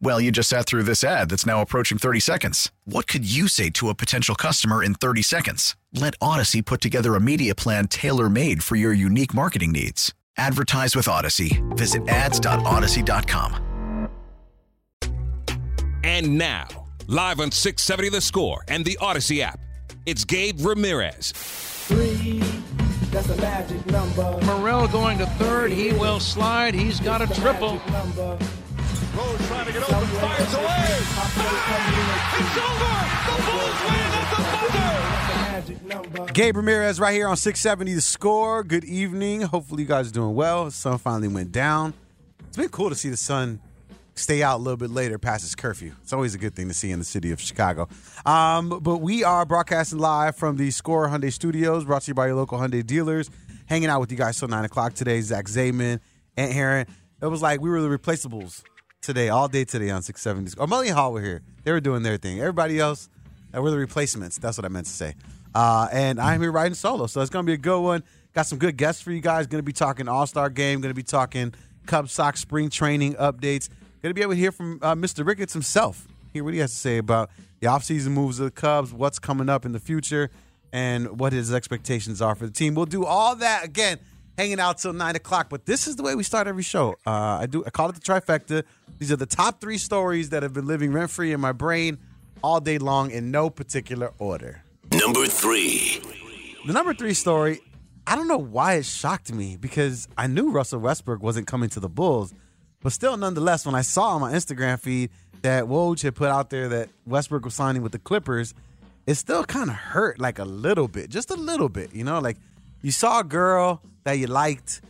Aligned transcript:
Well, 0.00 0.20
you 0.20 0.30
just 0.30 0.50
sat 0.50 0.66
through 0.66 0.82
this 0.82 1.02
ad 1.02 1.30
that's 1.30 1.46
now 1.46 1.62
approaching 1.62 1.98
30 1.98 2.20
seconds. 2.20 2.70
What 2.84 3.06
could 3.06 3.24
you 3.24 3.48
say 3.48 3.70
to 3.70 3.88
a 3.88 3.94
potential 3.94 4.34
customer 4.34 4.82
in 4.82 4.94
30 4.94 5.22
seconds? 5.22 5.76
Let 5.92 6.18
Audacy 6.18 6.64
put 6.64 6.80
together 6.80 7.14
a 7.14 7.20
media 7.20 7.54
plan 7.54 7.88
tailor 7.88 8.28
made 8.28 8.62
for 8.62 8.76
your 8.76 8.92
unique 8.92 9.32
marketing 9.32 9.72
needs. 9.72 10.12
Advertise 10.36 10.96
with 10.96 11.06
Audacy. 11.06 11.62
Visit 11.76 12.06
ads.audacy.com. 12.08 14.10
And 16.02 16.36
now, 16.36 16.66
live 17.06 17.40
on 17.40 17.50
670 17.50 18.10
The 18.10 18.20
Score 18.20 18.62
and 18.68 18.84
the 18.84 18.98
Audacy 19.00 19.40
app, 19.40 19.58
it's 20.04 20.24
Gabe 20.24 20.58
Ramirez. 20.60 21.32
Three, 21.34 22.40
that's 23.10 23.30
a 23.30 23.36
magic 23.36 23.86
number. 23.86 24.38
Morrell 24.44 24.86
going 24.88 25.16
to 25.18 25.26
third. 25.26 25.72
He 25.72 25.92
will 25.92 26.20
slide. 26.20 26.74
He's 26.74 27.00
got 27.00 27.22
a 27.22 27.40
triple. 27.40 27.80
Rose 29.16 29.46
trying 29.46 29.66
to 29.66 29.72
get 29.72 29.82
open, 29.82 30.06
fires 30.06 30.54
away. 30.54 30.98
It's 32.36 32.56
over. 32.58 32.94
The 33.26 33.36
Bulls 33.46 33.78
win 33.86 34.10
buzzer. 36.16 36.32
Gabe 36.32 36.56
Ramirez 36.56 36.98
right 36.98 37.12
here 37.12 37.28
on 37.28 37.36
670 37.36 37.94
The 37.94 38.00
Score. 38.00 38.64
Good 38.64 38.82
evening. 38.82 39.42
Hopefully 39.42 39.84
you 39.84 39.88
guys 39.88 40.08
are 40.08 40.12
doing 40.12 40.34
well. 40.34 40.64
The 40.64 40.72
sun 40.72 40.98
finally 40.98 41.28
went 41.28 41.52
down. 41.52 41.94
It's 42.48 42.56
been 42.56 42.68
cool 42.70 42.88
to 42.88 42.96
see 42.96 43.08
the 43.08 43.16
sun 43.16 43.60
stay 44.16 44.42
out 44.42 44.56
a 44.56 44.62
little 44.62 44.76
bit 44.76 44.90
later 44.90 45.16
past 45.18 45.44
its 45.44 45.54
curfew. 45.54 45.92
It's 46.02 46.12
always 46.12 46.34
a 46.34 46.38
good 46.38 46.56
thing 46.56 46.66
to 46.66 46.74
see 46.74 46.90
in 46.90 46.98
the 46.98 47.04
city 47.04 47.30
of 47.30 47.40
Chicago. 47.40 47.88
Um, 48.26 48.80
but 48.80 48.98
we 48.98 49.22
are 49.22 49.44
broadcasting 49.44 50.00
live 50.00 50.34
from 50.34 50.56
the 50.56 50.72
Score 50.72 51.08
Hyundai 51.08 51.32
Studios, 51.32 51.84
brought 51.84 52.02
to 52.02 52.10
you 52.10 52.14
by 52.14 52.26
your 52.26 52.36
local 52.36 52.58
Hyundai 52.58 52.84
dealers. 52.84 53.30
Hanging 53.66 53.88
out 53.88 54.00
with 54.00 54.10
you 54.10 54.18
guys 54.18 54.40
till 54.40 54.48
9 54.48 54.64
o'clock 54.64 54.94
today. 54.94 55.20
Zach 55.20 55.44
Zaidman, 55.44 56.00
Ant 56.36 56.52
Heron. 56.52 56.86
It 57.22 57.26
was 57.26 57.42
like 57.42 57.60
we 57.60 57.70
were 57.70 57.80
the 57.80 57.96
replaceables 57.96 58.64
today, 59.04 59.28
all 59.28 59.48
day 59.48 59.64
today 59.64 59.90
on 59.90 60.02
670. 60.02 60.60
Oh, 60.60 60.66
Melly 60.66 60.88
Hall 60.88 61.12
were 61.12 61.20
here. 61.20 61.42
They 61.62 61.72
were 61.72 61.80
doing 61.80 62.02
their 62.02 62.16
thing. 62.16 62.40
Everybody 62.40 62.80
else, 62.80 63.08
uh, 63.54 63.60
we're 63.60 63.70
the 63.70 63.76
replacements. 63.76 64.38
That's 64.38 64.56
what 64.56 64.64
I 64.64 64.68
meant 64.68 64.86
to 64.86 64.92
say. 64.92 65.14
Uh, 65.54 65.88
and 65.92 66.20
I'm 66.20 66.40
here 66.40 66.50
riding 66.50 66.74
solo, 66.74 67.06
so 67.06 67.20
it's 67.20 67.30
going 67.30 67.44
to 67.44 67.50
be 67.50 67.54
a 67.54 67.58
good 67.58 67.80
one. 67.80 68.02
Got 68.32 68.46
some 68.46 68.58
good 68.58 68.76
guests 68.76 69.02
for 69.02 69.12
you 69.12 69.20
guys. 69.20 69.46
Going 69.46 69.60
to 69.60 69.64
be 69.64 69.72
talking 69.72 70.08
All 70.08 70.26
Star 70.26 70.50
Game. 70.50 70.80
Going 70.80 70.90
to 70.90 70.96
be 70.96 71.04
talking 71.04 71.54
Cub 71.86 72.08
Sox 72.08 72.40
spring 72.40 72.70
training 72.70 73.14
updates. 73.14 73.68
Going 74.02 74.10
to 74.10 74.14
be 74.14 74.22
able 74.22 74.32
to 74.32 74.38
hear 74.38 74.50
from 74.50 74.80
uh, 74.82 74.94
Mr. 74.94 75.24
Ricketts 75.24 75.52
himself. 75.52 76.08
Hear 76.32 76.42
what 76.42 76.54
he 76.54 76.60
has 76.60 76.72
to 76.72 76.78
say 76.78 76.98
about 76.98 77.30
the 77.60 77.68
offseason 77.68 78.08
moves 78.08 78.40
of 78.40 78.46
the 78.46 78.50
Cubs, 78.50 78.92
what's 78.92 79.18
coming 79.18 79.48
up 79.48 79.64
in 79.64 79.72
the 79.72 79.78
future, 79.78 80.30
and 80.72 81.20
what 81.20 81.32
his 81.32 81.54
expectations 81.54 82.20
are 82.20 82.34
for 82.34 82.46
the 82.46 82.52
team. 82.52 82.74
We'll 82.74 82.86
do 82.86 83.04
all 83.04 83.36
that 83.36 83.64
again, 83.64 84.00
hanging 84.36 84.60
out 84.60 84.78
till 84.78 84.92
nine 84.92 85.16
o'clock. 85.16 85.48
But 85.48 85.66
this 85.66 85.86
is 85.86 85.96
the 85.96 86.02
way 86.02 86.14
we 86.14 86.22
start 86.22 86.46
every 86.46 86.62
show. 86.62 86.96
Uh, 87.06 87.10
I 87.40 87.46
do. 87.46 87.64
I 87.66 87.70
call 87.70 87.88
it 87.88 87.94
the 87.94 88.00
trifecta. 88.00 88.64
These 88.98 89.12
are 89.12 89.16
the 89.16 89.26
top 89.26 89.60
three 89.60 89.78
stories 89.78 90.30
that 90.30 90.42
have 90.42 90.52
been 90.52 90.66
living 90.66 90.92
rent 90.92 91.10
free 91.10 91.32
in 91.32 91.40
my 91.40 91.52
brain 91.52 91.98
all 92.42 92.60
day 92.60 92.78
long 92.78 93.10
in 93.10 93.30
no 93.30 93.50
particular 93.50 94.12
order. 94.18 94.62
Number 94.92 95.26
three. 95.26 96.00
The 96.66 96.72
number 96.72 96.94
three 96.94 97.14
story, 97.14 97.60
I 98.06 98.16
don't 98.16 98.28
know 98.28 98.38
why 98.38 98.74
it 98.74 98.84
shocked 98.84 99.32
me 99.32 99.56
because 99.56 100.08
I 100.16 100.26
knew 100.26 100.50
Russell 100.50 100.80
Westbrook 100.80 101.22
wasn't 101.22 101.46
coming 101.46 101.68
to 101.70 101.80
the 101.80 101.88
Bulls, 101.88 102.32
but 102.82 102.92
still, 102.92 103.16
nonetheless, 103.16 103.66
when 103.66 103.74
I 103.74 103.82
saw 103.82 104.08
on 104.10 104.20
my 104.20 104.32
Instagram 104.32 104.78
feed 104.78 105.10
that 105.42 105.64
Woj 105.64 106.02
had 106.02 106.14
put 106.14 106.28
out 106.28 106.50
there 106.50 106.68
that 106.68 106.88
Westbrook 107.06 107.44
was 107.44 107.54
signing 107.54 107.82
with 107.82 107.92
the 107.92 107.98
Clippers, 107.98 108.54
it 109.06 109.14
still 109.14 109.44
kind 109.44 109.68
of 109.68 109.76
hurt 109.76 110.18
like 110.18 110.38
a 110.38 110.44
little 110.44 110.88
bit, 110.88 111.10
just 111.10 111.30
a 111.30 111.34
little 111.34 111.68
bit, 111.68 111.94
you 111.94 112.04
know, 112.04 112.18
like 112.18 112.36
you 112.82 112.90
saw 112.90 113.20
a 113.20 113.24
girl 113.24 113.82
that 114.04 114.18
you 114.18 114.26
liked, 114.26 114.80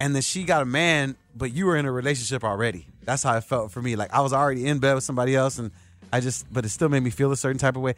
and 0.00 0.14
then 0.14 0.22
she 0.22 0.44
got 0.44 0.62
a 0.62 0.66
man, 0.66 1.16
but 1.36 1.52
you 1.52 1.66
were 1.66 1.76
in 1.76 1.86
a 1.86 1.92
relationship 1.92 2.44
already. 2.44 2.86
That's 3.04 3.22
how 3.22 3.36
it 3.36 3.44
felt 3.44 3.70
for 3.70 3.80
me. 3.82 3.96
Like 3.96 4.12
I 4.12 4.20
was 4.20 4.32
already 4.32 4.66
in 4.66 4.78
bed 4.78 4.94
with 4.94 5.04
somebody 5.04 5.36
else, 5.36 5.58
and 5.58 5.70
I 6.12 6.20
just, 6.20 6.52
but 6.52 6.64
it 6.64 6.70
still 6.70 6.88
made 6.88 7.02
me 7.02 7.10
feel 7.10 7.30
a 7.32 7.36
certain 7.36 7.58
type 7.58 7.76
of 7.76 7.82
way. 7.82 7.94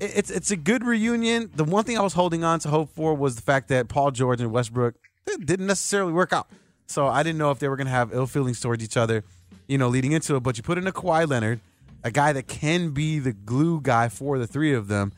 It- 0.00 0.12
It's 0.16 0.30
it's 0.30 0.50
a 0.50 0.56
good 0.56 0.84
reunion. 0.84 1.50
The 1.54 1.64
one 1.64 1.84
thing 1.84 1.98
I 1.98 2.02
was 2.02 2.12
holding 2.14 2.44
on 2.44 2.58
to 2.60 2.68
hope 2.68 2.90
for 2.94 3.14
was 3.14 3.36
the 3.36 3.42
fact 3.42 3.68
that 3.68 3.88
Paul 3.88 4.10
George 4.10 4.40
and 4.40 4.50
Westbrook 4.52 4.94
didn't 5.44 5.66
necessarily 5.66 6.12
work 6.12 6.32
out. 6.32 6.48
So 6.86 7.06
I 7.06 7.22
didn't 7.22 7.38
know 7.38 7.50
if 7.50 7.58
they 7.58 7.68
were 7.68 7.76
going 7.76 7.86
to 7.88 7.92
have 7.92 8.12
ill 8.14 8.26
feelings 8.26 8.60
towards 8.60 8.82
each 8.84 8.96
other, 8.96 9.24
you 9.66 9.76
know, 9.78 9.88
leading 9.88 10.12
into 10.12 10.36
it. 10.36 10.40
But 10.40 10.56
you 10.56 10.62
put 10.62 10.78
in 10.78 10.86
a 10.86 10.92
Kawhi 10.92 11.28
Leonard, 11.28 11.60
a 12.04 12.10
guy 12.12 12.32
that 12.32 12.46
can 12.46 12.90
be 12.90 13.18
the 13.18 13.32
glue 13.32 13.80
guy 13.80 14.08
for 14.08 14.38
the 14.38 14.46
three 14.46 14.72
of 14.72 14.86
them. 14.88 15.12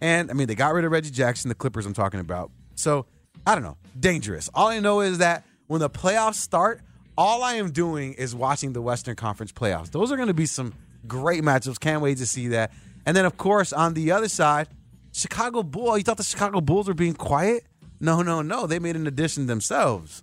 And 0.00 0.30
I 0.30 0.34
mean, 0.34 0.48
they 0.48 0.56
got 0.56 0.74
rid 0.74 0.84
of 0.84 0.90
Reggie 0.90 1.10
Jackson, 1.10 1.48
the 1.48 1.54
Clippers 1.54 1.86
I'm 1.86 1.94
talking 1.94 2.18
about. 2.18 2.50
So 2.74 3.06
I 3.46 3.54
don't 3.54 3.64
know. 3.64 3.76
Dangerous. 3.98 4.48
All 4.54 4.68
I 4.68 4.80
know 4.80 5.00
is 5.00 5.18
that 5.18 5.44
when 5.66 5.80
the 5.80 5.90
playoffs 5.90 6.36
start, 6.36 6.80
all 7.16 7.42
I 7.42 7.54
am 7.54 7.70
doing 7.70 8.14
is 8.14 8.34
watching 8.34 8.72
the 8.72 8.82
Western 8.82 9.16
Conference 9.16 9.52
playoffs. 9.52 9.90
Those 9.90 10.12
are 10.12 10.16
going 10.16 10.28
to 10.28 10.34
be 10.34 10.46
some 10.46 10.74
great 11.06 11.42
matchups. 11.42 11.78
Can't 11.78 12.02
wait 12.02 12.18
to 12.18 12.26
see 12.26 12.48
that. 12.48 12.72
And 13.04 13.16
then, 13.16 13.24
of 13.24 13.36
course, 13.36 13.72
on 13.72 13.94
the 13.94 14.12
other 14.12 14.28
side, 14.28 14.68
Chicago 15.12 15.62
Bull. 15.62 15.96
You 15.98 16.04
thought 16.04 16.16
the 16.16 16.22
Chicago 16.22 16.60
Bulls 16.60 16.88
were 16.88 16.94
being 16.94 17.14
quiet? 17.14 17.64
No, 18.00 18.22
no, 18.22 18.42
no. 18.42 18.66
They 18.66 18.78
made 18.78 18.96
an 18.96 19.06
addition 19.06 19.46
themselves. 19.46 20.22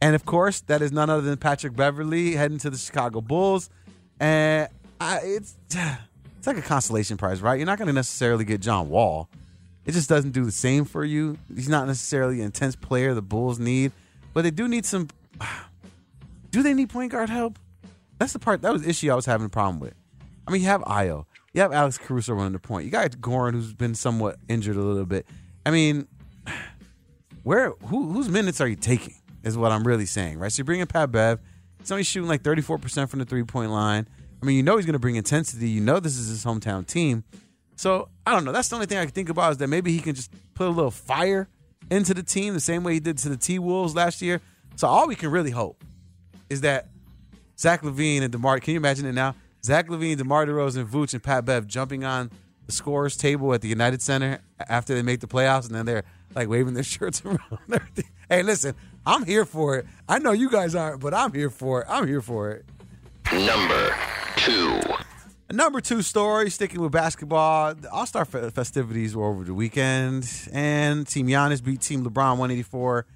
And 0.00 0.14
of 0.14 0.24
course, 0.24 0.60
that 0.62 0.82
is 0.82 0.92
none 0.92 1.10
other 1.10 1.22
than 1.22 1.38
Patrick 1.38 1.74
Beverley 1.74 2.32
heading 2.36 2.58
to 2.58 2.70
the 2.70 2.76
Chicago 2.76 3.20
Bulls. 3.20 3.70
And 4.20 4.68
I, 5.00 5.20
it's 5.22 5.56
it's 5.70 6.46
like 6.46 6.58
a 6.58 6.62
consolation 6.62 7.16
prize, 7.16 7.40
right? 7.40 7.58
You're 7.58 7.66
not 7.66 7.78
going 7.78 7.88
to 7.88 7.94
necessarily 7.94 8.44
get 8.44 8.60
John 8.60 8.90
Wall. 8.90 9.28
It 9.86 9.92
just 9.92 10.08
doesn't 10.08 10.30
do 10.30 10.44
the 10.44 10.52
same 10.52 10.84
for 10.84 11.04
you. 11.04 11.38
He's 11.54 11.68
not 11.68 11.86
necessarily 11.86 12.40
an 12.40 12.46
intense 12.46 12.74
player 12.74 13.12
the 13.14 13.22
Bulls 13.22 13.58
need, 13.58 13.92
but 14.32 14.42
they 14.42 14.50
do 14.50 14.68
need 14.68 14.86
some. 14.86 15.08
Do 16.50 16.62
they 16.62 16.72
need 16.72 16.88
point 16.88 17.10
guard 17.10 17.30
help? 17.30 17.58
That's 18.20 18.32
the 18.32 18.38
part. 18.38 18.62
That 18.62 18.72
was 18.72 18.82
the 18.82 18.88
issue 18.88 19.10
I 19.10 19.16
was 19.16 19.26
having 19.26 19.46
a 19.46 19.50
problem 19.50 19.80
with. 19.80 19.94
I 20.46 20.52
mean, 20.52 20.62
you 20.62 20.68
have 20.68 20.82
Ayo, 20.82 21.24
you 21.52 21.60
have 21.62 21.72
Alex 21.72 21.98
Caruso 21.98 22.32
running 22.32 22.52
the 22.52 22.60
point. 22.60 22.84
You 22.84 22.92
got 22.92 23.10
Goran, 23.10 23.54
who's 23.54 23.72
been 23.72 23.96
somewhat 23.96 24.38
injured 24.48 24.76
a 24.76 24.80
little 24.80 25.04
bit. 25.04 25.26
I 25.66 25.72
mean, 25.72 26.06
where 27.42 27.70
who 27.86 28.12
whose 28.12 28.28
minutes 28.28 28.60
are 28.60 28.68
you 28.68 28.76
taking? 28.76 29.14
Is 29.42 29.58
what 29.58 29.72
I'm 29.72 29.84
really 29.84 30.06
saying, 30.06 30.38
right? 30.38 30.50
So 30.50 30.60
you 30.60 30.64
bring 30.64 30.80
in 30.80 30.86
Pat 30.86 31.10
Bev. 31.10 31.38
He's 31.80 31.92
only 31.92 32.04
shooting 32.04 32.28
like 32.28 32.42
34% 32.42 33.10
from 33.10 33.18
the 33.18 33.26
three 33.26 33.42
point 33.42 33.70
line. 33.70 34.08
I 34.42 34.46
mean, 34.46 34.56
you 34.56 34.62
know 34.62 34.76
he's 34.76 34.86
going 34.86 34.94
to 34.94 34.98
bring 34.98 35.16
intensity. 35.16 35.68
You 35.68 35.80
know 35.80 36.00
this 36.00 36.16
is 36.16 36.28
his 36.28 36.44
hometown 36.44 36.86
team. 36.86 37.24
So 37.76 38.08
I 38.26 38.32
don't 38.32 38.44
know. 38.44 38.52
That's 38.52 38.68
the 38.68 38.76
only 38.76 38.86
thing 38.86 38.98
I 38.98 39.04
can 39.04 39.12
think 39.12 39.28
about 39.28 39.52
is 39.52 39.56
that 39.58 39.68
maybe 39.68 39.92
he 39.92 40.00
can 40.00 40.14
just 40.14 40.30
put 40.54 40.66
a 40.66 40.70
little 40.70 40.90
fire 40.90 41.48
into 41.90 42.14
the 42.14 42.22
team 42.22 42.54
the 42.54 42.60
same 42.60 42.84
way 42.84 42.94
he 42.94 43.00
did 43.00 43.18
to 43.18 43.28
the 43.28 43.36
T 43.36 43.58
Wolves 43.58 43.94
last 43.94 44.22
year. 44.22 44.40
So 44.76 44.88
all 44.88 45.06
we 45.06 45.14
can 45.14 45.30
really 45.30 45.50
hope 45.50 45.84
is 46.50 46.62
that 46.62 46.88
Zach 47.58 47.82
LaVine 47.82 48.22
and 48.22 48.32
DeMar. 48.32 48.60
Can 48.60 48.72
you 48.72 48.78
imagine 48.78 49.06
it 49.06 49.12
now? 49.12 49.34
Zach 49.64 49.88
LaVine, 49.88 50.18
DeMar 50.18 50.46
DeRozan, 50.46 50.86
Vooch, 50.86 51.14
and 51.14 51.22
Pat 51.22 51.44
Bev 51.44 51.66
jumping 51.66 52.04
on 52.04 52.30
the 52.66 52.72
scorers 52.72 53.16
table 53.16 53.52
at 53.54 53.60
the 53.60 53.68
United 53.68 54.02
Center 54.02 54.40
after 54.68 54.94
they 54.94 55.02
make 55.02 55.20
the 55.20 55.26
playoffs, 55.26 55.66
and 55.66 55.74
then 55.74 55.86
they're 55.86 56.04
like 56.34 56.48
waving 56.48 56.74
their 56.74 56.82
shirts 56.82 57.22
around. 57.24 57.40
Hey, 58.28 58.42
listen, 58.42 58.74
I'm 59.06 59.24
here 59.24 59.44
for 59.44 59.76
it. 59.76 59.86
I 60.08 60.18
know 60.18 60.32
you 60.32 60.50
guys 60.50 60.74
aren't, 60.74 61.00
but 61.00 61.14
I'm 61.14 61.32
here 61.32 61.50
for 61.50 61.82
it. 61.82 61.86
I'm 61.88 62.06
here 62.06 62.22
for 62.22 62.50
it. 62.50 62.64
Number 63.32 63.94
two. 64.36 64.80
Number 65.52 65.80
two 65.80 66.00
story, 66.02 66.48
sticking 66.50 66.80
with 66.80 66.92
basketball. 66.92 67.74
The 67.74 67.90
All 67.90 68.06
Star 68.06 68.24
festivities 68.24 69.14
were 69.14 69.26
over 69.26 69.44
the 69.44 69.52
weekend, 69.52 70.48
and 70.52 71.06
Team 71.06 71.26
Giannis 71.28 71.62
beat 71.62 71.80
Team 71.80 72.02
LeBron 72.04 72.38
184 72.38 73.06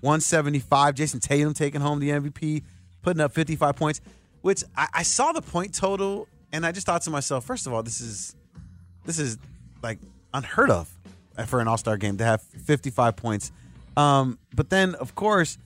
175. 0.00 0.94
Jayson 0.94 1.20
Tatum 1.20 1.54
taking 1.54 1.80
home 1.80 1.98
the 1.98 2.10
MVP, 2.10 2.62
putting 3.00 3.20
up 3.22 3.32
55 3.32 3.74
points, 3.74 4.00
which 4.42 4.62
I, 4.76 4.88
I 4.94 5.02
saw 5.02 5.32
the 5.32 5.40
point 5.40 5.74
total, 5.74 6.28
and 6.52 6.66
I 6.66 6.72
just 6.72 6.86
thought 6.86 7.02
to 7.02 7.10
myself, 7.10 7.44
first 7.44 7.66
of 7.66 7.72
all, 7.72 7.82
this 7.82 8.00
is 8.02 8.36
this 9.06 9.18
is 9.18 9.38
like 9.82 9.98
unheard 10.34 10.70
of. 10.70 10.94
for 11.46 11.60
an 11.60 11.68
All 11.68 11.78
Star 11.78 11.96
game 11.96 12.18
to 12.18 12.24
have 12.24 12.42
55 12.42 13.16
points. 13.16 13.50
Um, 13.96 14.38
but 14.54 14.68
then, 14.68 14.94
of 14.96 15.14
course, 15.14 15.56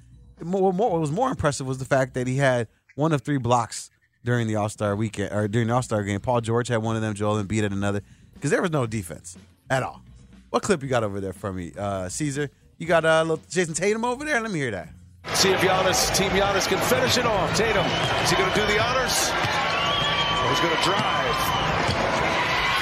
more, 0.42 0.70
what 0.70 1.00
was 1.00 1.10
more 1.10 1.30
impressive 1.30 1.66
was 1.66 1.78
the 1.78 1.84
fact 1.84 2.14
that 2.14 2.28
he 2.28 2.36
had 2.36 2.68
one 2.94 3.12
of 3.12 3.22
three 3.22 3.38
blocks 3.38 3.90
during 4.26 4.46
the 4.46 4.56
All 4.56 4.68
Star 4.68 4.94
weekend 4.94 5.32
or 5.32 5.48
during 5.48 5.68
the 5.68 5.74
All 5.74 5.82
Star 5.82 6.02
game. 6.02 6.20
Paul 6.20 6.42
George 6.42 6.68
had 6.68 6.82
one 6.82 6.96
of 6.96 7.02
them. 7.02 7.14
Joel 7.14 7.42
Embiid 7.42 7.62
had 7.62 7.72
another 7.72 8.02
because 8.34 8.50
there 8.50 8.60
was 8.60 8.70
no 8.70 8.84
defense 8.84 9.38
at 9.70 9.82
all. 9.82 10.02
What 10.50 10.62
clip 10.62 10.82
you 10.82 10.88
got 10.88 11.02
over 11.02 11.20
there 11.20 11.32
from 11.32 11.56
me, 11.56 11.72
uh, 11.78 12.08
Caesar? 12.08 12.50
You 12.78 12.86
got 12.86 13.06
uh, 13.06 13.22
little 13.22 13.38
Jayson 13.48 13.74
Tatum 13.74 14.04
over 14.04 14.24
there? 14.24 14.40
Let 14.40 14.50
me 14.50 14.58
hear 14.58 14.70
that. 14.72 14.88
See 15.34 15.50
if 15.50 15.60
Giannis, 15.60 16.14
Team 16.16 16.30
Giannis 16.30 16.68
can 16.68 16.78
finish 16.78 17.16
it 17.16 17.24
off. 17.24 17.56
Tatum, 17.56 17.84
is 18.22 18.30
he 18.30 18.36
going 18.36 18.52
to 18.52 18.54
do 18.54 18.66
the 18.66 18.78
honors? 18.78 19.30
Or 19.32 20.50
he's 20.50 20.60
going 20.60 20.76
to 20.76 20.82
drive. 20.84 21.36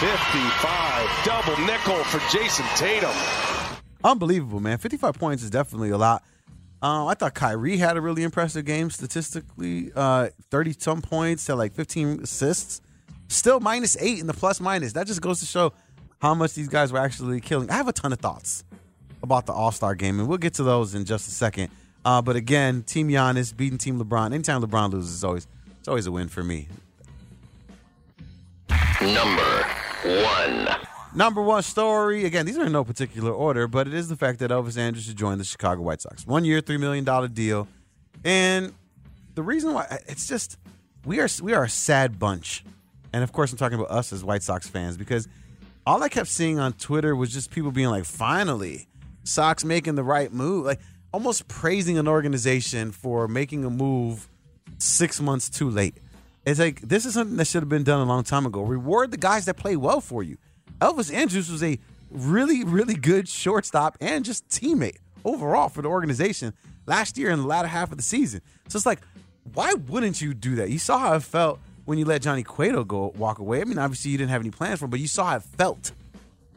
55, 0.00 1.25
double 1.25 1.56
nickel 1.64 2.02
for 2.05 2.19
Jayson 2.29 2.67
Tatum. 2.76 3.14
Unbelievable, 4.02 4.61
man. 4.61 4.76
55 4.79 5.19
points 5.19 5.43
is 5.43 5.50
definitely 5.50 5.91
a 5.91 5.96
lot. 5.96 6.23
Um, 6.84 7.08
I 7.08 7.14
thought 7.14 7.32
Kyrie 7.32 7.78
had 7.78 7.96
a 7.96 8.00
really 8.02 8.25
impressive 8.25 8.66
game 8.66 8.90
statistically. 8.90 9.90
Uh, 9.96 10.28
30 10.50 10.75
some 10.78 11.00
points, 11.00 11.46
to 11.46 11.56
like 11.56 11.72
15 11.72 12.20
assists. 12.25 12.82
Still 13.28 13.58
minus 13.58 13.96
eight 14.00 14.19
in 14.19 14.26
the 14.26 14.34
plus 14.34 14.60
minus. 14.60 14.92
That 14.92 15.06
just 15.06 15.22
goes 15.22 15.40
to 15.40 15.46
show 15.46 15.72
how 16.20 16.34
much 16.34 16.52
these 16.52 16.69
guys 16.69 16.92
were 16.92 16.98
actually 16.98 17.40
killing. 17.40 17.70
I 17.70 17.75
have 17.75 17.88
a 17.88 17.92
ton 17.94 18.12
of 18.12 18.19
thoughts 18.19 18.64
about 19.22 19.46
the 19.46 19.54
All 19.54 19.72
Star 19.72 19.94
game, 19.94 20.20
and 20.20 20.28
we'll 20.28 20.36
get 20.36 20.52
to 20.54 20.62
those 20.62 20.94
in 20.94 21.06
just 21.06 21.26
a 21.26 21.31
second. 21.31 21.70
Uh, 22.04 22.20
but 22.20 22.36
again, 22.36 22.82
Team 22.82 23.08
Giannis 23.08 23.56
beating 23.56 23.78
Team 23.78 23.98
LeBron. 23.98 24.34
Anytime 24.34 24.60
LeBron 24.62 24.92
loses, 24.92 25.14
it's 25.14 25.25
always 25.25 25.46
it's 25.78 25.88
always 25.88 26.04
a 26.06 26.12
win 26.12 26.28
for 26.28 26.44
me. 26.44 26.69
Number 29.00 29.66
one. 30.04 30.94
Number 31.14 31.40
one 31.40 31.62
story. 31.62 32.25
Again, 32.25 32.44
these 32.44 32.58
are 32.58 32.64
in 32.64 32.72
no 32.72 32.82
particular 32.82 33.31
order, 33.31 33.69
but 33.69 33.87
it 33.87 33.94
is 33.94 34.08
the 34.08 34.16
fact 34.16 34.40
that 34.40 34.50
Elvis 34.50 34.76
Andrus 34.76 35.06
has 35.06 35.14
joined 35.14 35.40
the 35.40 35.44
Chicago 35.44 35.82
White 35.82 36.02
Sox. 36.02 36.26
One 36.26 36.44
year, 36.44 36.61
three 36.61 36.76
million 36.76 37.05
dollar 37.05 37.28
deal, 37.28 37.69
and 38.25 38.72
the 39.37 39.43
reason 39.43 39.72
why 39.72 40.00
it's 40.08 40.26
just 40.26 40.58
we 41.05 41.20
are 41.20 41.28
we 41.40 41.55
are 41.55 41.64
a 41.64 41.69
sad 41.69 42.19
bunch, 42.19 42.64
and 43.12 43.22
of 43.22 43.31
course 43.31 43.52
I'm 43.52 43.58
talking 43.58 43.78
about 43.78 43.93
us 43.93 44.12
as 44.12 44.25
White 44.25 44.43
Sox 44.43 44.69
fans 44.69 44.96
because 44.96 45.28
all 45.87 46.02
I 46.02 46.08
kept 46.08 46.28
seeing 46.28 46.58
on 46.58 46.72
Twitter 46.72 47.14
was 47.14 47.32
just 47.32 47.52
people 47.52 47.70
being 47.70 47.90
like, 47.90 48.05
"Finally, 48.05 48.88
Sox 49.22 49.64
making 49.64 49.94
the 49.94 50.05
right 50.05 50.32
move," 50.32 50.67
like 50.67 50.81
almost 51.12 51.46
praising 51.46 51.96
an 51.96 52.08
organization 52.08 52.90
for 52.90 53.28
making 53.28 53.64
a 53.64 53.70
move 53.70 54.28
six 54.78 55.20
months 55.20 55.49
too 55.49 55.70
late. 55.70 55.96
It's 56.44 56.58
like 56.58 56.81
this 56.81 57.06
is 57.06 57.14
something 57.14 57.37
that 57.37 57.46
should 57.46 57.62
have 57.62 57.69
been 57.69 57.84
done 57.84 58.00
a 58.00 58.05
long 58.05 58.25
time 58.25 58.46
ago. 58.46 58.62
Reward 58.62 59.12
the 59.12 59.17
guys 59.17 59.44
that 59.44 59.56
play 59.56 59.76
well 59.76 60.00
for 60.00 60.25
you. 60.25 60.38
Elvis 60.80 61.12
Andrus 61.12 61.50
was 61.50 61.62
a 61.62 61.78
really, 62.10 62.64
really 62.64 62.94
good 62.94 63.28
shortstop 63.28 63.96
and 64.00 64.24
just 64.24 64.48
teammate 64.48 64.96
overall 65.24 65.68
for 65.68 65.82
the 65.82 65.88
organization 65.88 66.52
last 66.86 67.16
year 67.16 67.30
in 67.30 67.40
the 67.40 67.46
latter 67.46 67.68
half 67.68 67.90
of 67.90 67.96
the 67.96 68.02
season. 68.02 68.40
So 68.68 68.76
it's 68.76 68.86
like, 68.86 69.00
why 69.52 69.74
wouldn't 69.74 70.20
you 70.20 70.34
do 70.34 70.56
that? 70.56 70.70
You 70.70 70.78
saw 70.78 70.98
how 70.98 71.14
it 71.14 71.22
felt 71.22 71.60
when 71.84 71.98
you 71.98 72.04
let 72.04 72.22
Johnny 72.22 72.42
Cueto 72.42 72.84
go 72.84 73.12
walk 73.16 73.38
away. 73.38 73.60
I 73.60 73.64
mean, 73.64 73.78
obviously 73.78 74.10
you 74.10 74.18
didn't 74.18 74.30
have 74.30 74.40
any 74.40 74.50
plans 74.50 74.78
for 74.78 74.86
him, 74.86 74.90
but 74.90 75.00
you 75.00 75.08
saw 75.08 75.26
how 75.26 75.36
it 75.36 75.42
felt. 75.42 75.92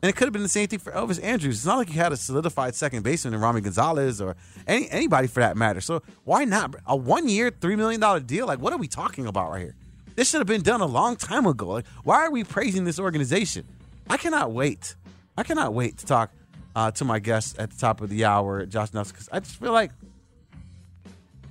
And 0.01 0.09
it 0.09 0.15
could 0.15 0.25
have 0.25 0.33
been 0.33 0.43
the 0.43 0.49
same 0.49 0.67
thing 0.67 0.79
for 0.79 0.91
Elvis 0.91 1.21
Andrus. 1.23 1.55
It's 1.57 1.65
not 1.65 1.77
like 1.77 1.89
you 1.89 1.95
had 1.95 2.11
a 2.11 2.17
solidified 2.17 2.75
second 2.75 3.03
baseman 3.03 3.33
in 3.33 3.39
Romy 3.39 3.61
Gonzalez 3.61 4.21
or 4.21 4.35
any 4.67 4.89
anybody 4.91 5.27
for 5.27 5.39
that 5.39 5.57
matter. 5.57 5.81
So 5.81 6.03
why 6.23 6.45
not 6.45 6.75
a 6.85 6.95
one 6.95 7.27
year, 7.27 7.49
three 7.49 7.75
million 7.75 7.99
dollar 7.99 8.19
deal? 8.19 8.45
Like, 8.45 8.59
what 8.59 8.73
are 8.73 8.77
we 8.77 8.87
talking 8.87 9.25
about 9.25 9.51
right 9.51 9.61
here? 9.61 9.75
This 10.15 10.29
should 10.29 10.39
have 10.39 10.47
been 10.47 10.61
done 10.61 10.81
a 10.81 10.85
long 10.85 11.15
time 11.15 11.47
ago. 11.47 11.67
Like, 11.67 11.87
why 12.03 12.25
are 12.25 12.31
we 12.31 12.43
praising 12.43 12.83
this 12.83 12.99
organization? 12.99 13.65
I 14.09 14.17
cannot 14.17 14.51
wait. 14.51 14.95
I 15.37 15.43
cannot 15.43 15.73
wait 15.73 15.97
to 15.99 16.05
talk 16.05 16.31
uh, 16.75 16.91
to 16.91 17.05
my 17.05 17.19
guests 17.19 17.55
at 17.57 17.71
the 17.71 17.77
top 17.77 18.01
of 18.01 18.09
the 18.09 18.25
hour, 18.25 18.65
Josh 18.65 18.93
Nelson, 18.93 19.13
because 19.13 19.29
I 19.31 19.39
just 19.39 19.59
feel 19.59 19.71
like 19.71 19.91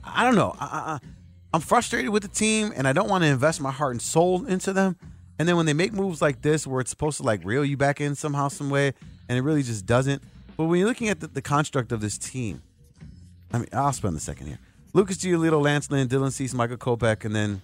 I 0.04 0.24
don't 0.24 0.36
know. 0.36 0.54
I, 0.58 0.98
I'm 1.52 1.60
frustrated 1.60 2.10
with 2.10 2.22
the 2.22 2.28
team, 2.28 2.72
and 2.76 2.86
I 2.86 2.92
don't 2.92 3.08
want 3.08 3.24
to 3.24 3.28
invest 3.28 3.60
my 3.60 3.72
heart 3.72 3.92
and 3.92 4.02
soul 4.02 4.46
into 4.46 4.72
them. 4.72 4.96
And 5.38 5.48
then 5.48 5.56
when 5.56 5.66
they 5.66 5.72
make 5.72 5.92
moves 5.92 6.22
like 6.22 6.42
this, 6.42 6.66
where 6.66 6.80
it's 6.80 6.90
supposed 6.90 7.18
to 7.18 7.22
like 7.22 7.44
reel 7.44 7.64
you 7.64 7.76
back 7.76 8.00
in 8.00 8.14
somehow, 8.14 8.48
some 8.48 8.70
way, 8.70 8.94
and 9.28 9.36
it 9.36 9.42
really 9.42 9.62
just 9.62 9.84
doesn't. 9.84 10.22
But 10.56 10.64
when 10.64 10.78
you're 10.78 10.88
looking 10.88 11.08
at 11.08 11.20
the, 11.20 11.26
the 11.26 11.42
construct 11.42 11.92
of 11.92 12.00
this 12.00 12.16
team, 12.16 12.62
I 13.52 13.58
mean, 13.58 13.68
I'll 13.72 13.92
spend 13.92 14.16
a 14.16 14.20
second 14.20 14.46
here. 14.46 14.58
Lucas 14.92 15.18
Giolito, 15.18 15.60
Lance 15.60 15.90
Lynn, 15.90 16.08
Dylan 16.08 16.32
Cease, 16.32 16.54
Michael 16.54 16.78
Kopech, 16.78 17.24
and 17.24 17.34
then 17.34 17.60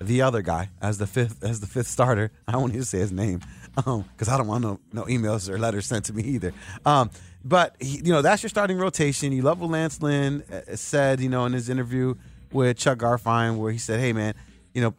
the 0.00 0.22
other 0.22 0.42
guy 0.42 0.70
as 0.80 0.98
the 0.98 1.06
fifth 1.06 1.44
as 1.44 1.60
the 1.60 1.66
fifth 1.66 1.88
starter. 1.88 2.32
I 2.48 2.56
won't 2.56 2.72
even 2.72 2.84
say 2.84 2.98
his 2.98 3.12
name 3.12 3.40
because 3.74 3.86
um, 4.28 4.34
I 4.34 4.36
don't 4.36 4.46
want 4.46 4.62
no 4.62 4.80
no 4.92 5.04
emails 5.04 5.48
or 5.48 5.58
letters 5.58 5.86
sent 5.86 6.06
to 6.06 6.12
me 6.12 6.22
either. 6.22 6.52
Um, 6.84 7.10
but 7.44 7.76
he, 7.80 7.98
you 7.98 8.12
know 8.12 8.22
that's 8.22 8.42
your 8.42 8.50
starting 8.50 8.78
rotation. 8.78 9.32
You 9.32 9.42
love 9.42 9.60
what 9.60 9.70
Lance 9.70 10.02
Lynn 10.02 10.42
uh, 10.52 10.76
said, 10.76 11.20
you 11.20 11.28
know, 11.28 11.44
in 11.46 11.52
his 11.52 11.68
interview 11.68 12.14
with 12.52 12.76
Chuck 12.76 12.98
Garfien, 12.98 13.56
where 13.56 13.72
he 13.72 13.78
said, 13.78 14.00
"Hey, 14.00 14.12
man, 14.12 14.34
you 14.74 14.82
know, 14.82 14.94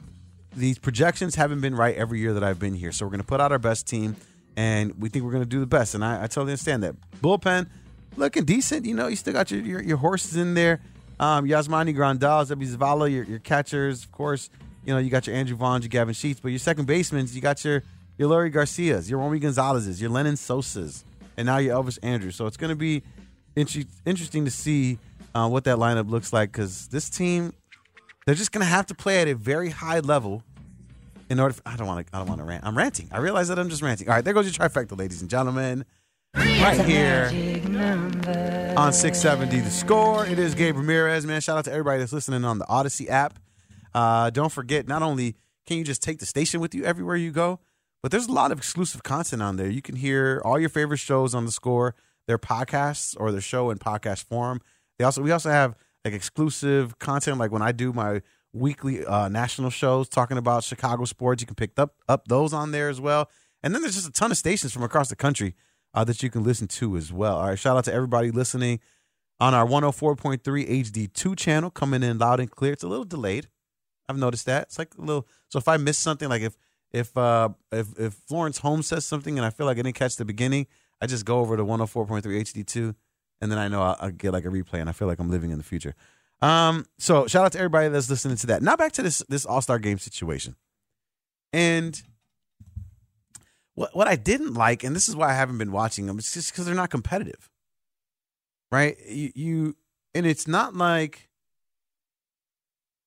these 0.55 0.77
projections 0.77 1.35
haven't 1.35 1.61
been 1.61 1.75
right 1.75 1.95
every 1.95 2.19
year 2.19 2.33
that 2.33 2.43
I've 2.43 2.59
been 2.59 2.73
here, 2.73 2.91
so 2.91 3.05
we're 3.05 3.11
going 3.11 3.21
to 3.21 3.27
put 3.27 3.41
out 3.41 3.51
our 3.51 3.59
best 3.59 3.87
team, 3.87 4.15
and 4.55 4.99
we 5.01 5.09
think 5.09 5.25
we're 5.25 5.31
going 5.31 5.43
to 5.43 5.49
do 5.49 5.59
the 5.59 5.67
best." 5.67 5.95
And 5.95 6.03
I, 6.03 6.23
I 6.23 6.27
totally 6.27 6.51
understand 6.53 6.83
that. 6.83 6.95
Bullpen 7.21 7.67
looking 8.17 8.45
decent. 8.45 8.85
You 8.85 8.95
know, 8.95 9.07
you 9.07 9.15
still 9.15 9.33
got 9.33 9.51
your 9.51 9.61
your, 9.61 9.81
your 9.81 9.97
horses 9.97 10.35
in 10.35 10.53
there. 10.53 10.81
Um, 11.19 11.45
Yasmani 11.45 11.95
Grandal, 11.95 12.47
Seby 12.47 12.67
Zavala, 12.67 13.11
your, 13.11 13.23
your 13.25 13.37
catchers, 13.37 14.03
of 14.03 14.11
course. 14.11 14.49
You 14.83 14.93
know, 14.93 14.99
you 14.99 15.11
got 15.11 15.27
your 15.27 15.35
Andrew 15.35 15.55
Vaughn, 15.55 15.83
your 15.83 15.89
Gavin 15.89 16.15
Sheets, 16.15 16.39
but 16.39 16.49
your 16.49 16.57
second 16.57 16.85
basemen, 16.85 17.27
you 17.29 17.41
got 17.41 17.63
your 17.63 17.83
your 18.17 18.29
Leury 18.29 18.51
Garcias, 18.51 19.09
your 19.09 19.19
Romy 19.19 19.39
Gonzalez's, 19.39 20.01
your 20.01 20.11
Lenyn 20.11 20.33
Sosas, 20.33 21.03
and 21.37 21.45
now 21.45 21.57
your 21.57 21.81
Elvis 21.81 21.99
Andrus. 22.03 22.35
So 22.35 22.45
it's 22.45 22.57
going 22.57 22.69
to 22.69 22.75
be 22.75 23.03
inter- 23.55 23.83
interesting 24.05 24.45
to 24.45 24.51
see 24.51 24.97
uh, 25.33 25.47
what 25.47 25.63
that 25.63 25.77
lineup 25.77 26.09
looks 26.09 26.33
like 26.33 26.51
because 26.51 26.87
this 26.89 27.09
team, 27.09 27.53
they're 28.25 28.35
just 28.35 28.51
going 28.51 28.65
to 28.65 28.69
have 28.69 28.85
to 28.87 28.95
play 28.95 29.21
at 29.21 29.27
a 29.27 29.35
very 29.35 29.69
high 29.69 29.99
level 29.99 30.43
in 31.29 31.39
order. 31.39 31.53
For, 31.53 31.61
I 31.65 31.75
don't 31.75 31.87
want 31.87 32.05
to. 32.05 32.15
I 32.15 32.19
don't 32.19 32.27
want 32.27 32.39
to 32.39 32.45
rant. 32.45 32.65
I'm 32.65 32.77
ranting. 32.77 33.09
I 33.11 33.19
realize 33.19 33.47
that 33.47 33.57
I'm 33.57 33.69
just 33.69 33.81
ranting. 33.81 34.07
All 34.09 34.15
right, 34.15 34.23
there 34.23 34.33
goes 34.33 34.45
your 34.45 34.53
trifecta, 34.53 34.97
ladies 34.97 35.21
and 35.21 35.29
gentlemen. 35.29 35.85
Right 36.33 36.79
here 36.85 37.25
on 38.77 38.93
670 38.93 39.59
The 39.59 39.69
Score. 39.69 40.25
It 40.25 40.39
is 40.39 40.55
Gabe 40.55 40.77
Ramirez, 40.77 41.25
man. 41.25 41.41
Shout 41.41 41.57
out 41.57 41.65
to 41.65 41.71
everybody 41.71 41.99
that's 41.99 42.13
listening 42.13 42.45
on 42.45 42.57
the 42.57 42.65
Audacy 42.65 43.09
app. 43.09 43.37
Uh, 43.93 44.29
don't 44.29 44.51
forget, 44.51 44.87
not 44.87 45.01
only 45.01 45.35
can 45.65 45.77
you 45.77 45.83
just 45.83 46.01
take 46.01 46.19
the 46.19 46.25
station 46.25 46.61
with 46.61 46.73
you 46.73 46.85
everywhere 46.85 47.17
you 47.17 47.31
go, 47.31 47.59
but 48.01 48.11
there's 48.11 48.27
a 48.27 48.31
lot 48.31 48.51
of 48.51 48.57
exclusive 48.57 49.03
content 49.03 49.41
on 49.41 49.57
there. 49.57 49.69
You 49.69 49.81
can 49.81 49.95
hear 49.95 50.41
all 50.43 50.59
your 50.59 50.69
favorite 50.69 50.97
shows 50.97 51.35
on 51.35 51.45
the 51.45 51.51
score, 51.51 51.95
their 52.27 52.37
podcasts 52.37 53.15
or 53.19 53.31
their 53.31 53.41
show 53.41 53.69
in 53.69 53.77
podcast 53.77 54.23
form. 54.23 54.61
They 54.97 55.05
also 55.05 55.21
we 55.21 55.31
also 55.31 55.49
have 55.49 55.75
like 56.03 56.13
exclusive 56.13 56.97
content, 56.99 57.37
like 57.37 57.51
when 57.51 57.61
I 57.61 57.71
do 57.71 57.93
my 57.93 58.21
weekly 58.53 59.05
uh, 59.05 59.29
national 59.29 59.69
shows 59.69 60.09
talking 60.09 60.37
about 60.37 60.63
Chicago 60.63 61.05
sports. 61.05 61.41
You 61.41 61.47
can 61.47 61.55
pick 61.55 61.77
up 61.77 61.95
up 62.07 62.27
those 62.27 62.53
on 62.53 62.71
there 62.71 62.89
as 62.89 62.99
well. 62.99 63.29
And 63.63 63.73
then 63.73 63.81
there's 63.81 63.95
just 63.95 64.07
a 64.07 64.11
ton 64.11 64.31
of 64.31 64.37
stations 64.37 64.73
from 64.73 64.83
across 64.83 65.09
the 65.09 65.15
country 65.15 65.55
uh, 65.93 66.03
that 66.03 66.23
you 66.23 66.29
can 66.29 66.43
listen 66.43 66.67
to 66.67 66.97
as 66.97 67.13
well. 67.13 67.37
All 67.37 67.47
right, 67.49 67.59
shout 67.59 67.77
out 67.77 67.85
to 67.85 67.93
everybody 67.93 68.31
listening 68.31 68.79
on 69.39 69.53
our 69.53 69.65
104.3 69.65 70.41
HD2 70.41 71.37
channel, 71.37 71.69
coming 71.69 72.03
in 72.03 72.17
loud 72.17 72.39
and 72.39 72.49
clear. 72.49 72.73
It's 72.73 72.83
a 72.83 72.87
little 72.87 73.05
delayed. 73.05 73.49
I've 74.09 74.17
noticed 74.17 74.45
that. 74.47 74.63
It's 74.63 74.79
like 74.79 74.93
a 74.97 75.01
little. 75.01 75.27
So 75.49 75.59
if 75.59 75.67
I 75.67 75.77
miss 75.77 75.97
something, 75.97 76.29
like 76.29 76.41
if 76.41 76.55
if 76.93 77.15
uh 77.17 77.49
if 77.71 77.97
if 77.99 78.19
Laurence 78.29 78.59
Holmes 78.59 78.87
says 78.87 79.05
something 79.05 79.37
and 79.37 79.45
I 79.45 79.49
feel 79.49 79.65
like 79.65 79.77
I 79.77 79.81
didn't 79.81 79.95
catch 79.95 80.15
the 80.15 80.25
beginning, 80.25 80.67
I 81.01 81.07
just 81.07 81.25
go 81.25 81.39
over 81.39 81.57
to 81.57 81.63
104.3 81.63 82.21
HD2, 82.21 82.95
and 83.41 83.51
then 83.51 83.57
I 83.57 83.67
know 83.67 83.81
I'll, 83.81 83.97
I'll 83.99 84.11
get 84.11 84.33
like 84.33 84.45
a 84.45 84.49
replay, 84.49 84.79
and 84.79 84.89
I 84.89 84.91
feel 84.91 85.07
like 85.07 85.19
I'm 85.19 85.29
living 85.29 85.51
in 85.51 85.57
the 85.57 85.63
future. 85.63 85.95
Um, 86.41 86.85
so 86.97 87.27
shout 87.27 87.45
out 87.45 87.51
to 87.53 87.59
everybody 87.59 87.87
that's 87.89 88.09
listening 88.09 88.37
to 88.37 88.47
that. 88.47 88.61
Now 88.61 88.75
back 88.75 88.91
to 88.93 89.01
this 89.01 89.19
this 89.29 89.45
All 89.45 89.61
Star 89.61 89.79
Game 89.79 89.99
situation, 89.99 90.55
and 91.53 92.01
what 93.75 93.95
what 93.95 94.07
I 94.07 94.15
didn't 94.15 94.53
like, 94.53 94.83
and 94.83 94.95
this 94.95 95.07
is 95.07 95.15
why 95.15 95.29
I 95.29 95.33
haven't 95.33 95.57
been 95.57 95.71
watching 95.71 96.07
them, 96.07 96.17
it's 96.17 96.33
just 96.33 96.51
because 96.51 96.65
they're 96.65 96.75
not 96.75 96.89
competitive, 96.89 97.49
right? 98.71 98.97
You, 99.07 99.31
you 99.35 99.75
and 100.13 100.25
it's 100.25 100.47
not 100.47 100.75
like 100.75 101.29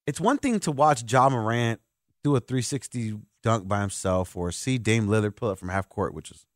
it's 0.07 0.21
one 0.21 0.39
thing 0.39 0.61
to 0.61 0.73
watch 0.73 1.11
Ja 1.11 1.29
Morant 1.29 1.81
do 2.23 2.37
a 2.37 2.41
360 2.41 3.19
dunk 3.45 3.69
by 3.69 3.81
himself 3.81 4.35
or 4.35 4.51
see 4.51 4.79
Dame 4.79 5.07
Lillard 5.07 5.37
pull 5.37 5.51
up 5.51 5.59
from 5.59 5.69
half 5.69 5.89
court, 5.89 6.15
which 6.15 6.31
is 6.31 6.47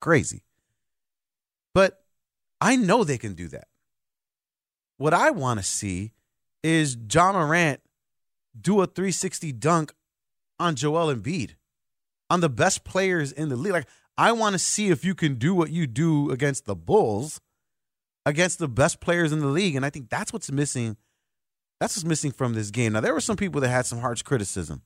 crazy. 0.00 0.44
But 1.74 2.04
I 2.60 2.76
know 2.76 3.02
they 3.02 3.18
can 3.18 3.34
do 3.34 3.48
that. 3.48 3.66
What 4.96 5.12
I 5.12 5.30
want 5.30 5.58
to 5.58 5.64
see 5.64 6.12
is 6.62 6.94
John 6.94 7.34
Morant 7.34 7.80
do 8.58 8.80
a 8.80 8.86
360 8.86 9.52
dunk 9.52 9.92
on 10.58 10.76
Joel 10.76 11.12
Embiid, 11.12 11.56
on 12.30 12.40
the 12.40 12.48
best 12.48 12.84
players 12.84 13.32
in 13.32 13.48
the 13.48 13.56
league. 13.56 13.72
Like, 13.72 13.88
I 14.16 14.32
want 14.32 14.54
to 14.54 14.58
see 14.58 14.88
if 14.88 15.04
you 15.04 15.14
can 15.14 15.34
do 15.34 15.52
what 15.52 15.70
you 15.70 15.86
do 15.86 16.30
against 16.30 16.64
the 16.64 16.76
Bulls, 16.76 17.40
against 18.24 18.60
the 18.60 18.68
best 18.68 19.00
players 19.00 19.32
in 19.32 19.40
the 19.40 19.46
league. 19.48 19.74
And 19.74 19.84
I 19.84 19.90
think 19.90 20.08
that's 20.08 20.32
what's 20.32 20.50
missing 20.50 20.96
that's 21.78 21.94
what's 21.94 22.06
missing 22.06 22.30
from 22.30 22.54
this 22.54 22.70
game. 22.70 22.94
Now, 22.94 23.00
there 23.00 23.12
were 23.12 23.20
some 23.20 23.36
people 23.36 23.60
that 23.60 23.68
had 23.68 23.84
some 23.84 23.98
harsh 23.98 24.22
criticism. 24.22 24.80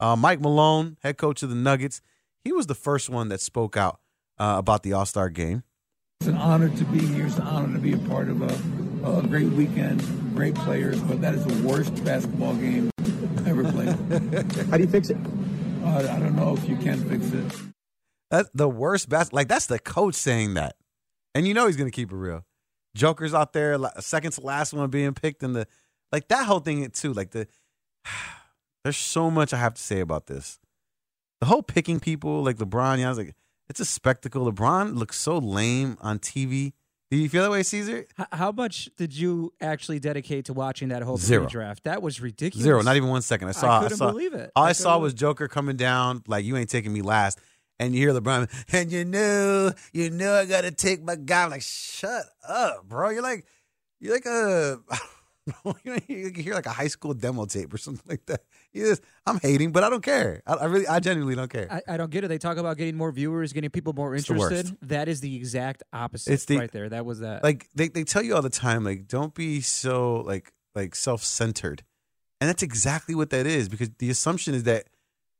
Uh, 0.00 0.16
Mike 0.16 0.40
Malone, 0.40 0.96
head 1.02 1.18
coach 1.18 1.42
of 1.42 1.50
the 1.50 1.54
Nuggets, 1.54 2.00
he 2.42 2.52
was 2.52 2.66
the 2.66 2.74
first 2.74 3.10
one 3.10 3.28
that 3.28 3.40
spoke 3.40 3.76
out 3.76 4.00
uh, 4.38 4.56
about 4.58 4.82
the 4.82 4.94
All 4.94 5.04
Star 5.04 5.28
game. 5.28 5.62
It's 6.20 6.28
an 6.28 6.36
honor 6.36 6.70
to 6.70 6.84
be 6.84 7.00
here. 7.00 7.26
It's 7.26 7.36
an 7.36 7.42
honor 7.46 7.72
to 7.74 7.78
be 7.78 7.92
a 7.92 7.98
part 7.98 8.28
of 8.28 8.42
a, 8.42 9.18
a 9.18 9.22
great 9.26 9.48
weekend, 9.48 10.02
great 10.34 10.54
players, 10.54 10.98
but 11.00 11.20
that 11.20 11.34
is 11.34 11.44
the 11.44 11.66
worst 11.66 12.02
basketball 12.04 12.54
game 12.54 12.90
ever 13.46 13.62
played. 13.70 13.88
How 14.70 14.76
do 14.78 14.82
you 14.82 14.88
fix 14.88 15.10
it? 15.10 15.18
Uh, 15.84 16.08
I 16.10 16.18
don't 16.18 16.36
know 16.36 16.54
if 16.56 16.66
you 16.68 16.76
can 16.76 17.06
fix 17.08 17.32
it. 17.32 17.60
That's 18.30 18.48
the 18.54 18.68
worst 18.68 19.08
bas 19.08 19.32
Like 19.32 19.48
that's 19.48 19.66
the 19.66 19.78
coach 19.78 20.14
saying 20.14 20.54
that, 20.54 20.76
and 21.34 21.46
you 21.46 21.52
know 21.52 21.66
he's 21.66 21.76
gonna 21.76 21.90
keep 21.90 22.10
it 22.10 22.16
real. 22.16 22.46
Joker's 22.94 23.34
out 23.34 23.52
there, 23.52 23.76
la- 23.76 23.98
second 24.00 24.32
to 24.32 24.40
last 24.40 24.72
one 24.72 24.88
being 24.88 25.14
picked, 25.14 25.42
and 25.42 25.54
the 25.54 25.66
like 26.12 26.28
that 26.28 26.46
whole 26.46 26.60
thing 26.60 26.88
too. 26.90 27.12
Like 27.12 27.30
the 27.32 27.46
there's 28.84 28.96
so 28.96 29.30
much 29.30 29.52
I 29.52 29.58
have 29.58 29.74
to 29.74 29.82
say 29.82 30.00
about 30.00 30.26
this. 30.26 30.58
The 31.40 31.46
whole 31.46 31.62
picking 31.62 32.00
people 32.00 32.42
like 32.42 32.56
LeBron. 32.56 32.98
Yeah, 32.98 33.06
I 33.06 33.08
was 33.10 33.18
like, 33.18 33.34
it's 33.68 33.80
a 33.80 33.84
spectacle. 33.84 34.50
LeBron 34.50 34.96
looks 34.96 35.18
so 35.18 35.38
lame 35.38 35.96
on 36.00 36.18
TV. 36.18 36.72
Do 37.10 37.16
you 37.16 37.28
feel 37.28 37.42
that 37.42 37.50
way, 37.50 37.62
Caesar? 37.64 38.04
H- 38.18 38.26
How 38.32 38.52
much 38.52 38.88
did 38.96 39.12
you 39.16 39.52
actually 39.60 39.98
dedicate 39.98 40.44
to 40.44 40.52
watching 40.52 40.88
that 40.90 41.02
whole 41.02 41.16
Zero. 41.16 41.46
draft? 41.46 41.82
That 41.84 42.02
was 42.02 42.20
ridiculous. 42.20 42.62
Zero, 42.62 42.82
not 42.82 42.96
even 42.96 43.08
one 43.08 43.22
second. 43.22 43.48
I 43.48 43.52
saw. 43.52 43.78
I 43.78 43.82
couldn't 43.84 43.98
saw, 43.98 44.10
believe 44.10 44.32
it. 44.34 44.50
All 44.54 44.64
I, 44.64 44.68
I 44.68 44.72
saw 44.72 44.96
was 44.98 45.12
Joker 45.14 45.48
coming 45.48 45.76
down 45.76 46.22
like 46.28 46.44
you 46.44 46.56
ain't 46.56 46.70
taking 46.70 46.92
me 46.92 47.02
last, 47.02 47.40
and 47.80 47.94
you 47.94 48.00
hear 48.00 48.12
LeBron, 48.20 48.48
and 48.72 48.92
you 48.92 49.04
know, 49.04 49.72
you 49.92 50.10
know, 50.10 50.34
I 50.34 50.44
gotta 50.44 50.70
take 50.70 51.02
my 51.02 51.16
guy. 51.16 51.44
I'm 51.44 51.50
like, 51.50 51.62
shut 51.62 52.26
up, 52.48 52.86
bro. 52.88 53.08
You're 53.08 53.22
like, 53.22 53.44
you're 53.98 54.14
like 54.14 54.26
a, 54.26 54.78
you 56.06 56.30
hear 56.36 56.54
like 56.54 56.66
a 56.66 56.70
high 56.70 56.86
school 56.88 57.14
demo 57.14 57.44
tape 57.46 57.72
or 57.74 57.78
something 57.78 58.04
like 58.08 58.24
that. 58.26 58.42
Just, 58.74 59.02
I'm 59.26 59.38
hating, 59.40 59.72
but 59.72 59.82
I 59.82 59.90
don't 59.90 60.02
care. 60.02 60.42
I, 60.46 60.54
I 60.54 60.64
really, 60.66 60.86
I 60.86 61.00
genuinely 61.00 61.34
don't 61.34 61.50
care. 61.50 61.66
I, 61.70 61.94
I 61.94 61.96
don't 61.96 62.10
get 62.10 62.22
it. 62.24 62.28
They 62.28 62.38
talk 62.38 62.56
about 62.56 62.76
getting 62.76 62.96
more 62.96 63.10
viewers, 63.10 63.52
getting 63.52 63.70
people 63.70 63.92
more 63.92 64.14
It's 64.14 64.28
the 64.28 64.34
worst. 64.34 64.52
interested. 64.52 64.78
That 64.88 65.08
is 65.08 65.20
the 65.20 65.34
exact 65.36 65.82
opposite. 65.92 66.32
It's 66.32 66.44
the- 66.44 66.58
right 66.58 66.70
there. 66.70 66.88
That 66.88 67.04
was 67.04 67.20
that. 67.20 67.42
like 67.42 67.68
they, 67.74 67.88
they 67.88 68.04
tell 68.04 68.22
you 68.22 68.34
all 68.36 68.42
the 68.42 68.48
time 68.50 68.84
like 68.84 69.08
don't 69.08 69.34
be 69.34 69.60
so 69.60 70.20
like 70.26 70.52
like 70.74 70.94
self-centered 70.94 71.82
and 72.40 72.48
that's 72.48 72.62
exactly 72.62 73.14
what 73.14 73.30
that 73.30 73.44
is 73.46 73.68
because 73.68 73.90
the 73.98 74.08
assumption 74.08 74.54
is 74.54 74.62
that 74.62 74.86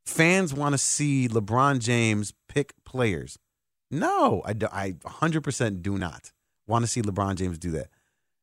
fans 0.04 0.52
want 0.52 0.72
to 0.72 0.78
see 0.78 1.28
lebron 1.28 1.78
james 1.78 2.34
pick 2.48 2.72
players 2.84 3.38
no 3.92 4.42
i, 4.44 4.52
do, 4.52 4.66
I 4.72 4.92
100% 4.92 5.82
do 5.82 5.98
not 5.98 6.32
want 6.66 6.84
to 6.84 6.90
see 6.90 7.00
lebron 7.00 7.36
james 7.36 7.58
do 7.58 7.70
that 7.72 7.88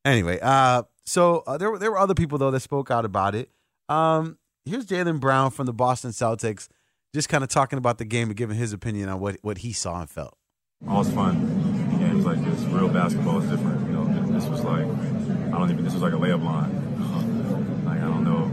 anyway 0.05 0.39
uh 0.41 0.83
so 1.05 1.43
uh, 1.45 1.57
there, 1.57 1.71
were, 1.71 1.79
there 1.79 1.91
were 1.91 1.99
other 1.99 2.13
people 2.15 2.37
though 2.37 2.51
that 2.51 2.61
spoke 2.61 2.89
out 2.89 3.03
about 3.03 3.35
it 3.35 3.51
um 3.89 4.37
here's 4.67 4.85
jaylen 4.85 5.19
brown 5.19 5.51
from 5.51 5.65
the 5.65 5.73
boston 5.73 6.11
celtics 6.11 6.67
just 7.13 7.29
kind 7.29 7.43
of 7.43 7.49
talking 7.49 7.77
about 7.77 7.97
the 7.97 8.05
game 8.05 8.27
and 8.27 8.37
giving 8.37 8.57
his 8.57 8.73
opinion 8.73 9.09
on 9.09 9.19
what, 9.19 9.37
what 9.41 9.59
he 9.59 9.73
saw 9.73 10.01
and 10.01 10.09
felt 10.09 10.37
it's 10.85 11.09
fun. 11.09 11.97
Games 11.99 12.25
like 12.25 12.43
this, 12.43 12.61
real 12.65 12.87
basketball 12.89 13.41
is 13.41 13.49
different. 13.49 13.87
You 13.87 13.93
know, 13.93 14.31
this 14.31 14.45
was 14.45 14.63
like, 14.63 14.85
I 14.85 15.57
don't 15.57 15.71
even, 15.71 15.83
this 15.83 15.93
was 15.93 16.03
like 16.03 16.13
a 16.13 16.17
layup 16.17 16.43
line. 16.43 17.83
Like, 17.85 17.99
I 17.99 18.05
don't 18.05 18.23
know 18.23 18.45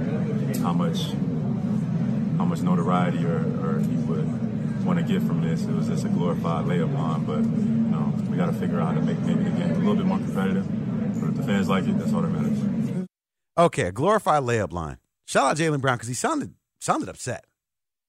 how 0.62 0.73
much, 0.73 1.09
how 2.38 2.44
much 2.47 2.61
notoriety 2.61 3.25
or, 3.25 3.40
or 3.62 3.80
he 3.80 3.97
would 4.09 4.85
want 4.85 4.99
to 4.99 5.04
get 5.04 5.23
from 5.23 5.42
this. 5.42 5.64
It 5.64 5.73
was 5.73 5.88
just 5.88 6.04
a 6.04 6.09
glorified 6.09 6.64
layup 6.64 6.94
line, 6.94 7.25
but, 7.25 7.40
you 7.40 7.90
know, 7.90 8.14
we 8.30 8.37
got 8.37 8.47
to 8.47 8.52
figure 8.54 8.80
out 8.80 8.94
how 8.94 9.00
to 9.00 9.02
make 9.02 9.18
maybe 9.21 9.44
the 9.44 9.50
game 9.50 9.73
a 9.73 9.78
little 9.78 9.97
bit 9.97 10.06
more 10.06 10.18
competitive. 10.18 10.66
But 11.21 11.30
if 11.30 11.37
the 11.37 11.42
fans 11.42 11.68
like 11.68 11.85
it, 11.85 11.99
that's 11.99 12.12
all 12.12 12.23
that 12.23 12.28
matters. 12.28 13.06
Okay, 13.59 13.83
a 13.83 13.92
glorified 13.92 14.42
layup 14.42 14.73
line. 14.73 14.97
Shout 15.26 15.45
out 15.45 15.57
Jaylen 15.57 15.81
Brown 15.81 15.97
because 15.97 16.09
he 16.09 16.14
sounded 16.14 16.54
sounded 16.81 17.09
upset. 17.09 17.47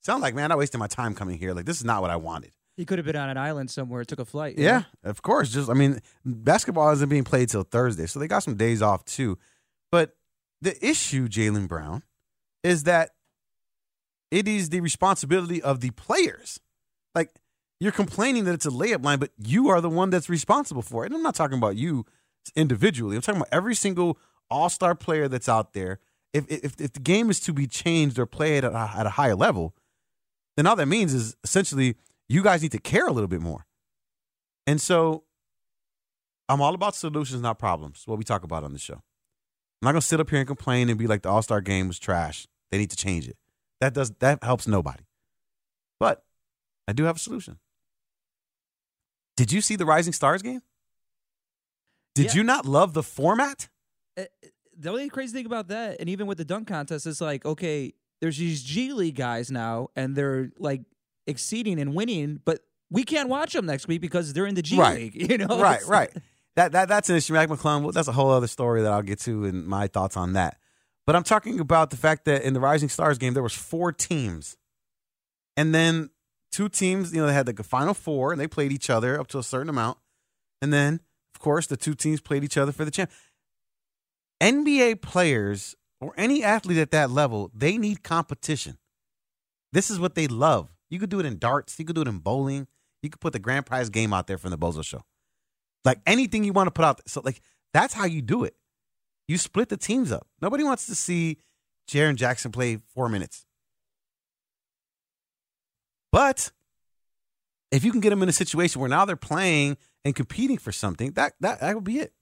Sounded 0.02 0.22
like, 0.22 0.36
man, 0.36 0.52
I 0.52 0.56
wasted 0.56 0.80
my 0.80 0.88
time 0.88 1.16
coming 1.16 1.38
here. 1.38 1.54
Like 1.54 1.66
this 1.66 1.78
is 1.78 1.86
not 1.86 2.02
what 2.02 2.12
I 2.12 2.16
wanted. 2.16 2.52
he 2.78 2.86
could 2.86 3.00
have 3.00 3.06
been 3.06 3.16
on 3.16 3.30
an 3.30 3.38
island 3.38 3.72
somewhere, 3.72 4.04
took 4.04 4.20
a 4.20 4.26
flight. 4.26 4.58
Yeah, 4.58 4.84
know? 5.04 5.10
of 5.10 5.22
course. 5.22 5.52
Just 5.52 5.70
I 5.70 5.74
mean, 5.74 6.02
basketball 6.26 6.92
isn't 6.92 7.10
being 7.10 7.24
played 7.24 7.50
till 7.50 7.64
Thursday, 7.64 8.06
so 8.06 8.20
they 8.20 8.28
got 8.28 8.44
some 8.44 8.56
days 8.56 8.82
off 8.82 9.06
too. 9.06 9.38
But 9.92 10.16
the 10.62 10.76
issue, 10.86 11.28
Jaylen 11.28 11.68
Brown, 11.68 12.04
is 12.64 12.84
that 12.84 13.12
it 14.32 14.48
is 14.48 14.70
the 14.70 14.82
responsibility 14.82 15.62
of 15.62 15.80
the 15.80 15.92
players. 15.92 16.60
Like 17.14 17.32
you're 17.80 17.92
complaining 17.92 18.46
that 18.46 18.54
it's 18.54 18.66
a 18.66 18.72
layup 18.72 19.04
line, 19.04 19.20
but 19.20 19.32
you 19.38 19.70
are 19.70 19.82
the 19.82 19.90
one 19.90 20.10
that's 20.10 20.30
responsible 20.30 20.82
for 20.82 21.04
it. 21.04 21.08
And 21.08 21.16
I'm 21.16 21.24
not 21.24 21.36
talking 21.36 21.58
about 21.58 21.76
you 21.76 22.06
individually. 22.56 23.16
I'm 23.16 23.22
talking 23.22 23.42
about 23.42 23.50
every 23.52 23.76
single 23.76 24.18
All 24.50 24.70
Star 24.70 24.96
player 24.96 25.28
that's 25.28 25.50
out 25.50 25.74
there. 25.74 26.00
If, 26.36 26.46
if 26.50 26.82
if 26.82 26.94
the 26.94 27.00
game 27.00 27.30
is 27.30 27.40
to 27.42 27.54
be 27.54 27.66
changed 27.68 28.20
or 28.20 28.26
played 28.26 28.64
at 28.66 28.74
a, 28.74 28.92
at 28.98 29.06
a 29.06 29.12
higher 29.12 29.36
level, 29.36 29.74
then 30.58 30.68
all 30.68 30.76
that 30.76 30.88
means 30.88 31.14
is 31.14 31.36
essentially 31.44 31.96
you 32.28 32.44
guys 32.44 32.62
need 32.62 32.72
to 32.74 32.80
care 32.80 33.08
a 33.08 33.12
little 33.12 33.28
bit 33.28 33.42
more. 33.42 33.66
And 34.68 34.82
so 34.82 35.24
I'm 36.50 36.62
all 36.62 36.74
about 36.76 36.96
solutions, 36.96 37.42
not 37.42 37.58
problems. 37.58 38.04
What 38.06 38.18
we 38.18 38.24
talk 38.24 38.44
about 38.44 38.64
on 38.64 38.74
the 38.74 38.80
show. 38.80 38.96
I'm 38.96 39.84
not 39.88 39.92
gonna 39.94 40.02
sit 40.02 40.20
up 40.20 40.30
here 40.30 40.40
and 40.40 40.48
complain 40.48 40.90
and 40.90 40.98
be 41.00 41.08
like 41.08 41.22
the 41.22 41.30
All 41.30 41.42
Star 41.42 41.62
game 41.62 41.88
was 41.88 42.00
trash. 42.00 42.48
They 42.72 42.78
need 42.80 42.90
to 42.92 42.98
change 42.98 43.28
it. 43.28 43.38
That 43.80 43.94
does 43.94 44.12
that 44.20 44.44
helps 44.44 44.68
nobody. 44.68 45.04
But 46.00 46.24
I 46.88 46.94
do 46.94 47.04
have 47.06 47.16
a 47.16 47.20
solution. 47.20 47.60
Did 49.38 49.52
you 49.52 49.62
see 49.62 49.76
the 49.76 49.86
Rising 49.86 50.14
Stars 50.14 50.42
game? 50.42 50.62
Did 52.14 52.28
Yeah. 52.28 52.34
you 52.36 52.44
not 52.44 52.66
love 52.66 52.94
the 52.94 53.04
format? 53.04 53.70
Uh, 54.18 54.24
The 54.78 54.90
only 54.90 55.10
crazy 55.10 55.34
thing 55.34 55.46
about 55.46 55.70
that, 55.70 55.98
and 56.00 56.10
even 56.10 56.28
with 56.28 56.38
the 56.38 56.46
dunk 56.46 56.68
contest, 56.68 57.06
is 57.08 57.22
like, 57.22 57.46
okay, 57.46 57.94
there's 58.22 58.38
these 58.38 58.64
G 58.64 58.92
League 58.94 59.16
guys 59.16 59.50
now, 59.52 59.90
and 59.96 60.16
they're 60.16 60.52
like 60.58 60.82
exceeding 61.28 61.80
and 61.80 61.96
winning, 61.96 62.40
but 62.46 62.60
we 62.90 63.04
can't 63.04 63.30
watch 63.30 63.54
them 63.54 63.66
next 63.66 63.88
week 63.88 64.02
because 64.02 64.34
they're 64.34 64.46
in 64.46 64.56
the 64.56 64.62
G 64.62 64.78
right. 64.78 64.96
League. 65.14 65.16
You 65.32 65.38
know, 65.40 65.60
right, 65.60 65.76
It's- 65.76 65.88
right. 65.90 66.12
That 66.56 66.72
that 66.72 66.88
that's 66.88 67.10
an 67.10 67.18
issue. 67.18 67.34
Mac 67.34 67.50
McClung. 67.50 67.82
Well, 67.82 67.92
that's 67.92 68.08
a 68.08 68.14
whole 68.14 68.30
other 68.32 68.48
story 68.48 68.82
that 68.82 68.92
I'll 68.92 69.02
get 69.02 69.20
to 69.22 69.44
and 69.44 69.68
my 69.68 69.88
thoughts 69.88 70.16
on 70.16 70.34
that. 70.34 70.58
But 71.06 71.16
I'm 71.18 71.24
talking 71.24 71.60
about 71.60 71.90
the 71.90 71.98
fact 71.98 72.24
that 72.26 72.44
in 72.44 72.54
the 72.54 72.62
Rising 72.62 72.88
Stars 72.88 73.18
game 73.18 73.34
there 73.34 73.44
was 73.44 73.54
four 73.54 73.92
teams, 73.92 74.56
and 75.58 75.76
then 75.76 76.12
two 76.54 76.70
teams. 76.70 77.14
You 77.14 77.20
know, 77.22 77.28
they 77.28 77.34
had 77.34 77.46
like 77.48 77.60
a 77.60 77.64
final 77.64 77.94
four, 77.94 78.32
and 78.32 78.40
they 78.40 78.48
played 78.48 78.72
each 78.72 78.90
other 78.90 79.20
up 79.20 79.28
to 79.28 79.38
a 79.38 79.44
certain 79.44 79.68
amount, 79.68 79.98
and 80.62 80.72
then 80.72 81.02
of 81.36 81.42
course 81.42 81.68
the 81.68 81.76
two 81.76 81.94
teams 81.94 82.22
played 82.22 82.44
each 82.46 82.58
other 82.58 82.72
for 82.72 82.86
the 82.86 82.92
champ. 82.92 83.12
NBA 84.42 85.02
players 85.02 85.76
or 86.02 86.14
any 86.18 86.44
athlete 86.44 86.78
at 86.78 86.92
that 86.92 87.10
level, 87.10 87.52
they 87.54 87.78
need 87.78 88.04
competition. 88.04 88.78
This 89.72 89.90
is 89.90 90.00
what 90.00 90.16
they 90.16 90.28
love. 90.28 90.70
You 90.90 91.00
could 91.00 91.10
do 91.10 91.20
it 91.20 91.26
in 91.26 91.38
darts. 91.38 91.78
You 91.80 91.86
could 91.86 91.96
do 91.96 92.02
it 92.02 92.08
in 92.08 92.20
bowling. 92.20 92.68
You 93.02 93.10
could 93.10 93.22
put 93.22 93.34
the 93.34 93.40
grand 93.40 93.66
prize 93.66 93.90
game 93.90 94.14
out 94.14 94.28
there 94.28 94.38
from 94.38 94.52
the 94.52 94.58
Bozo 94.58 94.84
Show. 94.84 95.04
Like 95.84 96.00
anything 96.06 96.44
you 96.44 96.54
want 96.54 96.68
to 96.68 96.72
put 96.72 96.86
out. 96.86 97.02
So 97.08 97.22
like 97.24 97.42
that's 97.74 97.94
how 97.94 98.06
you 98.06 98.22
do 98.22 98.44
it. 98.44 98.56
You 99.28 99.38
split 99.38 99.70
the 99.70 99.78
teams 99.78 100.12
up. 100.12 100.28
Nobody 100.42 100.64
wants 100.64 100.86
to 100.88 100.96
see 100.96 101.38
Jaren 101.90 102.16
Jackson 102.16 102.52
play 102.52 102.80
four 102.94 103.10
minutes. 103.10 103.46
But 106.12 106.52
if 107.72 107.84
you 107.84 107.92
can 107.92 108.02
get 108.02 108.12
them 108.12 108.24
in 108.24 108.30
a 108.30 108.34
situation 108.34 108.80
where 108.80 108.90
now 108.90 109.06
they're 109.06 109.16
playing 109.16 109.78
and 110.04 110.16
competing 110.16 110.58
for 110.58 110.72
something, 110.72 111.12
that 111.14 111.34
that 111.42 111.60
that 111.60 111.76
would 111.76 111.84
be 111.84 112.00
it. 112.00 112.14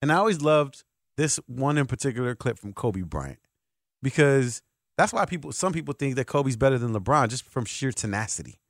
And 0.00 0.12
I 0.12 0.16
always 0.16 0.40
loved 0.40 0.84
this 1.16 1.40
one 1.46 1.78
in 1.78 1.86
particular 1.86 2.34
clip 2.34 2.58
from 2.58 2.72
Kobe 2.72 3.02
Bryant 3.02 3.40
because 4.02 4.62
that's 4.96 5.12
why 5.12 5.24
people 5.24 5.52
some 5.52 5.72
people 5.72 5.94
think 5.94 6.16
that 6.16 6.26
Kobe's 6.26 6.56
better 6.56 6.78
than 6.78 6.92
LeBron 6.92 7.28
just 7.28 7.44
from 7.44 7.64
sheer 7.64 7.92
tenacity. 7.92 8.60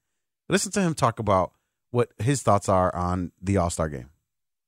Listen 0.48 0.72
to 0.72 0.80
him 0.80 0.94
talk 0.94 1.18
about 1.18 1.52
what 1.90 2.10
his 2.18 2.42
thoughts 2.42 2.68
are 2.68 2.94
on 2.94 3.32
the 3.40 3.56
All 3.56 3.70
Star 3.70 3.88
game. 3.88 4.08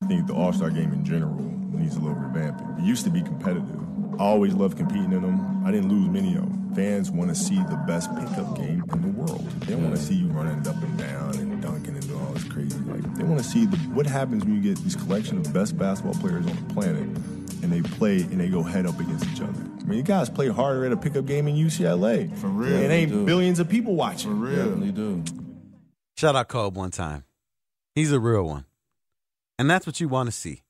I 0.03 0.07
think 0.07 0.27
the 0.27 0.35
All 0.35 0.53
Star 0.53 0.71
game 0.71 0.93
in 0.93 1.05
general 1.05 1.35
needs 1.73 1.97
a 1.97 2.01
little 2.01 2.17
revamping. 2.17 2.81
It 2.81 2.85
used 2.85 3.05
to 3.05 3.11
be 3.11 3.23
competitive. 3.23 3.90
I 4.21 4.25
always 4.25 4.53
loved 4.53 4.77
competing 4.77 5.13
in 5.13 5.23
them. 5.23 5.65
I 5.65 5.71
didn't 5.71 5.89
lose 5.89 6.07
many 6.11 6.35
of 6.37 6.43
them. 6.43 6.75
Fans 6.75 7.11
want 7.11 7.31
to 7.31 7.35
see 7.35 7.57
the 7.57 7.83
best 7.87 8.15
pickup 8.17 8.55
game 8.55 8.85
in 8.93 9.01
the 9.01 9.09
world. 9.09 9.49
They 9.63 9.75
want 9.75 9.97
to 9.97 10.01
see 10.01 10.15
you 10.15 10.27
running 10.27 10.59
up 10.69 10.77
and 10.83 10.99
down 10.99 11.37
and 11.39 11.63
dunking 11.63 11.95
and 11.95 12.07
doing 12.07 12.21
all 12.27 12.33
this 12.35 12.45
crazy. 12.45 12.79
Like 12.81 13.15
they 13.17 13.25
want 13.25 13.39
to 13.39 13.45
see 13.45 13.65
the, 13.65 13.77
what 13.95 14.05
happens 14.07 14.45
when 14.45 14.55
you 14.55 14.61
get 14.61 14.77
this 14.85 14.95
collection 14.95 15.39
of 15.39 15.51
best 15.55 15.79
basketball 15.79 16.15
players 16.21 16.47
on 16.47 16.55
the 16.55 16.75
planet 16.75 17.03
and 17.63 17.73
they 17.73 17.81
play 17.81 18.21
and 18.21 18.39
they 18.39 18.49
go 18.49 18.63
head 18.63 18.85
up 18.87 19.01
against 19.01 19.25
each 19.33 19.41
other. 19.41 19.53
I 19.81 19.85
mean, 19.85 19.97
you 19.97 20.03
guys 20.05 20.29
play 20.29 20.49
harder 20.49 20.85
at 20.85 20.93
a 20.93 20.99
pickup 20.99 21.25
game 21.25 21.49
in 21.49 21.57
UCLA. 21.57 22.37
For 22.37 22.49
real, 22.49 22.77
It 22.77 22.91
ain't 22.91 23.11
do. 23.11 23.25
billions 23.25 23.59
of 23.59 23.71
people 23.71 23.95
watching. 23.97 24.31
For 24.33 24.37
real, 24.37 24.57
Definitely 24.57 24.93
do. 24.93 25.25
Shout 26.19 26.37
out 26.37 26.49
Kobe 26.49 26.77
one 26.79 26.91
time. 26.91 27.25
He's 27.95 28.13
a 28.13 28.21
real 28.21 28.45
one. 28.45 28.67
And 29.59 29.69
that's 29.71 29.87
what 29.87 29.99
you 29.99 30.09
want 30.09 30.27
to 30.29 30.33
see. 30.33 30.63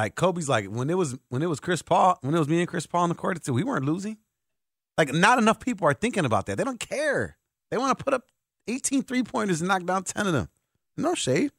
Like 0.00 0.14
Kobe's 0.14 0.48
like 0.48 0.66
when 0.66 0.88
it 0.90 0.96
was 0.96 1.16
when 1.28 1.42
it 1.42 1.46
was 1.48 1.60
Chris 1.60 1.82
Paul, 1.82 2.18
when 2.22 2.34
it 2.34 2.38
was 2.38 2.48
me 2.48 2.60
and 2.60 2.68
Chris 2.68 2.86
Paul 2.86 3.02
on 3.02 3.08
the 3.10 3.14
court, 3.14 3.36
it's- 3.36 3.52
we 3.52 3.62
weren't 3.64 3.84
losing. 3.84 4.16
Like 4.96 5.12
not 5.12 5.38
enough 5.38 5.60
people 5.60 5.86
are 5.86 5.94
thinking 5.94 6.24
about 6.24 6.46
that. 6.46 6.56
They 6.56 6.64
don't 6.64 6.80
care. 6.80 7.36
They 7.70 7.76
want 7.78 7.96
to 7.96 8.02
put 8.04 8.14
up 8.14 8.24
18 8.66 9.02
three-pointers 9.02 9.60
and 9.60 9.68
knock 9.68 9.84
down 9.84 10.04
10 10.04 10.26
of 10.26 10.32
them. 10.32 10.48
No 10.96 11.14
shade. 11.14 11.52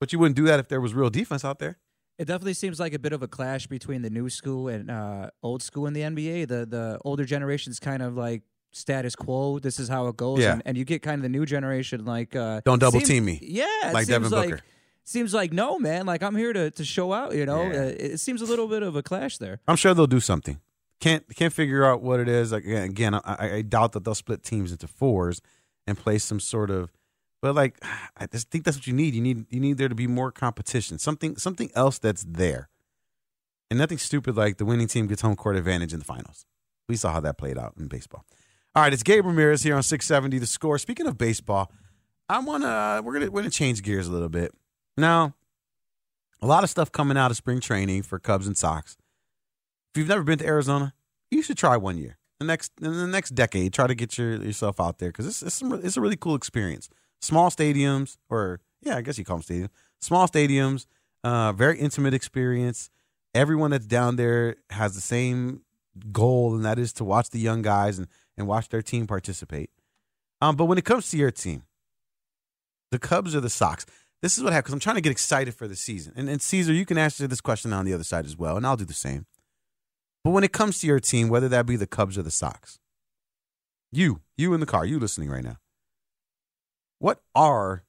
But 0.00 0.12
you 0.12 0.18
wouldn't 0.18 0.36
do 0.36 0.44
that 0.44 0.58
if 0.60 0.68
there 0.68 0.80
was 0.80 0.94
real 0.94 1.10
defense 1.10 1.44
out 1.44 1.58
there. 1.58 1.78
It 2.18 2.26
definitely 2.26 2.54
seems 2.54 2.78
like 2.78 2.94
a 2.94 2.98
bit 2.98 3.12
of 3.12 3.22
a 3.22 3.28
clash 3.28 3.66
between 3.66 4.02
the 4.02 4.10
new 4.10 4.28
school 4.30 4.68
and 4.68 4.90
uh, 4.90 5.30
old 5.42 5.62
school 5.62 5.86
in 5.86 5.92
the 5.94 6.02
NBA. 6.02 6.46
The 6.48 6.64
the 6.66 6.98
older 7.04 7.24
generation's 7.24 7.80
kind 7.80 8.02
of 8.02 8.16
like 8.16 8.42
status 8.72 9.16
quo. 9.16 9.58
This 9.58 9.80
is 9.80 9.88
how 9.88 10.06
it 10.08 10.16
goes. 10.16 10.38
Yeah. 10.40 10.52
And, 10.54 10.62
and 10.64 10.76
you 10.78 10.84
get 10.84 11.02
kind 11.02 11.18
of 11.18 11.22
the 11.22 11.28
new 11.28 11.44
generation 11.44 12.04
like 12.04 12.36
uh, 12.36 12.60
Don't 12.64 12.78
double 12.78 13.00
seems- 13.00 13.08
team 13.08 13.24
me. 13.24 13.38
Yeah, 13.42 13.90
Like 13.92 14.06
Devin 14.06 14.30
like, 14.30 14.50
Booker. 14.50 14.62
Seems 15.04 15.34
like 15.34 15.52
no 15.52 15.78
man. 15.78 16.06
Like 16.06 16.22
I'm 16.22 16.34
here 16.36 16.52
to 16.52 16.70
to 16.70 16.84
show 16.84 17.12
out. 17.12 17.34
You 17.34 17.44
know, 17.46 17.62
Yeah. 17.64 17.78
uh, 17.80 17.94
it 18.12 18.18
seems 18.20 18.40
a 18.40 18.46
little 18.46 18.66
bit 18.68 18.82
of 18.82 18.96
a 18.96 19.02
clash 19.02 19.38
there. 19.38 19.60
I'm 19.68 19.76
sure 19.76 19.92
they'll 19.94 20.06
do 20.06 20.20
something. 20.20 20.60
Can't 21.00 21.24
can't 21.36 21.52
figure 21.52 21.84
out 21.84 22.02
what 22.02 22.20
it 22.20 22.28
is. 22.28 22.52
Like 22.52 22.64
again, 22.64 23.14
I- 23.14 23.50
I 23.56 23.62
doubt 23.62 23.92
that 23.92 24.04
they'll 24.04 24.14
split 24.14 24.42
teams 24.42 24.72
into 24.72 24.86
fours 24.88 25.40
and 25.86 25.98
play 25.98 26.18
some 26.18 26.40
sort 26.40 26.70
of. 26.70 26.90
But 27.42 27.54
like, 27.54 27.78
I 28.16 28.26
just 28.26 28.50
think 28.50 28.64
that's 28.64 28.76
what 28.78 28.86
you 28.86 28.94
need. 28.94 29.14
You 29.14 29.20
need 29.20 29.44
you 29.50 29.60
need 29.60 29.76
there 29.76 29.88
to 29.90 29.94
be 29.94 30.06
more 30.06 30.32
competition. 30.32 30.98
Something 30.98 31.36
something 31.36 31.70
else 31.74 31.98
that's 31.98 32.24
there, 32.26 32.70
and 33.70 33.78
nothing 33.78 33.98
stupid 33.98 34.36
like 34.36 34.56
the 34.56 34.64
winning 34.64 34.86
team 34.88 35.06
gets 35.06 35.20
home 35.22 35.36
court 35.36 35.56
advantage 35.56 35.92
in 35.92 35.98
the 35.98 36.04
finals. 36.06 36.46
We 36.88 36.96
saw 36.96 37.12
how 37.12 37.20
that 37.20 37.36
played 37.38 37.58
out 37.58 37.74
in 37.78 37.88
baseball. 37.88 38.24
All 38.74 38.82
right, 38.82 38.92
it's 38.92 39.02
Gabe 39.02 39.24
Ramirez 39.26 39.62
here 39.62 39.76
on 39.76 39.82
670 39.82 40.38
The 40.38 40.46
Score. 40.46 40.78
Speaking 40.78 41.06
of 41.06 41.16
baseball, 41.18 41.70
I 42.28 42.38
wanna 42.40 43.02
we're 43.04 43.12
gonna 43.12 43.30
we're 43.30 43.42
gonna 43.42 43.50
change 43.50 43.82
gears 43.82 44.06
a 44.08 44.12
little 44.12 44.28
bit 44.30 44.52
now. 44.96 45.34
A 46.42 46.46
lot 46.46 46.62
of 46.62 46.68
stuff 46.68 46.92
coming 46.92 47.16
out 47.16 47.30
of 47.30 47.38
spring 47.38 47.58
training 47.58 48.02
for 48.02 48.18
Cubs 48.18 48.46
and 48.46 48.54
Sox. 48.54 48.98
If 49.94 49.98
you've 49.98 50.08
never 50.08 50.22
been 50.22 50.38
to 50.40 50.46
Arizona, 50.46 50.92
you 51.30 51.40
should 51.40 51.56
try 51.56 51.76
one 51.78 51.96
year. 51.96 52.18
The 52.38 52.44
next 52.44 52.72
in 52.82 52.92
the 52.92 53.06
next 53.06 53.30
decade, 53.30 53.72
try 53.72 53.86
to 53.86 53.94
get 53.94 54.18
your, 54.18 54.34
yourself 54.42 54.78
out 54.78 54.98
there 54.98 55.08
because 55.08 55.26
it's 55.26 55.42
it's, 55.42 55.54
some- 55.54 55.72
it's 55.72 55.96
a 55.96 56.02
really 56.02 56.16
cool 56.16 56.34
experience. 56.34 56.90
Small 57.22 57.48
stadiums, 57.48 58.18
or 58.28 58.60
yeah, 58.82 58.96
I 58.96 59.00
guess 59.00 59.16
you 59.16 59.24
call 59.24 59.38
them 59.38 59.42
stadiums. 59.44 59.70
Small 60.02 60.28
stadiums, 60.28 60.86
uh, 61.22 61.52
very 61.52 61.78
intimate 61.78 62.12
experience. 62.12 62.90
Everyone 63.34 63.70
that's 63.70 63.86
down 63.86 64.16
there 64.16 64.56
has 64.70 64.94
the 64.94 65.00
same 65.00 65.62
goal, 66.12 66.54
and 66.54 66.64
that 66.66 66.78
is 66.78 66.92
to 66.94 67.04
watch 67.04 67.30
the 67.30 67.38
young 67.38 67.62
guys 67.62 67.98
and, 67.98 68.06
and 68.36 68.46
watch 68.46 68.68
their 68.68 68.82
team 68.82 69.06
participate. 69.06 69.70
Um, 70.42 70.56
but 70.56 70.66
when 70.66 70.76
it 70.76 70.84
comes 70.84 71.08
to 71.10 71.16
your 71.16 71.30
team, 71.30 71.62
the 72.90 72.98
Cubs 72.98 73.34
or 73.34 73.40
the 73.40 73.48
Sox, 73.48 73.86
this 74.24 74.38
is 74.38 74.42
what 74.42 74.54
happens. 74.54 74.72
I'm 74.72 74.80
trying 74.80 74.96
to 74.96 75.02
get 75.02 75.12
excited 75.12 75.54
for 75.54 75.68
the 75.68 75.76
season. 75.76 76.14
And, 76.16 76.30
and 76.30 76.40
Caesar, 76.40 76.72
you 76.72 76.86
can 76.86 76.96
answer 76.96 77.26
this 77.26 77.42
question 77.42 77.74
on 77.74 77.84
the 77.84 77.92
other 77.92 78.04
side 78.04 78.24
as 78.24 78.38
well, 78.38 78.56
and 78.56 78.66
I'll 78.66 78.74
do 78.74 78.86
the 78.86 78.94
same. 78.94 79.26
But 80.24 80.30
when 80.30 80.44
it 80.44 80.50
comes 80.50 80.78
to 80.78 80.86
your 80.86 80.98
team, 80.98 81.28
whether 81.28 81.46
that 81.50 81.66
be 81.66 81.76
the 81.76 81.86
Cubs 81.86 82.16
or 82.16 82.22
the 82.22 82.30
Sox, 82.30 82.78
you, 83.92 84.22
you 84.38 84.54
in 84.54 84.60
the 84.60 84.66
car, 84.66 84.86
you 84.86 84.98
listening 84.98 85.28
right 85.28 85.44
now, 85.44 85.58
what 87.00 87.20
are 87.34 87.84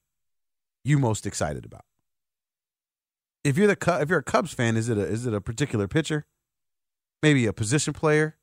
you 0.83 0.99
most 0.99 1.25
excited 1.25 1.63
about? 1.63 1.85
If 3.45 3.57
you're 3.57 3.73
the 3.73 3.97
if 4.01 4.09
you're 4.09 4.19
a 4.19 4.23
Cubs 4.23 4.53
fan, 4.53 4.75
is 4.75 4.89
it 4.89 4.97
a 4.97 5.05
is 5.05 5.25
it 5.25 5.33
a 5.33 5.39
particular 5.39 5.87
pitcher? 5.87 6.25
Maybe 7.23 7.45
a 7.45 7.53
position 7.53 7.93
player? 7.93 8.35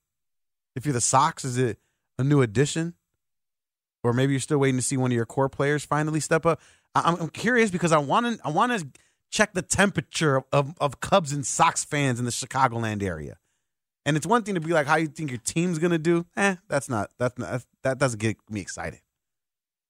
If 0.75 0.87
you're 0.87 0.95
the 0.95 1.03
Sox, 1.03 1.45
is 1.45 1.59
it 1.59 1.79
a 2.19 2.25
new 2.25 2.41
addition? 2.41 2.95
Or 4.03 4.15
maybe 4.15 4.33
you're 4.33 4.41
still 4.41 4.59
waiting 4.59 4.79
to 4.79 4.83
see 4.83 4.97
one 4.97 5.13
of 5.13 5.15
your 5.15 5.27
core 5.27 5.51
players 5.51 5.85
finally 5.85 6.21
step 6.21 6.47
up. 6.47 6.59
I- 6.95 7.03
I'm, 7.03 7.17
I'm 7.23 7.29
curious 7.29 7.71
because 7.71 7.93
I 7.93 7.99
want 7.99 8.27
to 8.39 8.47
I 8.47 8.51
want 8.51 8.73
to 8.79 8.87
check 9.31 9.55
the 9.55 9.63
temperature 9.63 10.43
of, 10.53 10.75
of 10.81 11.01
Cubs 11.01 11.33
and 11.33 11.47
Sox 11.47 11.85
fans 11.85 12.19
in 12.19 12.25
the 12.27 12.31
Chicagoland 12.31 13.03
area. 13.03 13.39
And 14.05 14.17
it's 14.17 14.27
one 14.27 14.43
thing 14.43 14.55
to 14.57 14.61
be 14.61 14.73
like, 14.73 14.87
how 14.87 14.97
you 14.97 15.07
think 15.07 15.31
your 15.31 15.39
team's 15.39 15.79
gonna 15.79 15.99
do? 15.99 16.27
Eh, 16.37 16.57
that's 16.69 16.89
not 16.89 17.11
that's 17.19 17.39
not 17.39 17.63
that 17.83 17.99
doesn't 17.99 18.21
get 18.21 18.37
me 18.51 18.61
excited. 18.61 19.01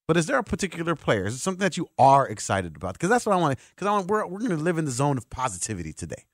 But 0.06 0.16
is 0.16 0.26
there 0.26 0.36
a 0.38 0.44
particular 0.44 0.94
player? 0.94 1.24
Is 1.26 1.34
it 1.36 1.38
something 1.38 1.60
that 1.60 1.76
you 1.76 1.88
are 1.98 2.28
excited 2.28 2.76
about? 2.76 2.94
Because 2.94 3.08
that's 3.08 3.24
what 3.24 3.32
I 3.32 3.36
want. 3.36 3.58
Because 3.74 3.86
I 3.86 3.92
want 3.92 4.08
we're 4.08 4.26
we're 4.26 4.40
gonna 4.40 4.56
live 4.56 4.76
in 4.78 4.84
the 4.84 4.90
zone 4.90 5.16
of 5.16 5.30
positivity 5.30 5.92
today. 5.92 6.24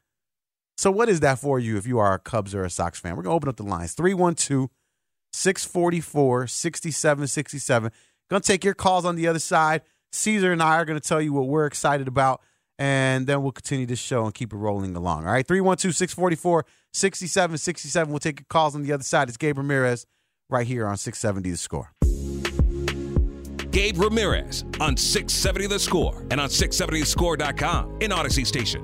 So 0.76 0.90
what 0.90 1.08
is 1.08 1.20
that 1.20 1.38
for 1.38 1.58
you 1.58 1.76
if 1.76 1.86
you 1.86 1.98
are 1.98 2.14
a 2.14 2.18
Cubs 2.18 2.54
or 2.54 2.64
a 2.64 2.70
Sox 2.70 2.98
fan? 2.98 3.16
We're 3.16 3.22
gonna 3.22 3.34
open 3.36 3.48
up 3.48 3.56
the 3.56 3.62
lines 3.62 3.92
312 3.94 4.68
644 5.32 6.46
6767. 6.46 7.92
Gonna 8.30 8.40
take 8.40 8.64
your 8.64 8.74
calls 8.74 9.04
on 9.04 9.14
the 9.16 9.28
other 9.28 9.38
side. 9.38 9.82
Caesar 10.12 10.52
and 10.52 10.62
I 10.62 10.76
are 10.76 10.84
gonna 10.84 11.00
tell 11.00 11.20
you 11.20 11.32
what 11.32 11.46
we're 11.46 11.66
excited 11.66 12.08
about, 12.08 12.40
and 12.78 13.26
then 13.26 13.42
we'll 13.42 13.52
continue 13.52 13.86
this 13.86 13.98
show 13.98 14.24
and 14.24 14.34
keep 14.34 14.52
it 14.52 14.56
rolling 14.56 14.96
along. 14.96 15.26
All 15.26 15.32
right, 15.32 15.46
312 15.46 15.94
644 15.94 16.64
6767. 16.92 18.10
We'll 18.10 18.18
take 18.18 18.40
your 18.40 18.46
calls 18.48 18.74
on 18.74 18.82
the 18.82 18.92
other 18.92 19.02
side. 19.02 19.28
It's 19.28 19.36
Gabe 19.36 19.58
Ramirez 19.58 20.06
right 20.48 20.66
here 20.66 20.86
on 20.86 20.96
670 20.96 21.50
The 21.50 21.56
Score. 21.56 21.92
Gabe 23.70 23.98
Ramirez 23.98 24.64
on 24.80 24.96
670 24.96 25.66
The 25.66 25.78
Score 25.78 26.24
and 26.30 26.40
on 26.40 26.48
670thescore.com 26.48 27.98
in 28.00 28.10
Audacy 28.10 28.46
Station. 28.46 28.82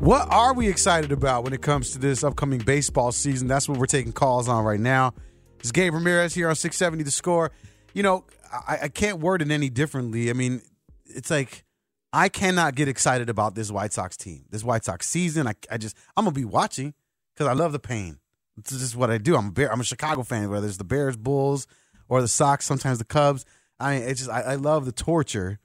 What 0.00 0.28
are 0.30 0.52
we 0.52 0.68
excited 0.68 1.12
about 1.12 1.44
when 1.44 1.52
it 1.52 1.62
comes 1.62 1.92
to 1.92 1.98
this 1.98 2.22
upcoming 2.22 2.58
baseball 2.58 3.12
season? 3.12 3.48
That's 3.48 3.68
what 3.68 3.78
we're 3.78 3.86
taking 3.86 4.12
calls 4.12 4.48
on 4.48 4.64
right 4.64 4.80
now. 4.80 5.14
It's 5.60 5.72
Gabe 5.72 5.94
Ramirez 5.94 6.34
here 6.34 6.48
on 6.48 6.54
670 6.54 7.04
The 7.04 7.10
Score. 7.10 7.50
You 7.94 8.02
know, 8.02 8.24
I, 8.52 8.78
I 8.82 8.88
can't 8.88 9.20
word 9.20 9.42
it 9.42 9.50
any 9.50 9.68
differently. 9.70 10.30
I 10.30 10.32
mean, 10.32 10.62
it's 11.04 11.30
like 11.30 11.64
I 12.12 12.28
cannot 12.28 12.74
get 12.74 12.88
excited 12.88 13.28
about 13.28 13.54
this 13.54 13.70
White 13.70 13.92
Sox 13.92 14.16
team, 14.16 14.44
this 14.50 14.64
White 14.64 14.84
Sox 14.84 15.08
season. 15.08 15.46
I, 15.46 15.54
I 15.70 15.76
just, 15.76 15.96
I'm 16.16 16.24
to 16.24 16.30
be 16.30 16.44
watching 16.44 16.94
because 17.34 17.46
I 17.46 17.52
love 17.52 17.72
the 17.72 17.78
pain. 17.78 18.18
This 18.56 18.72
is 18.80 18.96
what 18.96 19.10
I 19.10 19.18
do. 19.18 19.36
I'm 19.36 19.48
a 19.48 19.50
Bear, 19.50 19.70
I'm 19.70 19.80
a 19.80 19.84
Chicago 19.84 20.22
fan, 20.22 20.48
whether 20.48 20.66
it's 20.66 20.78
the 20.78 20.84
Bears, 20.84 21.16
Bulls, 21.16 21.66
or 22.08 22.22
the 22.22 22.28
Sox, 22.28 22.64
sometimes 22.64 22.98
the 22.98 23.04
Cubs. 23.04 23.44
I 23.78 23.98
mean, 23.98 24.08
it's 24.08 24.20
just, 24.20 24.30
I, 24.30 24.40
I 24.40 24.54
love 24.54 24.86
the 24.86 24.92
torture. 24.92 25.58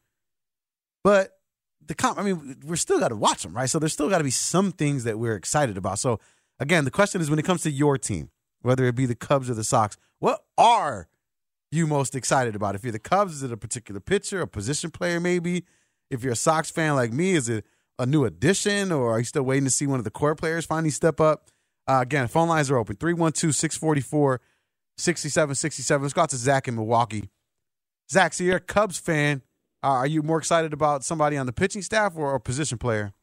But 1.03 1.37
the 1.85 1.95
comp, 1.95 2.19
I 2.19 2.23
mean, 2.23 2.57
we're 2.65 2.75
still 2.75 2.99
got 2.99 3.09
to 3.09 3.15
watch 3.15 3.43
them, 3.43 3.53
right? 3.53 3.69
So 3.69 3.79
there's 3.79 3.93
still 3.93 4.09
got 4.09 4.17
to 4.17 4.23
be 4.23 4.31
some 4.31 4.71
things 4.71 5.03
that 5.05 5.17
we're 5.17 5.35
excited 5.35 5.77
about. 5.77 5.99
So 5.99 6.19
again, 6.59 6.85
the 6.85 6.91
question 6.91 7.21
is 7.21 7.29
when 7.29 7.39
it 7.39 7.45
comes 7.45 7.61
to 7.63 7.71
your 7.71 7.97
team, 7.97 8.29
whether 8.61 8.85
it 8.85 8.95
be 8.95 9.05
the 9.05 9.15
Cubs 9.15 9.49
or 9.49 9.53
the 9.53 9.63
Sox, 9.63 9.97
what 10.19 10.43
are 10.57 11.07
you 11.71 11.87
most 11.87 12.15
excited 12.15 12.55
about? 12.55 12.75
If 12.75 12.83
you're 12.83 12.91
the 12.91 12.99
Cubs, 12.99 13.35
is 13.35 13.43
it 13.43 13.51
a 13.51 13.57
particular 13.57 14.01
pitcher, 14.01 14.41
a 14.41 14.47
position 14.47 14.91
player, 14.91 15.19
maybe? 15.19 15.65
If 16.09 16.23
you're 16.23 16.33
a 16.33 16.37
Sox 16.37 16.69
fan 16.69 16.95
like 16.95 17.13
me, 17.13 17.31
is 17.31 17.47
it 17.47 17.65
a 17.97 18.05
new 18.05 18.25
addition, 18.25 18.91
or 18.91 19.11
are 19.11 19.19
you 19.19 19.25
still 19.25 19.43
waiting 19.43 19.63
to 19.63 19.69
see 19.69 19.87
one 19.87 19.99
of 19.99 20.03
the 20.03 20.11
core 20.11 20.35
players 20.35 20.65
finally 20.65 20.89
step 20.89 21.21
up? 21.21 21.49
Uh, 21.87 21.99
again, 22.01 22.27
phone 22.27 22.49
lines 22.49 22.69
are 22.69 22.77
open 22.77 22.95
312 22.95 23.55
644 23.55 24.41
6767. 24.97 26.01
Let's 26.01 26.13
go 26.13 26.21
out 26.21 26.29
to 26.29 26.37
Zach 26.37 26.67
in 26.67 26.75
Milwaukee. 26.75 27.29
Zach, 28.11 28.33
so 28.33 28.43
you're 28.43 28.57
a 28.57 28.59
Cubs 28.61 28.97
fan. 28.97 29.41
Uh, 29.83 29.87
are 29.87 30.07
you 30.07 30.21
more 30.21 30.37
excited 30.37 30.73
about 30.73 31.03
somebody 31.03 31.37
on 31.37 31.45
the 31.45 31.53
pitching 31.53 31.81
staff 31.81 32.13
or 32.15 32.35
a 32.35 32.39
position 32.39 32.77
player? 32.77 33.13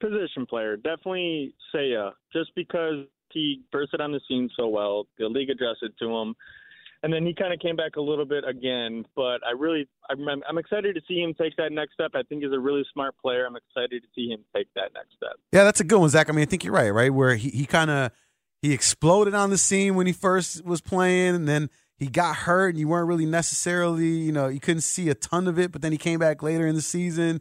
Position 0.00 0.46
player, 0.46 0.76
definitely 0.76 1.54
Seiya, 1.74 2.12
just 2.32 2.54
because 2.54 3.04
he 3.32 3.62
bursted 3.72 4.00
on 4.00 4.12
the 4.12 4.20
scene 4.28 4.48
so 4.56 4.68
well. 4.68 5.06
The 5.18 5.26
league 5.26 5.50
addressed 5.50 5.82
it 5.82 5.92
to 5.98 6.08
him, 6.08 6.36
and 7.02 7.12
then 7.12 7.24
he 7.24 7.34
kind 7.34 7.52
of 7.52 7.60
came 7.60 7.76
back 7.76 7.96
a 7.96 8.00
little 8.00 8.24
bit 8.24 8.44
again. 8.46 9.04
But 9.14 9.40
I 9.46 9.52
really, 9.56 9.88
I'm, 10.10 10.26
I'm 10.48 10.58
excited 10.58 10.94
to 10.96 11.00
see 11.06 11.20
him 11.20 11.34
take 11.34 11.56
that 11.56 11.70
next 11.72 11.94
step. 11.94 12.12
I 12.14 12.22
think 12.22 12.42
he's 12.42 12.52
a 12.52 12.58
really 12.58 12.84
smart 12.92 13.14
player. 13.18 13.46
I'm 13.46 13.56
excited 13.56 14.02
to 14.02 14.08
see 14.14 14.28
him 14.28 14.44
take 14.54 14.68
that 14.74 14.92
next 14.94 15.14
step. 15.16 15.36
Yeah, 15.52 15.64
that's 15.64 15.80
a 15.80 15.84
good 15.84 15.98
one, 15.98 16.08
Zach. 16.08 16.28
I 16.28 16.32
mean, 16.32 16.42
I 16.42 16.46
think 16.46 16.64
you're 16.64 16.72
right, 16.72 16.90
right? 16.90 17.12
Where 17.12 17.36
he, 17.36 17.50
he 17.50 17.66
kind 17.66 17.90
of 17.90 18.10
he 18.62 18.72
exploded 18.72 19.34
on 19.34 19.50
the 19.50 19.58
scene 19.58 19.94
when 19.94 20.06
he 20.06 20.12
first 20.12 20.64
was 20.64 20.80
playing, 20.80 21.36
and 21.36 21.48
then 21.48 21.70
he 21.96 22.08
got 22.08 22.34
hurt, 22.34 22.70
and 22.70 22.78
you 22.78 22.88
weren't 22.88 23.06
really 23.06 23.26
necessarily, 23.26 24.08
you 24.08 24.32
know, 24.32 24.48
you 24.48 24.58
couldn't 24.58 24.82
see 24.82 25.08
a 25.08 25.14
ton 25.14 25.46
of 25.46 25.58
it. 25.58 25.70
But 25.70 25.82
then 25.82 25.92
he 25.92 25.98
came 25.98 26.18
back 26.18 26.42
later 26.42 26.66
in 26.66 26.74
the 26.74 26.82
season, 26.82 27.40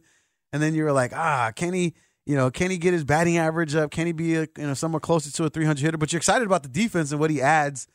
and 0.54 0.62
then 0.62 0.76
you 0.76 0.84
were 0.84 0.91
like, 0.91 1.13
ah, 1.15 1.52
can 1.56 1.74
he, 1.74 1.96
you 2.28 2.36
know, 2.36 2.52
can 2.52 2.70
he 2.70 2.78
get 2.78 2.93
his 2.93 3.04
batting 3.04 3.39
average 3.39 3.74
up? 3.74 3.89
Can 3.89 4.06
he 4.06 4.12
be, 4.12 4.36
a, 4.36 4.41
you 4.41 4.67
know, 4.67 4.76
somewhere 4.76 5.00
closer 5.00 5.32
to 5.32 5.46
a 5.46 5.50
300 5.50 5.82
hitter? 5.82 5.98
But 5.98 6.13
you're 6.13 6.17
excited 6.17 6.46
about 6.46 6.62
the 6.62 6.70
defense 6.70 7.12
and 7.12 7.20
what 7.20 7.32
he 7.32 7.41
adds 7.41 7.88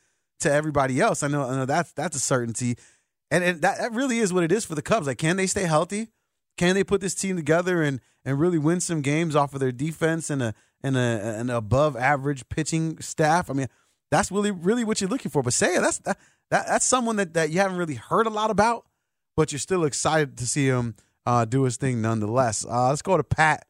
to 0.42 0.52
everybody 0.52 1.00
else. 1.00 1.22
I 1.22 1.28
know, 1.28 1.42
I 1.42 1.56
know 1.56 1.66
that's 1.66 1.92
that's 1.92 2.16
a 2.16 2.20
certainty, 2.20 2.76
and, 3.30 3.42
and 3.42 3.62
that 3.62 3.78
that 3.78 3.92
really 3.92 4.18
is 4.18 4.32
what 4.32 4.44
it 4.44 4.52
is 4.52 4.64
for 4.64 4.74
the 4.74 4.82
Cubs. 4.82 5.06
Like, 5.06 5.18
can 5.18 5.36
they 5.36 5.46
stay 5.46 5.64
healthy? 5.64 6.08
Can 6.56 6.74
they 6.74 6.84
put 6.84 7.00
this 7.00 7.14
team 7.14 7.36
together 7.36 7.82
and 7.82 8.00
and 8.24 8.38
really 8.38 8.58
win 8.58 8.80
some 8.80 9.00
games 9.00 9.34
off 9.34 9.54
of 9.54 9.60
their 9.60 9.72
defense 9.72 10.30
and 10.30 10.42
a 10.42 10.54
and 10.82 10.96
a 10.96 11.36
an 11.38 11.50
above 11.50 11.96
average 11.96 12.48
pitching 12.48 12.98
staff? 12.98 13.50
I 13.50 13.54
mean, 13.54 13.68
that's 14.10 14.30
really 14.30 14.50
really 14.50 14.84
what 14.84 15.00
you're 15.00 15.10
looking 15.10 15.30
for. 15.30 15.42
But 15.42 15.54
say 15.54 15.78
that's 15.78 15.98
that, 15.98 16.18
that 16.50 16.66
that's 16.66 16.84
someone 16.84 17.16
that 17.16 17.34
that 17.34 17.50
you 17.50 17.60
haven't 17.60 17.78
really 17.78 17.94
heard 17.94 18.26
a 18.26 18.30
lot 18.30 18.50
about, 18.50 18.86
but 19.36 19.52
you're 19.52 19.58
still 19.58 19.84
excited 19.84 20.36
to 20.38 20.46
see 20.46 20.66
him 20.66 20.94
uh, 21.26 21.44
do 21.44 21.62
his 21.62 21.76
thing 21.76 22.02
nonetheless. 22.02 22.64
Uh, 22.64 22.88
let's 22.88 23.02
go 23.02 23.16
to 23.16 23.24
Pat 23.24 23.64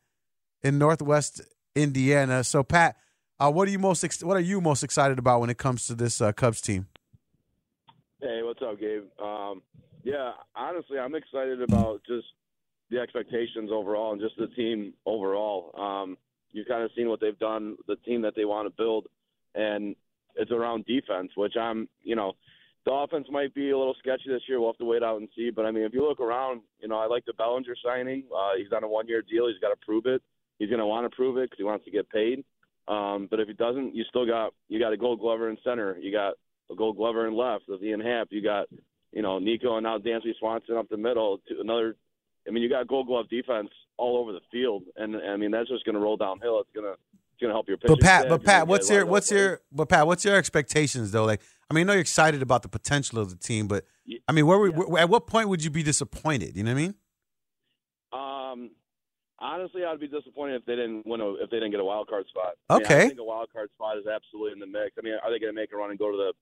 in 0.63 0.79
Northwest 0.79 1.41
Indiana. 1.75 2.45
So 2.45 2.63
Pat, 2.63 2.97
uh, 3.43 3.51
what 3.51 3.67
are 3.67 3.71
you 3.71 3.79
most 3.79 4.05
ex- 4.05 4.23
what 4.23 4.37
are 4.37 4.41
you 4.41 4.61
most 4.61 4.85
excited 4.85 5.19
about 5.19 5.41
when 5.41 5.51
it 5.51 5.59
comes 5.59 5.87
to 5.87 5.95
this 5.95 6.21
uh, 6.21 6.33
Cubs 6.33 6.61
team? 6.61 6.87
Hey, 8.21 8.41
what's 8.43 8.63
up, 8.63 8.79
Gabe? 8.79 9.05
Um, 9.21 9.63
yeah, 10.05 10.33
honestly, 10.55 10.99
I'm 10.99 11.17
excited 11.17 11.61
about 11.61 12.03
just 12.07 12.27
the 12.91 13.01
expectations 13.01 13.71
overall 13.73 14.13
and 14.13 14.21
just 14.21 14.37
the 14.37 14.47
team 14.49 14.95
overall. 15.07 15.75
Um, 15.77 16.17
you've 16.53 16.69
kind 16.69 16.85
of 16.85 16.91
seen 16.97 17.09
what 17.09 17.21
they've 17.21 17.39
done, 17.39 17.77
the 17.89 17.97
team 17.97 18.23
that 18.23 18.35
they 18.37 18.45
want 18.45 18.69
to 18.69 18.75
build, 18.77 19.07
and 19.57 19.97
it's 20.37 20.53
around 20.53 20.87
defense, 20.87 21.33
which 21.37 21.55
I'm, 21.61 21.89
you 22.03 22.15
know, 22.15 22.35
the 22.85 22.93
offense 22.93 23.27
might 23.31 23.55
be 23.55 23.71
a 23.71 23.79
little 23.79 23.97
sketchy 23.99 24.29
this 24.29 24.43
year. 24.49 24.61
We'll 24.61 24.71
have 24.71 24.79
to 24.79 24.85
wait 24.85 25.03
out 25.03 25.19
and 25.21 25.29
see. 25.37 25.51
But 25.51 25.67
I 25.67 25.73
mean, 25.73 25.83
if 25.85 25.93
you 25.93 26.07
look 26.07 26.21
around, 26.21 26.63
you 26.81 26.89
know, 26.89 26.99
I 26.99 27.07
like 27.07 27.25
the 27.25 27.33
Bellinger 27.33 27.75
signing. 27.85 28.25
Uh, 28.35 28.51
he's 28.57 28.73
on 28.73 28.85
a 28.85 28.89
one-year 28.89 29.23
deal. 29.23 29.49
He's 29.49 29.61
got 29.61 29.71
to 29.71 29.85
prove 29.85 30.07
it. 30.07 30.23
He's 30.59 30.69
going 30.69 30.81
to 30.81 30.87
want 30.87 31.11
to 31.11 31.15
prove 31.15 31.39
it 31.39 31.51
because 31.51 31.59
he 31.59 31.65
wants 31.65 31.85
to 31.87 31.91
get 31.91 32.09
paid. 32.09 32.45
Um, 32.93 33.29
but 33.31 33.41
if 33.41 33.49
he 33.49 33.55
doesn't, 33.55 33.95
you 33.95 34.05
still 34.09 34.27
got 34.27 34.53
you 34.69 34.79
got 34.79 34.93
a 34.93 34.97
Gold 34.97 35.21
Glover 35.21 35.49
in 35.49 35.57
center. 35.65 35.97
You 35.99 36.13
got 36.13 36.35
a 36.71 36.75
Gold 36.75 36.97
Glover 36.97 37.27
in 37.27 37.37
left 37.37 37.65
with 37.69 37.83
Ian 37.83 38.01
Happ. 38.01 38.29
You 38.31 38.43
got 38.43 38.67
you 39.13 39.23
know 39.23 39.39
Nico 39.39 39.77
and 39.77 39.85
now 39.85 39.99
Dansby 39.99 40.33
Swanson 40.39 40.77
up 40.77 40.89
the 40.89 40.97
middle. 40.97 41.41
To 41.49 41.61
another, 41.61 41.97
I 42.47 42.51
mean, 42.51 42.63
you 42.63 42.69
got 42.69 42.89
Gold 42.89 43.07
Glove 43.07 43.29
defense 43.31 43.71
all 43.97 44.19
over 44.19 44.33
the 44.33 44.41
field, 44.51 44.85
and 44.97 45.17
I 45.17 45.37
mean 45.37 45.51
that's 45.51 45.69
just 45.69 45.85
going 45.85 45.95
to 45.95 46.01
roll 46.01 46.17
downhill. 46.17 46.61
It's 46.61 46.71
gonna 46.75 46.93
it's 46.93 47.41
to 47.41 47.49
help 47.49 47.69
your 47.69 47.77
pitching. 47.79 47.97
But 47.97 48.03
Pat, 48.03 48.29
but 48.29 48.45
Pat, 48.45 48.61
gonna 48.61 48.67
what's 48.67 48.89
get 48.89 48.95
a 48.95 48.99
lot 48.99 49.05
your 49.05 49.11
what's 49.11 49.31
your 49.31 49.61
but 49.73 49.89
Pat, 49.89 50.07
what's 50.07 50.25
your 50.25 50.37
expectations 50.37 51.13
though? 51.13 51.25
Like, 51.25 51.41
I 51.71 51.75
mean, 51.75 51.83
I 51.83 51.87
know 51.87 51.93
you're 51.95 52.03
excited 52.03 52.43
about 52.43 52.63
the 52.63 52.69
potential 52.69 53.19
of 53.19 53.31
the 53.31 53.37
team, 53.37 53.69
but 53.69 53.85
I 54.29 54.33
mean, 54.33 54.47
where, 54.47 54.59
would 54.59 54.77
where 54.77 55.03
at 55.03 55.09
what 55.09 55.27
point 55.27 55.49
would 55.49 55.65
you 55.65 55.71
be 55.71 55.83
disappointed? 55.83 56.57
You 56.57 56.65
know 56.65 56.73
what 56.73 56.79
I 56.79 56.83
mean? 56.83 56.95
Honestly, 59.43 59.85
I'd 59.85 59.99
be 59.99 60.07
disappointed 60.07 60.55
if 60.63 60.65
they 60.67 60.77
didn't 60.77 61.05
win 61.05 61.21
a 61.21 61.35
if 61.35 61.51
they 61.51 61.57
didn't 61.59 61.73
get 61.73 61.81
a 61.81 61.85
wild 61.85 62.09
card 62.09 62.27
spot. 62.29 62.55
I 62.71 62.75
mean, 62.75 62.87
Okay. 62.87 63.05
I 63.05 63.09
think 63.09 63.21
a 63.21 63.25
wild 63.25 63.49
card 63.53 63.71
spot 63.75 63.99
is 63.99 64.05
absolutely 64.07 64.53
in 64.53 64.61
the 64.61 64.67
mix. 64.67 64.93
I 64.97 65.03
mean, 65.03 65.15
are 65.23 65.31
they 65.31 65.39
going 65.41 65.53
to 65.53 65.61
make 65.61 65.73
a 65.73 65.77
run 65.77 65.91
and 65.91 65.99
go 65.99 66.11
to 66.13 66.17
the 66.17 66.33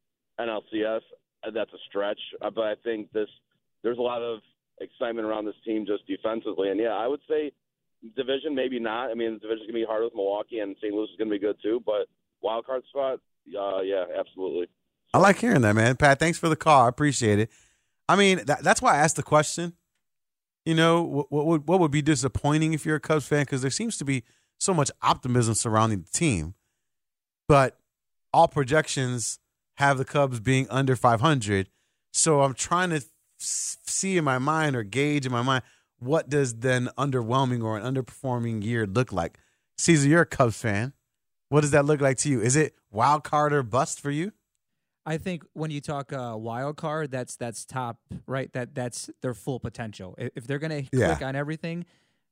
NLCS? 0.44 1.00
That's 1.54 1.72
a 1.72 1.78
stretch, 1.88 2.20
but 2.40 2.58
I 2.60 2.74
think 2.84 3.10
this 3.12 3.28
there's 3.82 3.96
a 3.96 4.02
lot 4.02 4.20
of 4.20 4.40
excitement 4.80 5.26
around 5.26 5.46
this 5.46 5.54
team 5.64 5.86
just 5.86 6.06
defensively, 6.06 6.68
and 6.70 6.78
yeah, 6.78 6.92
I 6.92 7.06
would 7.08 7.20
say 7.28 7.50
division 8.16 8.54
maybe 8.54 8.78
not. 8.78 9.10
I 9.10 9.14
mean, 9.14 9.34
the 9.34 9.40
division's 9.40 9.70
going 9.70 9.80
to 9.80 9.86
be 9.86 9.86
hard 9.86 10.04
with 10.04 10.14
Milwaukee, 10.14 10.58
and 10.58 10.76
St. 10.82 10.92
Louis 10.92 11.04
is 11.08 11.16
going 11.16 11.30
to 11.30 11.34
be 11.34 11.38
good 11.38 11.56
too. 11.62 11.82
But 11.84 12.06
wild 12.42 12.66
card 12.66 12.82
spot, 12.90 13.20
uh, 13.58 13.80
yeah, 13.80 14.04
absolutely. 14.18 14.66
I 15.14 15.18
like 15.18 15.38
hearing 15.38 15.62
that, 15.62 15.74
man. 15.74 15.96
Pat, 15.96 16.18
thanks 16.18 16.38
for 16.38 16.48
the 16.50 16.56
call. 16.56 16.84
I 16.84 16.88
appreciate 16.88 17.38
it. 17.38 17.50
I 18.08 18.16
mean, 18.16 18.42
that, 18.46 18.62
that's 18.62 18.82
why 18.82 18.94
I 18.94 18.98
asked 18.98 19.16
the 19.16 19.22
question. 19.22 19.72
You 20.70 20.76
know, 20.76 21.02
what, 21.02 21.32
what 21.32 21.46
would 21.46 21.66
what 21.66 21.80
would 21.80 21.90
be 21.90 22.00
disappointing 22.00 22.74
if 22.74 22.86
you're 22.86 22.94
a 22.94 23.00
Cubs 23.00 23.26
fan? 23.26 23.42
Because 23.42 23.60
there 23.60 23.72
seems 23.72 23.96
to 23.96 24.04
be 24.04 24.22
so 24.60 24.72
much 24.72 24.88
optimism 25.02 25.54
surrounding 25.54 26.02
the 26.02 26.10
team, 26.16 26.54
but 27.48 27.80
all 28.32 28.46
projections 28.46 29.40
have 29.78 29.98
the 29.98 30.04
Cubs 30.04 30.38
being 30.38 30.68
under 30.70 30.94
500. 30.94 31.68
So 32.12 32.42
I'm 32.42 32.54
trying 32.54 32.90
to 32.90 33.04
see 33.40 34.16
in 34.16 34.22
my 34.22 34.38
mind 34.38 34.76
or 34.76 34.84
gauge 34.84 35.26
in 35.26 35.32
my 35.32 35.42
mind 35.42 35.64
what 35.98 36.28
does 36.28 36.54
then 36.54 36.88
underwhelming 36.96 37.64
or 37.64 37.76
an 37.76 37.82
underperforming 37.82 38.62
year 38.62 38.86
look 38.86 39.12
like. 39.12 39.40
Caesar, 39.78 40.08
you're 40.08 40.22
a 40.22 40.26
Cubs 40.26 40.56
fan. 40.56 40.92
What 41.48 41.62
does 41.62 41.72
that 41.72 41.84
look 41.84 42.00
like 42.00 42.18
to 42.18 42.28
you? 42.28 42.40
Is 42.40 42.54
it 42.54 42.76
wild 42.92 43.24
card 43.24 43.52
or 43.52 43.64
bust 43.64 44.00
for 44.00 44.12
you? 44.12 44.30
I 45.06 45.16
think 45.18 45.44
when 45.54 45.70
you 45.70 45.80
talk 45.80 46.12
uh, 46.12 46.34
wild 46.38 46.76
card, 46.76 47.10
that's 47.10 47.36
that's 47.36 47.64
top 47.64 47.98
right. 48.26 48.52
That 48.52 48.74
that's 48.74 49.10
their 49.22 49.34
full 49.34 49.58
potential. 49.60 50.14
If, 50.18 50.46
they're 50.46 50.58
gonna 50.58 50.82
Yeah. 50.92 51.14
click 51.14 51.26
on 51.26 51.34
everything, 51.36 51.86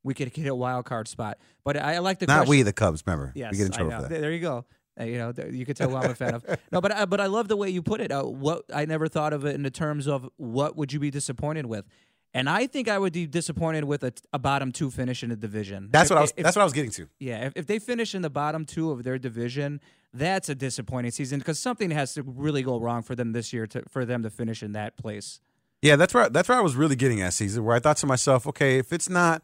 we 0.05 0.15
could 0.15 0.29
hit 0.35 0.47
a 0.47 0.55
wild 0.55 0.85
card 0.85 1.09
spot. 1.09 1.39
But 1.65 1.77
I, 1.77 1.95
I 1.95 1.99
like 1.99 2.19
the 2.19 2.27
Not 2.27 2.39
question- 2.41 2.51
we, 2.51 2.63
the 2.63 2.73
Cubs. 2.73 3.03
Remember, 3.07 3.33
Yes, 3.35 3.53
we 3.53 3.59
get 3.59 3.67
in 3.67 3.73
trouble 3.73 3.91
for 3.93 4.03
that. 4.09 4.21
There 4.21 4.33
you 4.33 4.41
go. 4.41 4.65
Uh, 5.01 5.05
you 5.05 5.17
know, 5.17 5.33
you 5.51 5.65
could 5.65 5.77
tell 5.77 5.89
who 5.91 5.97
I'm 5.97 6.11
a 6.11 6.15
fan 6.15 6.35
of. 6.35 6.45
No, 6.73 6.81
but 6.81 6.93
I, 6.93 7.05
but 7.07 7.21
I 7.21 7.27
love 7.27 7.47
the 7.49 7.57
way 7.57 7.71
you 7.71 7.83
put 7.83 8.01
it. 8.01 8.11
Uh, 8.13 8.25
what 8.25 8.65
I 8.75 8.85
never 8.85 9.07
thought 9.09 9.33
of 9.33 9.45
it 9.45 9.55
in 9.55 9.63
the 9.63 9.71
terms 9.71 10.07
of 10.09 10.29
what 10.37 10.77
would 10.77 10.93
you 10.93 10.99
be 11.01 11.11
disappointed 11.11 11.67
with, 11.67 11.87
and 12.35 12.51
I 12.51 12.67
think 12.67 12.89
I 12.89 12.99
would 12.99 13.13
be 13.13 13.27
disappointed 13.27 13.85
with 13.85 14.03
a, 14.03 14.13
a 14.33 14.39
bottom 14.39 14.73
two 14.73 14.91
finish 14.91 15.23
in 15.23 15.31
the 15.31 15.37
division. 15.37 15.89
That's 15.91 16.11
If- 16.11 16.15
what 16.15 16.19
I 16.19 16.21
was. 16.23 16.35
if- 16.37 16.43
that's 16.45 16.57
what 16.57 16.63
I 16.63 16.65
was 16.65 16.73
getting 16.75 16.91
to. 16.93 17.09
yeah, 17.21 17.47
if, 17.47 17.53
if 17.57 17.67
they 17.67 17.79
finish 17.79 18.15
in 18.15 18.23
the 18.23 18.31
bottom 18.31 18.65
two 18.67 18.91
of 18.91 19.05
their 19.05 19.19
division, 19.19 19.81
that's 20.13 20.49
a 20.49 20.55
disappointing 20.55 21.11
season 21.11 21.39
because 21.39 21.59
something 21.59 21.91
has 21.91 22.15
to 22.15 22.23
really 22.23 22.63
go 22.63 22.79
wrong 22.79 23.03
for 23.03 23.15
them 23.15 23.33
this 23.33 23.53
year 23.53 23.67
to 23.69 23.83
for 23.89 24.05
them 24.05 24.23
to 24.23 24.31
finish 24.31 24.63
in 24.63 24.73
that 24.73 24.97
place. 24.97 25.41
Yeah, 25.83 25.97
that's 25.97 26.15
where 26.15 26.29
that's 26.29 26.49
where 26.49 26.59
I 26.59 26.63
was 26.63 26.77
really 26.77 26.97
getting 26.97 27.21
at, 27.21 27.35
Caesar. 27.35 27.63
Where 27.63 27.77
I 27.77 27.79
thought 27.79 27.99
to 27.99 28.07
myself, 28.07 28.47
okay, 28.47 28.79
if 28.79 28.93
it's 28.93 29.09
not 29.09 29.43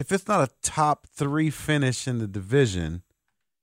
if 0.00 0.12
it's 0.12 0.26
not 0.26 0.48
a 0.48 0.52
top 0.62 1.06
three 1.06 1.50
finish 1.50 2.08
in 2.08 2.18
the 2.18 2.26
division, 2.26 3.02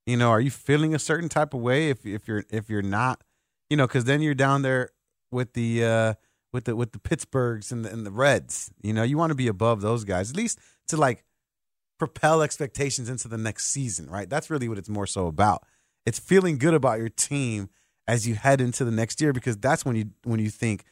you 0.06 0.18
know, 0.18 0.30
are 0.30 0.42
you 0.42 0.52
feeling 0.52 0.96
a 0.96 1.00
certain 1.00 1.30
type 1.30 1.54
of 1.54 1.62
way 1.62 1.89
if 1.89 2.06
if 2.06 2.28
you're 2.28 2.46
if 2.50 2.70
you're 2.70 2.82
not, 2.82 3.24
you 3.70 3.78
know, 3.78 3.88
because 3.88 4.06
then 4.06 4.22
you're 4.22 4.34
down 4.34 4.62
there 4.62 4.89
with 5.32 5.54
the 5.54 5.84
uh 5.84 6.13
with 6.54 6.66
the 6.66 6.76
with 6.76 6.92
the 6.92 7.00
Pittsburghs 7.00 7.72
and 7.72 7.84
the, 7.84 7.92
and 7.92 8.06
the 8.06 8.12
Reds. 8.12 8.72
You 8.82 8.94
know, 8.94 9.04
you 9.04 9.18
want 9.18 9.32
to 9.32 9.36
be 9.36 9.48
above 9.48 9.82
those 9.82 10.04
guys 10.04 10.30
at 10.30 10.38
least 10.38 10.60
to 10.88 10.98
like 10.98 11.26
propel 12.00 12.42
expectations 12.42 13.10
into 13.10 13.28
the 13.28 13.38
next 13.38 13.68
season, 13.68 14.10
right? 14.10 14.30
That's 14.30 14.50
really 14.50 14.70
what 14.70 14.78
it's 14.78 14.89
more 14.89 15.08
so 15.08 15.28
about. 15.28 15.63
It's 16.06 16.20
feeling 16.20 16.58
good 16.58 16.74
about 16.74 17.00
your 17.00 17.10
team 17.10 17.70
as 18.08 18.28
you 18.28 18.36
head 18.36 18.62
into 18.62 18.84
the 18.84 18.92
next 18.92 19.22
year 19.22 19.34
because 19.34 19.58
that's 19.58 19.86
when 19.86 19.96
you 19.96 20.06
when 20.24 20.39
you 20.39 20.50
think 20.50 20.84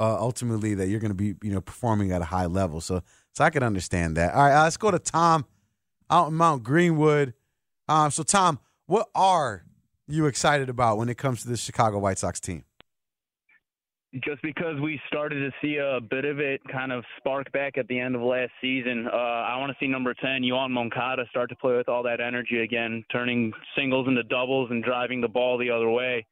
uh, 0.00 0.16
ultimately 0.18 0.74
that 0.74 0.88
you're 0.88 1.00
going 1.00 1.10
to 1.10 1.14
be 1.14 1.34
you 1.42 1.52
know 1.52 1.60
performing 1.60 2.12
at 2.12 2.22
a 2.22 2.26
high 2.26 2.46
level. 2.46 2.80
So 2.80 3.02
so 3.32 3.44
I 3.44 3.50
can 3.50 3.62
understand 3.62 4.16
that. 4.16 4.34
All 4.34 4.44
right, 4.44 4.58
uh, 4.58 4.64
let's 4.64 4.76
go 4.76 4.90
to 4.90 4.98
Tom 4.98 5.44
out 6.10 6.28
in 6.28 6.34
Mount 6.34 6.62
Greenwood. 6.62 7.34
Um, 7.88 8.10
so 8.10 8.22
Tom, 8.22 8.58
what 8.86 9.08
are 9.14 9.64
you 10.08 10.26
excited 10.26 10.68
about 10.68 10.98
when 10.98 11.08
it 11.08 11.18
comes 11.18 11.42
to 11.42 11.48
the 11.48 11.56
Chicago 11.56 11.98
White 11.98 12.18
Sox 12.18 12.40
team? 12.40 12.64
Just 14.24 14.40
because 14.42 14.80
we 14.80 15.00
started 15.08 15.40
to 15.40 15.50
see 15.60 15.76
a 15.76 16.00
bit 16.00 16.24
of 16.24 16.38
it 16.38 16.60
kind 16.70 16.92
of 16.92 17.04
spark 17.18 17.50
back 17.52 17.76
at 17.76 17.86
the 17.88 17.98
end 17.98 18.14
of 18.14 18.22
last 18.22 18.52
season. 18.60 19.08
Uh, 19.12 19.16
I 19.16 19.58
want 19.58 19.70
to 19.72 19.76
see 19.84 19.88
number 19.88 20.14
10, 20.14 20.42
Yoán 20.42 20.70
Moncada, 20.70 21.24
start 21.28 21.50
to 21.50 21.56
play 21.56 21.76
with 21.76 21.88
all 21.88 22.02
that 22.04 22.20
energy 22.20 22.60
again, 22.60 23.04
turning 23.12 23.52
singles 23.76 24.08
into 24.08 24.22
doubles 24.22 24.70
and 24.70 24.82
driving 24.82 25.20
the 25.20 25.28
ball 25.28 25.58
the 25.58 25.70
other 25.70 25.90
way. 25.90 26.24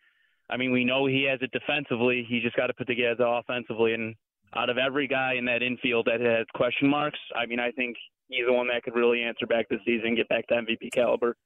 I 0.49 0.57
mean, 0.57 0.73
we 0.73 0.85
know 0.85 1.07
he 1.07 1.27
has 1.31 1.41
it 1.43 1.51
defensively. 1.53 2.25
He 2.29 2.41
just 2.41 2.57
got 2.57 2.69
to 2.69 2.75
put 2.75 2.87
together 2.87 3.25
offensively. 3.25 3.95
And 3.95 4.15
out 4.55 4.71
of 4.71 4.79
every 4.79 5.09
guy 5.09 5.35
in 5.35 5.45
that 5.47 5.63
infield 5.63 6.07
that 6.07 6.21
has 6.21 6.47
question 6.55 6.89
marks, 6.89 7.19
I 7.35 7.47
mean, 7.47 7.61
I 7.61 7.71
think 7.73 7.97
he's 8.29 8.47
the 8.47 8.53
one 8.53 8.69
that 8.69 8.83
could 8.83 8.95
really 8.95 9.23
answer 9.23 9.47
back 9.47 9.69
this 9.69 9.81
season, 9.85 10.15
get 10.15 10.29
back 10.29 10.47
to 10.49 10.55
MVP 10.55 10.93
caliber. 10.93 11.37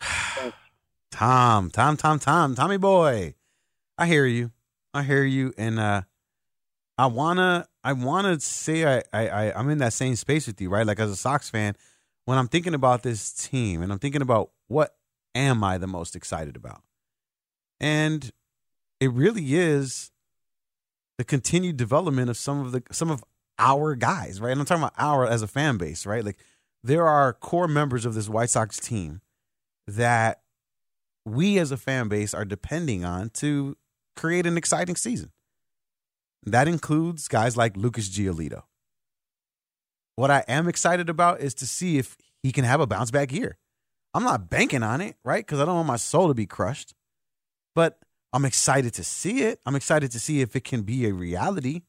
Tom, 1.10 1.70
Tom, 1.70 1.96
Tom, 1.96 2.18
Tom, 2.18 2.54
Tommy 2.54 2.76
boy. 2.76 3.34
I 3.98 4.06
hear 4.06 4.26
you. 4.26 4.52
I 4.92 5.02
hear 5.02 5.24
you. 5.24 5.52
And 5.56 5.78
uh 5.78 6.02
I 6.98 7.06
wanna 7.06 7.66
I 7.82 7.94
wanna 7.94 8.38
say 8.40 8.84
I, 8.84 9.02
I, 9.12 9.52
I'm 9.58 9.70
in 9.70 9.78
that 9.78 9.92
same 9.92 10.16
space 10.16 10.46
with 10.46 10.60
you, 10.60 10.68
right? 10.68 10.86
Like 10.86 11.00
as 11.00 11.10
a 11.10 11.16
Sox 11.16 11.48
fan, 11.48 11.76
when 12.26 12.36
I'm 12.36 12.48
thinking 12.48 12.74
about 12.74 13.02
this 13.02 13.32
team 13.32 13.82
and 13.82 13.90
I'm 13.90 13.98
thinking 13.98 14.22
about 14.22 14.50
what 14.68 14.96
am 15.34 15.64
I 15.64 15.78
the 15.78 15.86
most 15.86 16.14
excited 16.14 16.56
about? 16.56 16.82
And 17.80 18.30
it 19.00 19.10
really 19.12 19.54
is 19.54 20.10
the 21.16 21.24
continued 21.24 21.76
development 21.76 22.28
of 22.28 22.36
some 22.36 22.60
of 22.60 22.72
the 22.72 22.82
some 22.92 23.10
of 23.10 23.24
our 23.58 23.94
guys, 23.94 24.40
right? 24.40 24.52
And 24.52 24.60
I'm 24.60 24.66
talking 24.66 24.82
about 24.82 24.94
our 24.98 25.26
as 25.26 25.42
a 25.42 25.46
fan 25.46 25.76
base, 25.76 26.04
right? 26.06 26.24
Like 26.24 26.38
there 26.82 27.06
are 27.06 27.32
core 27.32 27.68
members 27.68 28.04
of 28.04 28.14
this 28.14 28.28
White 28.28 28.50
Sox 28.50 28.78
team 28.78 29.20
that 29.86 30.42
we 31.24 31.58
as 31.58 31.72
a 31.72 31.76
fan 31.76 32.08
base 32.08 32.34
are 32.34 32.44
depending 32.44 33.04
on 33.04 33.30
to 33.30 33.76
create 34.20 34.46
an 34.46 34.58
exciting 34.58 34.96
season. 34.96 35.30
That 36.44 36.68
includes 36.68 37.26
guys 37.26 37.56
like 37.56 37.74
Lucas 37.74 38.10
Giolito. 38.10 38.64
What 40.16 40.30
I 40.30 40.44
am 40.46 40.68
excited 40.68 41.08
about 41.08 41.40
is 41.40 41.54
to 41.54 41.66
see 41.66 41.96
if 41.96 42.18
he 42.42 42.52
can 42.52 42.64
have 42.64 42.80
a 42.80 42.86
bounce 42.86 43.10
back 43.10 43.32
year. 43.32 43.56
I'm 44.12 44.22
not 44.22 44.50
banking 44.50 44.82
on 44.82 45.00
it, 45.00 45.16
right? 45.24 45.44
Because 45.44 45.58
I 45.58 45.64
don't 45.64 45.76
want 45.76 45.88
my 45.88 45.96
soul 45.96 46.28
to 46.28 46.34
be 46.34 46.44
crushed. 46.44 46.92
But 47.74 47.98
I'm 48.32 48.44
excited 48.44 48.92
to 48.94 49.04
see 49.04 49.42
it. 49.42 49.60
I'm 49.64 49.74
excited 49.74 50.10
to 50.12 50.20
see 50.20 50.42
if 50.42 50.54
it 50.54 50.64
can 50.64 50.82
be 50.82 51.06
a 51.06 51.14
reality. 51.14 51.82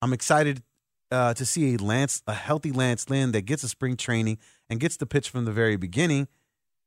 I'm 0.00 0.14
excited 0.14 0.62
uh, 1.10 1.34
to 1.34 1.44
see 1.44 1.74
a 1.74 1.78
Lance, 1.78 2.22
a 2.26 2.32
healthy 2.32 2.72
Lance 2.72 3.10
Lynn 3.10 3.32
that 3.32 3.42
gets 3.42 3.62
a 3.62 3.68
spring 3.68 3.98
training 3.98 4.38
and 4.70 4.80
gets 4.80 4.96
the 4.96 5.06
pitch 5.06 5.28
from 5.28 5.44
the 5.44 5.52
very 5.52 5.76
beginning. 5.76 6.28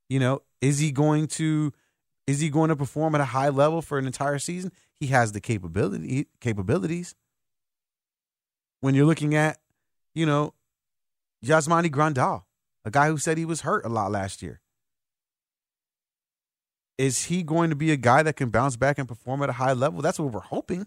You 0.08 0.18
know, 0.18 0.42
is 0.60 0.80
he 0.80 0.90
going 0.90 1.28
to 1.28 1.72
is 2.26 2.40
he 2.40 2.50
going 2.50 2.68
to 2.68 2.76
perform 2.76 3.14
at 3.14 3.20
a 3.20 3.26
high 3.26 3.48
level 3.48 3.82
for 3.82 3.98
an 3.98 4.06
entire 4.06 4.38
season? 4.38 4.72
He 4.94 5.08
has 5.08 5.32
the 5.32 5.40
capability 5.40 6.28
capabilities. 6.40 7.14
When 8.80 8.94
you're 8.94 9.06
looking 9.06 9.34
at, 9.34 9.58
you 10.14 10.26
know, 10.26 10.54
Yasmani 11.44 11.90
Grandal, 11.90 12.44
a 12.84 12.90
guy 12.90 13.08
who 13.08 13.18
said 13.18 13.38
he 13.38 13.44
was 13.44 13.62
hurt 13.62 13.84
a 13.84 13.88
lot 13.88 14.10
last 14.10 14.42
year. 14.42 14.60
Is 16.98 17.24
he 17.24 17.42
going 17.42 17.70
to 17.70 17.76
be 17.76 17.90
a 17.90 17.96
guy 17.96 18.22
that 18.22 18.36
can 18.36 18.50
bounce 18.50 18.76
back 18.76 18.98
and 18.98 19.08
perform 19.08 19.42
at 19.42 19.48
a 19.48 19.54
high 19.54 19.72
level? 19.72 20.02
That's 20.02 20.20
what 20.20 20.32
we're 20.32 20.40
hoping, 20.40 20.86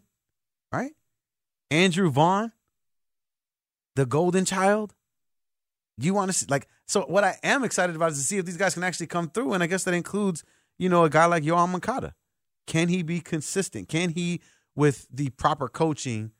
right? 0.72 0.92
Andrew 1.72 2.10
Vaughn, 2.10 2.52
the 3.96 4.06
golden 4.06 4.46
child. 4.46 4.94
You 5.98 6.14
want 6.14 6.30
to 6.30 6.34
see, 6.38 6.46
like, 6.50 6.68
so 6.86 7.02
what 7.02 7.24
I 7.24 7.38
am 7.44 7.64
excited 7.64 7.96
about 7.96 8.12
is 8.12 8.20
to 8.20 8.24
see 8.24 8.38
if 8.38 8.46
these 8.46 8.58
guys 8.58 8.74
can 8.74 8.84
actually 8.84 9.08
come 9.08 9.30
through. 9.30 9.54
And 9.54 9.64
I 9.64 9.68
guess 9.68 9.84
that 9.86 9.94
includes, 9.94 10.44
you 10.78 10.90
know, 10.90 11.04
a 11.04 11.10
guy 11.10 11.26
like 11.26 11.44
Yoán 11.44 11.70
Moncada. 11.70 12.14
Can 12.68 12.88
he 12.88 13.04
be 13.04 13.20
consistent? 13.20 13.88
Can 13.90 14.10
he, 14.10 14.42
with 14.76 15.08
the 15.12 15.30
proper 15.32 15.68
coaching, 15.68 16.32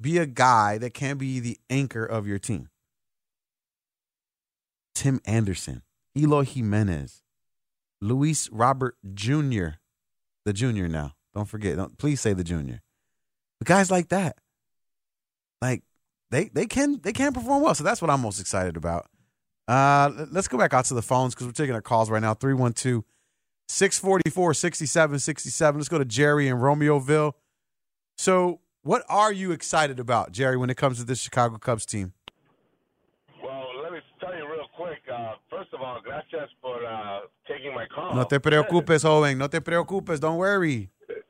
be 0.00 0.18
a 0.18 0.26
guy 0.26 0.78
that 0.78 0.94
can 0.94 1.16
be 1.16 1.40
the 1.40 1.58
anchor 1.68 2.04
of 2.04 2.26
your 2.26 2.38
team? 2.38 2.68
Tim 4.94 5.20
Anderson, 5.24 5.82
Eloy 6.14 6.44
Jimenez, 6.44 7.22
Luis 8.00 8.50
Robert 8.50 8.96
Jr., 9.14 9.68
the 10.44 10.52
junior 10.52 10.88
now. 10.88 11.14
Don't 11.34 11.46
forget. 11.46 11.76
Don't 11.76 11.96
please 11.96 12.20
say 12.20 12.32
the 12.32 12.44
junior. 12.44 12.82
But 13.58 13.68
guys 13.68 13.90
like 13.90 14.08
that, 14.08 14.36
like 15.62 15.82
they 16.30 16.50
they 16.52 16.66
can 16.66 17.00
they 17.02 17.12
can 17.12 17.32
perform 17.32 17.62
well. 17.62 17.74
So 17.74 17.84
that's 17.84 18.02
what 18.02 18.10
I'm 18.10 18.20
most 18.20 18.40
excited 18.40 18.76
about. 18.76 19.06
Uh, 19.68 20.26
let's 20.32 20.48
go 20.48 20.58
back 20.58 20.74
out 20.74 20.86
to 20.86 20.94
the 20.94 21.02
phones 21.02 21.34
because 21.34 21.46
we're 21.46 21.52
taking 21.52 21.74
our 21.74 21.82
calls 21.82 22.10
right 22.10 22.22
now. 22.22 22.34
312 22.34 23.04
644 23.70 24.52
67 24.52 25.18
67. 25.20 25.78
Let's 25.78 25.88
go 25.88 25.98
to 25.98 26.04
Jerry 26.04 26.48
in 26.48 26.56
Romeoville. 26.56 27.34
So, 28.16 28.60
what 28.82 29.04
are 29.08 29.32
you 29.32 29.52
excited 29.52 30.00
about, 30.00 30.32
Jerry, 30.32 30.56
when 30.56 30.70
it 30.70 30.76
comes 30.76 30.98
to 30.98 31.04
this 31.04 31.20
Chicago 31.20 31.56
Cubs 31.56 31.86
team? 31.86 32.12
Well, 33.42 33.68
let 33.82 33.92
me 33.92 34.00
tell 34.18 34.34
you 34.34 34.44
real 34.44 34.66
quick. 34.76 34.98
Uh, 35.10 35.34
first 35.48 35.72
of 35.72 35.80
all, 35.80 36.00
gracias 36.02 36.50
for 36.60 36.84
uh, 36.84 37.20
taking 37.46 37.72
my 37.72 37.86
call. 37.94 38.14
No 38.14 38.24
te 38.24 38.38
preocupes, 38.38 39.02
joven. 39.02 39.38
No 39.38 39.46
te 39.46 39.60
preocupes. 39.60 40.18
Don't 40.18 40.36
worry. 40.36 40.90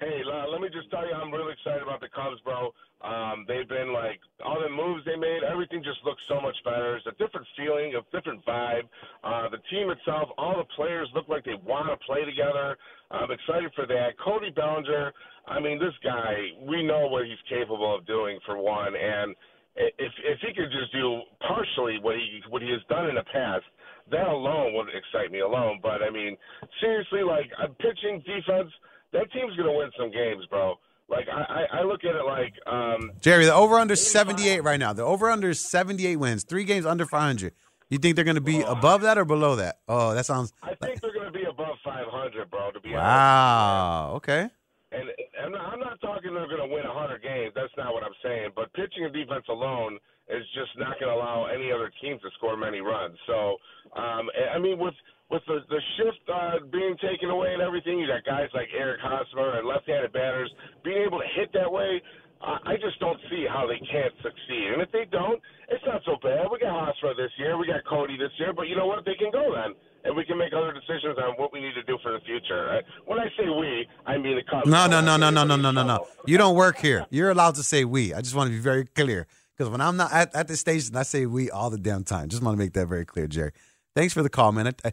hey, 0.00 0.22
uh, 0.32 0.48
let 0.48 0.60
me 0.60 0.68
just 0.72 0.90
tell 0.90 1.06
you, 1.06 1.12
I'm 1.12 1.30
really 1.30 1.52
excited 1.52 1.82
about 1.82 2.00
the 2.00 2.08
Cubs, 2.08 2.40
bro. 2.42 2.72
Um, 3.00 3.44
they've 3.46 3.68
been 3.68 3.92
like 3.92 4.18
all 4.44 4.58
the 4.60 4.68
moves 4.68 5.04
they 5.04 5.14
made, 5.14 5.46
everything 5.46 5.84
just 5.84 6.02
looks 6.04 6.22
so 6.28 6.40
much 6.40 6.56
better. 6.64 6.96
It's 6.96 7.06
a 7.06 7.12
different 7.12 7.46
feeling, 7.56 7.94
a 7.94 8.02
different 8.10 8.44
vibe. 8.44 8.90
Uh, 9.22 9.48
the 9.48 9.62
team 9.70 9.90
itself, 9.90 10.30
all 10.36 10.56
the 10.58 10.66
players 10.74 11.08
look 11.14 11.28
like 11.28 11.44
they 11.44 11.54
want 11.64 11.86
to 11.88 11.96
play 12.04 12.24
together. 12.24 12.76
I'm 13.10 13.30
excited 13.30 13.70
for 13.76 13.86
that. 13.86 14.18
Cody 14.18 14.50
Bellinger, 14.50 15.12
I 15.46 15.60
mean, 15.60 15.78
this 15.78 15.94
guy, 16.02 16.34
we 16.66 16.82
know 16.82 17.06
what 17.06 17.24
he's 17.24 17.38
capable 17.48 17.94
of 17.94 18.04
doing 18.06 18.38
for 18.44 18.58
one, 18.58 18.94
and 18.96 19.34
if 19.78 20.12
if 20.24 20.38
he 20.42 20.52
could 20.54 20.70
just 20.72 20.92
do 20.92 21.22
partially 21.46 21.98
what 22.02 22.16
he 22.16 22.42
what 22.48 22.62
he 22.62 22.70
has 22.70 22.82
done 22.88 23.08
in 23.08 23.14
the 23.14 23.24
past, 23.32 23.64
that 24.10 24.26
alone 24.26 24.74
would 24.74 24.88
excite 24.90 25.30
me 25.30 25.40
alone. 25.40 25.78
But 25.82 26.02
I 26.02 26.10
mean, 26.10 26.36
seriously, 26.80 27.22
like 27.22 27.46
pitching 27.78 28.22
defense, 28.26 28.72
that 29.12 29.30
team's 29.32 29.56
gonna 29.56 29.72
win 29.72 29.90
some 29.96 30.10
games, 30.10 30.44
bro. 30.50 30.74
Like 31.08 31.26
I, 31.28 31.78
I 31.78 31.82
look 31.84 32.04
at 32.04 32.14
it 32.14 32.24
like 32.24 32.54
um, 32.66 33.12
Jerry, 33.20 33.46
the 33.46 33.54
over 33.54 33.76
under 33.76 33.96
78 33.96 34.62
right 34.62 34.78
now. 34.78 34.92
The 34.92 35.04
over 35.04 35.30
under 35.30 35.50
is 35.50 35.60
78 35.60 36.16
wins, 36.16 36.44
three 36.44 36.64
games 36.64 36.84
under 36.84 37.06
500. 37.06 37.52
You 37.88 37.96
think 37.96 38.16
they're 38.16 38.24
going 38.24 38.34
to 38.34 38.42
be 38.42 38.60
above 38.60 39.00
that 39.02 39.16
or 39.16 39.24
below 39.24 39.56
that? 39.56 39.78
Oh, 39.88 40.12
that 40.12 40.26
sounds. 40.26 40.52
I 40.62 40.74
think 40.74 41.00
they're 41.00 41.14
going 41.14 41.32
to 41.32 41.38
be 41.38 41.44
above 41.44 41.76
500, 41.82 42.50
bro. 42.50 42.70
To 42.72 42.80
be 42.80 42.90
honest. 42.90 43.02
Wow. 43.02 44.12
Okay. 44.16 44.50
And, 44.92 45.08
and 45.42 45.56
I'm 45.56 45.80
not 45.80 45.98
talking 46.00 46.34
they're 46.34 46.46
going 46.46 46.68
to 46.68 46.74
win 46.74 46.84
100 46.86 47.22
games. 47.22 47.52
That's 47.54 47.72
not 47.78 47.94
what 47.94 48.02
I'm 48.02 48.16
saying. 48.22 48.50
But 48.54 48.72
pitching 48.74 49.04
and 49.04 49.12
defense 49.12 49.44
alone 49.48 49.98
is 50.28 50.44
just 50.54 50.76
not 50.76 51.00
going 51.00 51.10
to 51.10 51.16
allow 51.16 51.46
any 51.46 51.72
other 51.72 51.90
team 52.00 52.18
to 52.20 52.28
score 52.36 52.56
many 52.56 52.80
runs. 52.80 53.16
So, 53.26 53.56
um, 53.96 54.28
I 54.54 54.58
mean, 54.58 54.78
with 54.78 54.94
with 55.30 55.42
the 55.46 55.60
the 55.68 55.80
shift 55.96 56.22
uh, 56.28 56.64
being 56.70 56.96
taken 57.00 57.30
away 57.30 57.52
and 57.52 57.62
everything, 57.62 57.98
you 57.98 58.06
got 58.06 58.24
guys 58.24 58.48
like 58.54 58.68
Eric 58.76 59.00
Hosmer 59.00 59.58
and 59.58 59.66
left-handed 59.66 60.12
batters 60.12 60.52
being 60.84 61.02
able 61.04 61.18
to 61.20 61.28
hit 61.36 61.52
that 61.54 61.70
way. 61.70 62.00
I 62.40 62.78
just 62.78 63.00
don't 63.00 63.18
see 63.28 63.46
how 63.50 63.66
they 63.66 63.82
can't 63.90 64.14
succeed. 64.22 64.70
And 64.70 64.80
if 64.80 64.92
they 64.92 65.10
don't, 65.10 65.42
it's 65.68 65.82
not 65.84 66.02
so 66.06 66.14
bad. 66.22 66.46
We 66.46 66.60
got 66.60 66.70
Hosmer 66.70 67.10
this 67.18 67.34
year, 67.36 67.58
we 67.58 67.66
got 67.66 67.82
Cody 67.84 68.16
this 68.16 68.30
year, 68.38 68.52
but 68.52 68.68
you 68.68 68.76
know 68.76 68.86
what? 68.86 69.04
They 69.04 69.18
can 69.18 69.32
go 69.32 69.52
then 69.52 69.74
and 70.04 70.16
we 70.16 70.24
can 70.24 70.38
make 70.38 70.52
other 70.52 70.72
decisions 70.72 71.18
on 71.18 71.34
what 71.34 71.52
we 71.52 71.60
need 71.60 71.74
to 71.74 71.82
do 71.82 71.98
for 72.02 72.12
the 72.12 72.20
future. 72.20 72.80
When 73.06 73.18
I 73.18 73.26
say 73.36 73.48
we, 73.48 73.86
I 74.06 74.16
mean 74.16 74.36
the 74.36 74.42
Cubs. 74.48 74.68
No, 74.68 74.86
no, 74.86 75.00
no, 75.00 75.16
no, 75.16 75.30
no, 75.30 75.44
no, 75.44 75.56
no, 75.56 75.70
no, 75.70 75.82
no. 75.82 76.06
You 76.26 76.38
don't 76.38 76.54
work 76.54 76.78
here. 76.78 77.06
You're 77.10 77.30
allowed 77.30 77.56
to 77.56 77.62
say 77.62 77.84
we. 77.84 78.14
I 78.14 78.20
just 78.20 78.34
want 78.34 78.48
to 78.48 78.56
be 78.56 78.60
very 78.60 78.84
clear 78.84 79.26
because 79.58 79.70
when 79.70 79.80
I'm 79.80 79.96
not 79.96 80.12
at, 80.12 80.34
at 80.36 80.46
this 80.46 80.60
station, 80.60 80.94
I 80.94 81.02
say 81.02 81.26
we 81.26 81.50
all 81.50 81.68
the 81.68 81.78
damn 81.78 82.04
time. 82.04 82.28
Just 82.28 82.42
want 82.42 82.56
to 82.56 82.58
make 82.58 82.74
that 82.74 82.86
very 82.86 83.04
clear, 83.04 83.26
Jerry. 83.26 83.50
Thanks 83.96 84.14
for 84.14 84.22
the 84.22 84.30
call, 84.30 84.52
man. 84.52 84.68
I, 84.68 84.72
I, 84.84 84.92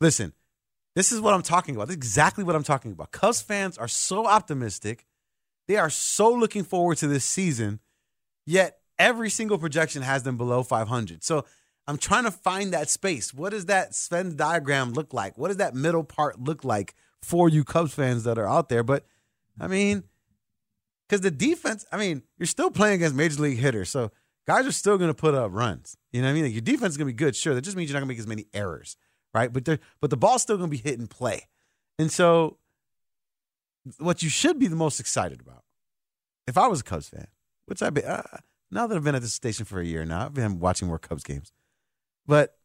listen, 0.00 0.32
this 0.94 1.10
is 1.10 1.20
what 1.20 1.34
I'm 1.34 1.42
talking 1.42 1.74
about. 1.74 1.88
This 1.88 1.94
is 1.94 1.98
exactly 1.98 2.44
what 2.44 2.54
I'm 2.54 2.62
talking 2.62 2.92
about. 2.92 3.10
Cubs 3.10 3.42
fans 3.42 3.76
are 3.76 3.88
so 3.88 4.26
optimistic. 4.26 5.04
They 5.66 5.76
are 5.76 5.90
so 5.90 6.32
looking 6.32 6.62
forward 6.62 6.98
to 6.98 7.08
this 7.08 7.24
season, 7.24 7.80
yet 8.46 8.78
every 8.98 9.30
single 9.30 9.58
projection 9.58 10.02
has 10.02 10.22
them 10.22 10.36
below 10.36 10.62
500. 10.62 11.24
So 11.24 11.44
I'm 11.88 11.98
trying 11.98 12.24
to 12.24 12.30
find 12.30 12.72
that 12.72 12.88
space. 12.88 13.34
What 13.34 13.50
does 13.50 13.66
that 13.66 13.96
Sven 13.96 14.36
diagram 14.36 14.92
look 14.92 15.12
like? 15.12 15.36
What 15.36 15.48
does 15.48 15.56
that 15.56 15.74
middle 15.74 16.04
part 16.04 16.40
look 16.40 16.64
like 16.64 16.94
for 17.20 17.48
you 17.48 17.64
Cubs 17.64 17.94
fans 17.94 18.22
that 18.24 18.38
are 18.38 18.48
out 18.48 18.68
there? 18.68 18.84
But 18.84 19.04
I 19.58 19.66
mean, 19.66 20.04
because 21.14 21.20
the 21.20 21.30
defense, 21.30 21.86
I 21.92 21.96
mean, 21.96 22.24
you're 22.38 22.46
still 22.46 22.72
playing 22.72 22.96
against 22.96 23.14
major 23.14 23.40
league 23.40 23.58
hitters, 23.58 23.88
so 23.88 24.10
guys 24.48 24.66
are 24.66 24.72
still 24.72 24.98
going 24.98 25.10
to 25.10 25.14
put 25.14 25.32
up 25.32 25.52
runs. 25.52 25.96
You 26.10 26.20
know 26.20 26.26
what 26.26 26.32
I 26.32 26.34
mean? 26.34 26.44
Like 26.44 26.52
your 26.52 26.60
defense 26.60 26.94
is 26.94 26.96
going 26.96 27.06
to 27.06 27.14
be 27.14 27.16
good, 27.16 27.36
sure. 27.36 27.54
That 27.54 27.62
just 27.62 27.76
means 27.76 27.88
you're 27.88 27.94
not 27.94 28.00
going 28.00 28.08
to 28.08 28.14
make 28.14 28.18
as 28.18 28.26
many 28.26 28.46
errors, 28.52 28.96
right? 29.32 29.52
But 29.52 29.78
but 30.00 30.10
the 30.10 30.16
ball's 30.16 30.42
still 30.42 30.56
going 30.56 30.68
to 30.68 30.76
be 30.76 30.82
hit 30.82 30.98
and 30.98 31.08
play. 31.08 31.46
And 32.00 32.10
so, 32.10 32.58
what 33.98 34.24
you 34.24 34.28
should 34.28 34.58
be 34.58 34.66
the 34.66 34.74
most 34.74 34.98
excited 34.98 35.40
about, 35.40 35.62
if 36.48 36.58
I 36.58 36.66
was 36.66 36.80
a 36.80 36.84
Cubs 36.84 37.08
fan, 37.08 37.28
which 37.66 37.80
I've 37.80 37.94
been, 37.94 38.06
uh, 38.06 38.38
now 38.72 38.88
that 38.88 38.96
I've 38.96 39.04
been 39.04 39.14
at 39.14 39.22
this 39.22 39.34
station 39.34 39.64
for 39.64 39.78
a 39.78 39.84
year 39.84 40.04
now, 40.04 40.24
I've 40.24 40.34
been 40.34 40.58
watching 40.58 40.88
more 40.88 40.98
Cubs 40.98 41.22
games. 41.22 41.52
But 42.26 42.56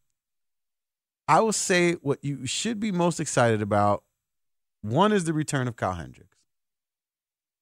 I 1.28 1.42
will 1.42 1.54
say 1.54 1.94
what 2.02 2.18
you 2.24 2.48
should 2.48 2.80
be 2.80 2.92
most 2.92 3.20
excited 3.20 3.62
about 3.62 4.04
one 4.82 5.12
is 5.12 5.26
the 5.26 5.34
return 5.34 5.68
of 5.68 5.76
Kyle 5.76 5.94
Hendricks. 5.94 6.39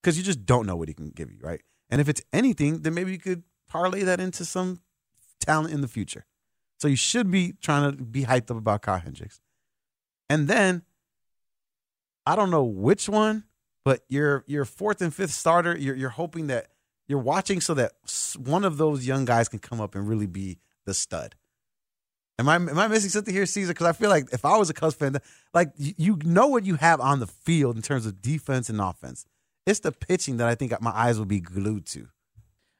Because 0.01 0.17
you 0.17 0.23
just 0.23 0.45
don't 0.45 0.65
know 0.65 0.75
what 0.75 0.87
he 0.87 0.93
can 0.93 1.09
give 1.09 1.31
you, 1.31 1.39
right? 1.41 1.61
And 1.89 1.99
if 2.01 2.09
it's 2.09 2.21
anything, 2.31 2.81
then 2.81 2.93
maybe 2.93 3.11
you 3.11 3.17
could 3.17 3.43
parlay 3.67 4.03
that 4.03 4.19
into 4.19 4.45
some 4.45 4.81
talent 5.39 5.73
in 5.73 5.81
the 5.81 5.87
future. 5.87 6.25
So 6.79 6.87
you 6.87 6.95
should 6.95 7.31
be 7.31 7.53
trying 7.61 7.97
to 7.97 8.03
be 8.03 8.23
hyped 8.23 8.51
up 8.51 8.57
about 8.57 8.81
Kyle 8.81 8.99
Hendricks. 8.99 9.41
And 10.29 10.47
then 10.47 10.83
I 12.25 12.35
don't 12.35 12.51
know 12.51 12.63
which 12.63 13.09
one, 13.09 13.45
but 13.83 14.03
your 14.09 14.43
your 14.47 14.65
fourth 14.65 15.01
and 15.01 15.13
fifth 15.13 15.31
starter, 15.31 15.77
you're 15.77 15.95
you're 15.95 16.09
hoping 16.09 16.47
that 16.47 16.67
you're 17.07 17.19
watching 17.19 17.61
so 17.61 17.73
that 17.73 17.93
one 18.37 18.65
of 18.65 18.77
those 18.77 19.07
young 19.07 19.25
guys 19.25 19.47
can 19.47 19.59
come 19.59 19.79
up 19.79 19.95
and 19.95 20.07
really 20.07 20.27
be 20.27 20.59
the 20.85 20.93
stud. 20.93 21.35
Am 22.39 22.47
I 22.49 22.55
am 22.55 22.77
I 22.77 22.87
missing 22.87 23.09
something 23.09 23.33
here, 23.33 23.45
Caesar? 23.45 23.73
Because 23.73 23.87
I 23.87 23.93
feel 23.93 24.09
like 24.09 24.27
if 24.31 24.45
I 24.45 24.57
was 24.57 24.69
a 24.69 24.73
Cubs 24.73 24.95
fan, 24.95 25.17
like 25.53 25.71
you 25.77 26.19
know 26.23 26.47
what 26.47 26.65
you 26.65 26.75
have 26.75 26.99
on 27.01 27.19
the 27.19 27.27
field 27.27 27.75
in 27.77 27.81
terms 27.81 28.05
of 28.05 28.21
defense 28.21 28.69
and 28.69 28.79
offense. 28.79 29.25
It's 29.67 29.81
the 29.81 29.91
pitching 29.91 30.37
that 30.37 30.47
I 30.47 30.55
think 30.55 30.79
my 30.81 30.91
eyes 30.91 31.19
will 31.19 31.25
be 31.25 31.41
glued 31.41 31.85
to. 31.87 32.07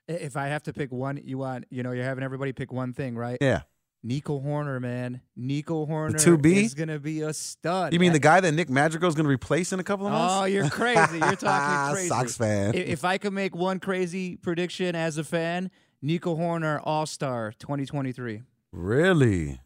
If 0.08 0.38
I 0.38 0.48
have 0.48 0.64
to 0.64 0.74
pick 0.74 0.92
one, 0.92 1.20
you 1.22 1.38
want 1.38 1.66
you 1.70 1.84
know 1.84 1.92
you're 1.92 2.06
having 2.06 2.24
everybody 2.24 2.54
pick 2.54 2.72
one 2.72 2.94
thing, 2.94 3.16
right? 3.18 3.38
Yeah. 3.42 3.64
Nico 4.04 4.40
Hoerner, 4.40 4.80
man. 4.80 5.20
Nico 5.36 5.86
Hoerner 5.86 6.18
two 6.18 6.38
B 6.38 6.64
is 6.64 6.74
gonna 6.74 6.98
be 6.98 7.22
a 7.22 7.34
stud. 7.34 7.92
You 7.92 8.00
mean 8.00 8.14
the 8.14 8.20
guy 8.20 8.40
that 8.40 8.54
Nick 8.54 8.70
Madrigal 8.70 9.10
is 9.10 9.16
gonna 9.16 9.28
replace 9.28 9.74
in 9.74 9.82
a 9.82 9.84
couple 9.84 10.06
of 10.06 10.14
months? 10.14 10.34
Oh, 10.38 10.46
you're 10.46 10.70
crazy. 10.70 11.18
You're 11.18 11.36
talking 11.36 11.94
crazy. 11.94 12.08
Sox 12.08 12.38
fan. 12.38 12.74
If, 12.74 13.04
I 13.04 13.18
could 13.18 13.34
make 13.34 13.54
one 13.54 13.80
crazy 13.80 14.38
prediction 14.38 14.96
as 14.96 15.18
a 15.18 15.26
fan, 15.26 15.72
Nico 16.02 16.38
Hoerner 16.38 16.80
All 16.84 17.06
Star 17.06 17.54
2023. 17.60 18.44
Really? 18.72 19.60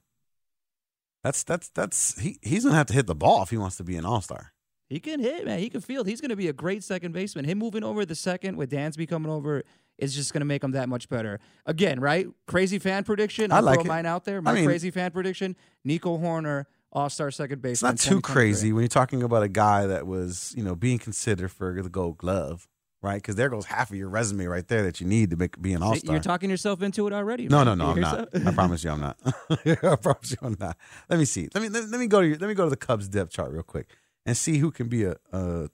That's 1.24 1.44
that's 1.44 1.70
that's 1.70 2.20
he 2.20 2.40
he's 2.42 2.64
gonna 2.64 2.78
have 2.78 2.88
to 2.88 2.94
hit 2.94 3.06
the 3.06 3.14
ball 3.14 3.44
if 3.44 3.52
he 3.52 3.58
wants 3.58 3.78
to 3.78 3.84
be 3.84 3.96
an 3.96 4.06
all 4.06 4.22
star. 4.22 4.54
He 4.92 5.00
can 5.00 5.22
hit, 5.22 5.46
man. 5.46 5.58
He 5.60 5.70
can 5.70 5.80
field. 5.80 6.06
He's 6.06 6.20
gonna 6.20 6.36
be 6.36 6.50
a 6.50 6.54
great 6.54 6.84
second 6.84 7.14
baseman. 7.14 7.46
Him 7.46 7.60
moving 7.60 7.82
over 7.82 8.06
the 8.06 8.14
second 8.14 8.58
with 8.58 8.70
Dansby 8.70 9.08
coming 9.08 9.32
over 9.32 9.64
is 9.98 10.14
just 10.14 10.34
gonna 10.34 10.44
make 10.44 10.62
him 10.62 10.72
that 10.72 10.90
much 10.90 11.08
better. 11.08 11.40
Again, 11.66 12.02
right? 12.02 12.28
Crazy 12.46 12.78
fan 12.78 13.06
prediction. 13.06 13.54
I 13.54 13.58
I'll 13.58 13.64
like 13.64 13.76
throw 13.76 13.86
it. 13.86 13.88
mine 13.88 14.06
out 14.06 14.26
there. 14.26 14.42
My 14.42 14.52
I 14.52 14.56
mean- 14.56 14.66
crazy 14.66 14.92
fan 14.92 15.12
prediction: 15.12 15.56
Nico 15.86 16.18
Hoerner, 16.18 16.66
All 16.92 17.10
Star 17.10 17.32
second 17.32 17.66
It's 17.66 17.82
not 17.82 18.00
too 18.00 18.20
crazy 18.20 18.74
when 18.74 18.82
you're 18.82 18.90
talking 18.90 19.24
about 19.24 19.44
a 19.44 19.48
guy 19.48 19.86
that 19.86 20.08
was 20.08 20.54
you 20.58 20.64
know 20.64 20.76
being 20.76 21.00
considered 21.00 21.54
for 21.54 21.82
the 21.82 21.88
Gold 21.88 22.18
Glove, 22.18 22.68
right? 23.02 23.16
Because 23.16 23.38
there 23.38 23.48
goes 23.48 23.68
half 23.68 23.92
of 23.92 23.96
your 23.96 24.10
resume 24.10 24.44
right 24.48 24.68
there 24.68 24.84
that 24.84 25.00
you 25.00 25.08
need 25.08 25.30
to 25.30 25.38
make 25.38 25.62
be 25.62 25.72
an 25.72 25.82
all 25.84 25.96
star. 25.96 26.16
You're 26.16 26.22
talking 26.22 26.50
yourself 26.50 26.82
into 26.82 27.08
it 27.08 27.14
already. 27.14 27.48
No, 27.48 27.64
no, 27.64 27.76
no, 27.76 27.92
I'm 27.92 28.02
not. 28.02 28.28
I 28.46 28.52
promise 28.54 28.84
you, 28.84 28.90
I'm 28.92 29.00
not. 29.00 29.18
I 29.66 29.96
promise 29.96 30.32
you, 30.32 30.38
I'm 30.42 30.58
not. 30.60 30.76
Let 31.10 31.18
me 31.18 31.24
see. 31.24 31.48
Let 31.54 31.62
me 31.64 31.70
let, 31.70 31.88
let 31.88 31.98
me 32.02 32.08
go 32.08 32.20
to 32.20 32.28
your, 32.28 32.38
let 32.40 32.50
me 32.50 32.56
go 32.56 32.66
to 32.66 32.70
the 32.70 32.76
Cubs 32.76 33.08
depth 33.08 33.32
chart 33.32 33.54
real 33.54 33.64
quick 33.64 33.88
and 34.26 34.38
see 34.38 34.58
who 34.58 34.72
can 34.72 34.88
be 34.88 35.04
a, 35.04 35.16
a 35.32 35.70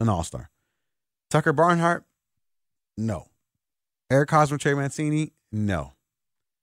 an 0.00 0.08
all 0.08 0.24
star. 0.24 0.50
Tucker 1.30 1.52
Barnhart, 1.52 2.04
no. 2.96 3.28
Eric 4.10 4.30
Hosmer, 4.30 4.58
Trey 4.58 4.74
Mancini, 4.74 5.32
no. 5.50 5.94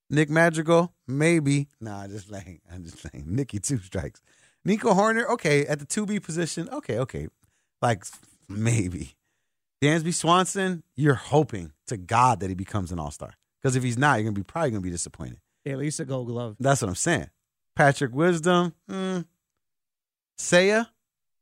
Nick 0.10 0.30
Madrigal, 0.30 0.94
maybe. 1.08 1.68
Nah, 1.80 2.08
just 2.08 2.30
playing. 2.30 2.62
I'm 2.72 2.84
just 2.84 2.98
playing. 2.98 3.26
Nicky 3.28 3.60
two 3.60 3.80
strikes. 3.80 4.22
Nico 4.66 4.94
Hoerner, 4.94 5.28
okay, 5.30 5.66
at 5.66 5.80
the 5.80 5.86
two 5.86 6.06
B 6.06 6.20
position, 6.20 6.70
okay, 6.70 7.00
okay, 7.00 7.28
like 7.82 8.04
maybe. 8.48 9.16
Dansby 9.82 10.14
Swanson, 10.14 10.84
you're 10.96 11.14
hoping 11.14 11.72
to 11.88 11.96
God 11.96 12.42
that 12.42 12.50
he 12.50 12.56
becomes 12.56 12.92
an 12.92 13.00
all 13.00 13.12
star. 13.12 13.36
Because 13.62 13.76
if 13.76 13.84
he's 13.84 13.98
not, 13.98 14.16
you're 14.16 14.26
gonna 14.26 14.34
be 14.34 14.44
probably 14.44 14.72
gonna 14.72 14.82
be 14.82 14.90
disappointed. 14.90 15.40
At 15.66 15.78
least 15.78 16.00
a 16.00 16.06
Gold 16.06 16.28
Glove. 16.28 16.58
That's 16.60 16.82
what 16.82 16.90
I'm 16.90 16.96
saying. 16.96 17.30
Patrick 17.76 18.14
Wisdom, 18.14 18.74
mm, 18.90 19.26
Seiya, 20.38 20.88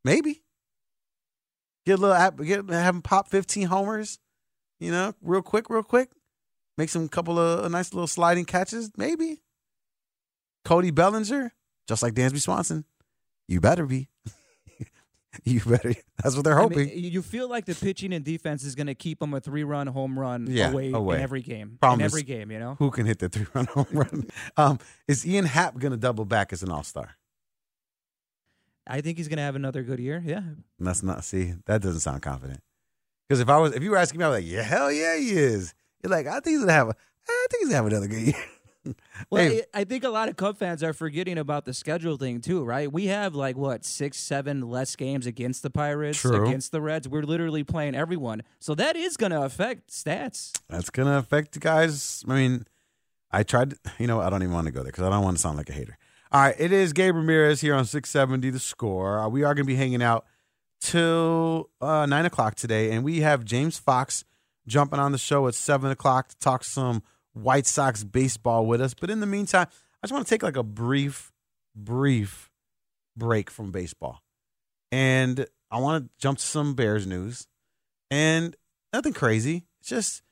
maybe. 0.07 0.41
Get 1.85 1.99
a 1.99 2.01
little, 2.01 2.15
app- 2.15 2.37
get 2.41 2.67
have 2.69 2.95
him 2.95 3.01
pop 3.01 3.27
15 3.29 3.67
homers, 3.67 4.19
you 4.79 4.91
know, 4.91 5.13
real 5.21 5.41
quick, 5.41 5.69
real 5.69 5.83
quick. 5.83 6.09
Make 6.77 6.89
some 6.89 7.07
couple 7.07 7.37
of 7.39 7.65
a 7.65 7.69
nice 7.69 7.93
little 7.93 8.07
sliding 8.07 8.45
catches, 8.45 8.91
maybe. 8.97 9.41
Cody 10.65 10.91
Bellinger, 10.91 11.53
just 11.87 12.03
like 12.03 12.13
Dansby 12.13 12.41
Swanson, 12.41 12.85
you 13.47 13.59
better 13.61 13.85
be. 13.85 14.09
you 15.45 15.61
better. 15.61 15.93
That's 16.21 16.35
what 16.35 16.43
they're 16.43 16.57
I 16.59 16.61
hoping. 16.61 16.87
mean, 16.87 16.91
you 16.95 17.21
feel 17.21 17.49
like 17.49 17.65
the 17.65 17.73
pitching 17.75 18.11
and 18.13 18.23
defense 18.25 18.63
is 18.63 18.75
going 18.75 18.87
to 18.87 18.95
keep 18.95 19.19
them 19.19 19.33
a 19.33 19.39
three-run 19.39 19.87
home 19.87 20.19
run 20.19 20.47
Yeah, 20.49 20.71
away, 20.71 20.91
away. 20.91 21.15
in 21.17 21.21
every 21.21 21.41
game. 21.41 21.77
Problem 21.79 22.01
in 22.01 22.05
every 22.05 22.23
game, 22.23 22.51
you 22.51 22.59
know. 22.59 22.75
Who 22.79 22.91
can 22.91 23.05
hit 23.05 23.19
the 23.19 23.29
three 23.29 23.47
run 23.53 23.65
home 23.73 23.87
run? 23.91 24.27
Um, 24.57 24.79
is 25.07 25.25
Ian 25.25 25.45
Happ 25.45 25.77
going 25.79 25.91
to 25.91 25.97
double 25.97 26.25
back 26.25 26.51
as 26.53 26.63
an 26.63 26.69
all 26.69 26.83
star? 26.83 27.15
I 28.89 29.01
think 29.01 29.17
he's 29.17 29.27
going 29.27 29.37
to 29.37 29.43
have 29.43 29.55
another 29.55 29.83
good 29.83 29.99
year. 29.99 30.21
Yeah. 30.25 30.41
Let's 30.79 31.03
not 31.03 31.23
see. 31.23 31.53
That 31.65 31.81
doesn't 31.81 31.99
sound 32.01 32.21
confident. 32.21 32.61
Because 33.27 33.39
if 33.41 33.49
I 33.49 33.57
was, 33.57 33.73
if 33.75 33.83
you 33.83 33.91
were 33.91 33.97
asking 33.97 34.19
me, 34.19 34.25
I 34.25 34.29
was 34.29 34.37
like, 34.39 34.49
yeah, 34.49 34.61
hell 34.63 34.91
yeah, 34.91 35.17
he 35.17 35.31
is. 35.31 35.73
You're 36.03 36.11
like, 36.11 36.27
I 36.27 36.33
think 36.39 36.47
he's 36.55 36.59
gonna 36.61 36.71
have 36.71 36.87
a, 36.89 36.95
I 37.27 37.47
think 37.51 37.61
he's 37.63 37.69
gonna 37.69 37.75
have 37.77 37.85
another 37.87 38.07
good 38.07 38.21
year. 38.21 38.35
Well, 39.29 39.43
Hey. 39.43 39.63
I 39.73 39.83
think 39.83 40.05
a 40.05 40.09
lot 40.09 40.29
of 40.29 40.37
Cub 40.37 40.57
fans 40.57 40.81
are 40.81 40.93
forgetting 40.93 41.37
about 41.37 41.65
the 41.65 41.73
schedule 41.73 42.15
thing 42.15 42.39
too, 42.39 42.63
right? 42.63 42.89
We 42.89 43.07
have 43.07 43.35
like 43.35 43.57
what 43.57 43.83
six, 43.83 44.17
seven 44.17 44.61
less 44.61 44.95
games 44.95 45.25
against 45.27 45.61
the 45.61 45.69
Pirates, 45.69 46.21
True. 46.21 46.47
against 46.47 46.71
the 46.71 46.79
Reds. 46.79 47.05
We're 47.05 47.23
literally 47.23 47.65
playing 47.65 47.95
everyone, 47.95 48.43
so 48.59 48.75
that 48.75 48.95
is 48.95 49.17
going 49.17 49.33
to 49.33 49.41
affect 49.41 49.89
stats. 49.89 50.57
That's 50.69 50.89
gonna 50.89 51.17
affect 51.17 51.51
the 51.51 51.59
guys. 51.59 52.23
I 52.29 52.33
mean, 52.35 52.65
I 53.29 53.43
tried. 53.43 53.73
You 53.99 54.07
know, 54.07 54.21
I 54.21 54.29
don't 54.29 54.41
even 54.41 54.53
want 54.53 54.67
to 54.67 54.71
go 54.71 54.83
there 54.83 54.91
because 54.93 55.03
I 55.03 55.09
don't 55.09 55.21
want 55.23 55.35
to 55.35 55.41
sound 55.41 55.57
like 55.57 55.69
a 55.69 55.73
hater. 55.73 55.97
All 56.29 56.41
right, 56.41 56.55
it 56.59 56.73
is 56.73 56.91
Gabe 56.91 57.15
Ramirez 57.15 57.61
here 57.61 57.73
on 57.73 57.85
670 57.85 58.49
The 58.49 58.59
Score. 58.59 59.19
Uh, 59.19 59.29
we 59.29 59.43
are 59.43 59.55
gonna 59.55 59.63
be 59.63 59.75
hanging 59.75 60.01
out 60.01 60.25
till 60.81 61.69
uh, 61.79 62.05
nine 62.05 62.25
o'clock 62.25 62.55
today, 62.55 62.91
and 62.91 63.05
we 63.05 63.21
have 63.21 63.45
James 63.45 63.77
Fox 63.79 64.25
jumping 64.67 64.99
on 64.99 65.13
the 65.13 65.17
show 65.17 65.47
at 65.47 65.55
seven 65.55 65.89
o'clock 65.89 66.27
to 66.27 66.37
talk 66.39 66.65
some 66.65 67.01
White 67.31 67.65
Sox 67.65 68.03
baseball 68.03 68.65
with 68.65 68.81
us. 68.81 68.93
But 68.93 69.09
in 69.09 69.21
the 69.21 69.25
meantime, 69.25 69.67
I 69.69 70.07
just 70.07 70.13
want 70.13 70.27
to 70.27 70.29
take 70.29 70.43
like 70.43 70.57
a 70.57 70.63
brief, 70.63 71.31
brief 71.73 72.51
break 73.15 73.49
from 73.49 73.71
baseball, 73.71 74.21
and 74.91 75.45
I 75.71 75.79
want 75.79 76.03
to 76.03 76.09
jump 76.19 76.39
to 76.39 76.45
some 76.45 76.73
Bears 76.73 77.07
news, 77.07 77.47
and 78.11 78.53
nothing 78.91 79.13
crazy. 79.13 79.63
It's 79.79 79.87
just 79.87 80.23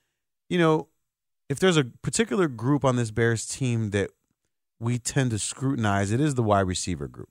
you 0.49 0.57
know, 0.59 0.89
if 1.47 1.57
there's 1.57 1.77
a 1.77 1.85
particular 1.85 2.49
group 2.49 2.83
on 2.83 2.97
this 2.97 3.11
Bears 3.11 3.45
team 3.45 3.91
that 3.91 4.09
we 4.79 4.97
tend 4.97 5.31
to 5.31 5.39
scrutinize, 5.39 6.11
it 6.11 6.19
is 6.19 6.35
the 6.35 6.43
wide 6.43 6.67
receiver 6.67 7.07
group. 7.07 7.29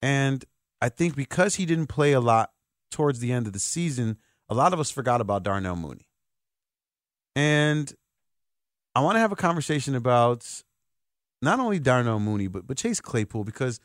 And 0.00 0.44
I 0.80 0.88
think 0.88 1.16
because 1.16 1.56
he 1.56 1.66
didn't 1.66 1.86
play 1.86 2.12
a 2.12 2.20
lot 2.20 2.50
towards 2.90 3.20
the 3.20 3.32
end 3.32 3.46
of 3.46 3.52
the 3.52 3.58
season, 3.58 4.18
a 4.48 4.54
lot 4.54 4.72
of 4.72 4.80
us 4.80 4.90
forgot 4.90 5.20
about 5.20 5.42
Darnell 5.42 5.76
Mooney. 5.76 6.08
And 7.34 7.92
I 8.94 9.00
want 9.00 9.16
to 9.16 9.20
have 9.20 9.32
a 9.32 9.36
conversation 9.36 9.94
about 9.94 10.62
not 11.40 11.58
only 11.58 11.78
Darnell 11.78 12.20
Mooney, 12.20 12.48
but, 12.48 12.66
but 12.66 12.76
Chase 12.76 13.00
Claypool, 13.00 13.44
because 13.44 13.80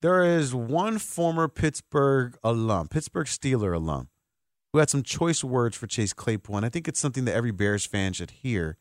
there 0.00 0.22
is 0.22 0.54
one 0.54 0.98
former 0.98 1.48
Pittsburgh 1.48 2.36
alum, 2.42 2.88
Pittsburgh 2.88 3.26
Steeler 3.26 3.74
alum, 3.74 4.08
who 4.72 4.78
had 4.78 4.90
some 4.90 5.02
choice 5.02 5.44
words 5.44 5.76
for 5.76 5.86
Chase 5.86 6.12
Claypool. 6.12 6.56
And 6.56 6.66
I 6.66 6.68
think 6.68 6.88
it's 6.88 7.00
something 7.00 7.24
that 7.24 7.34
every 7.34 7.50
Bears 7.50 7.84
fan 7.84 8.12
should 8.12 8.30
hear 8.30 8.78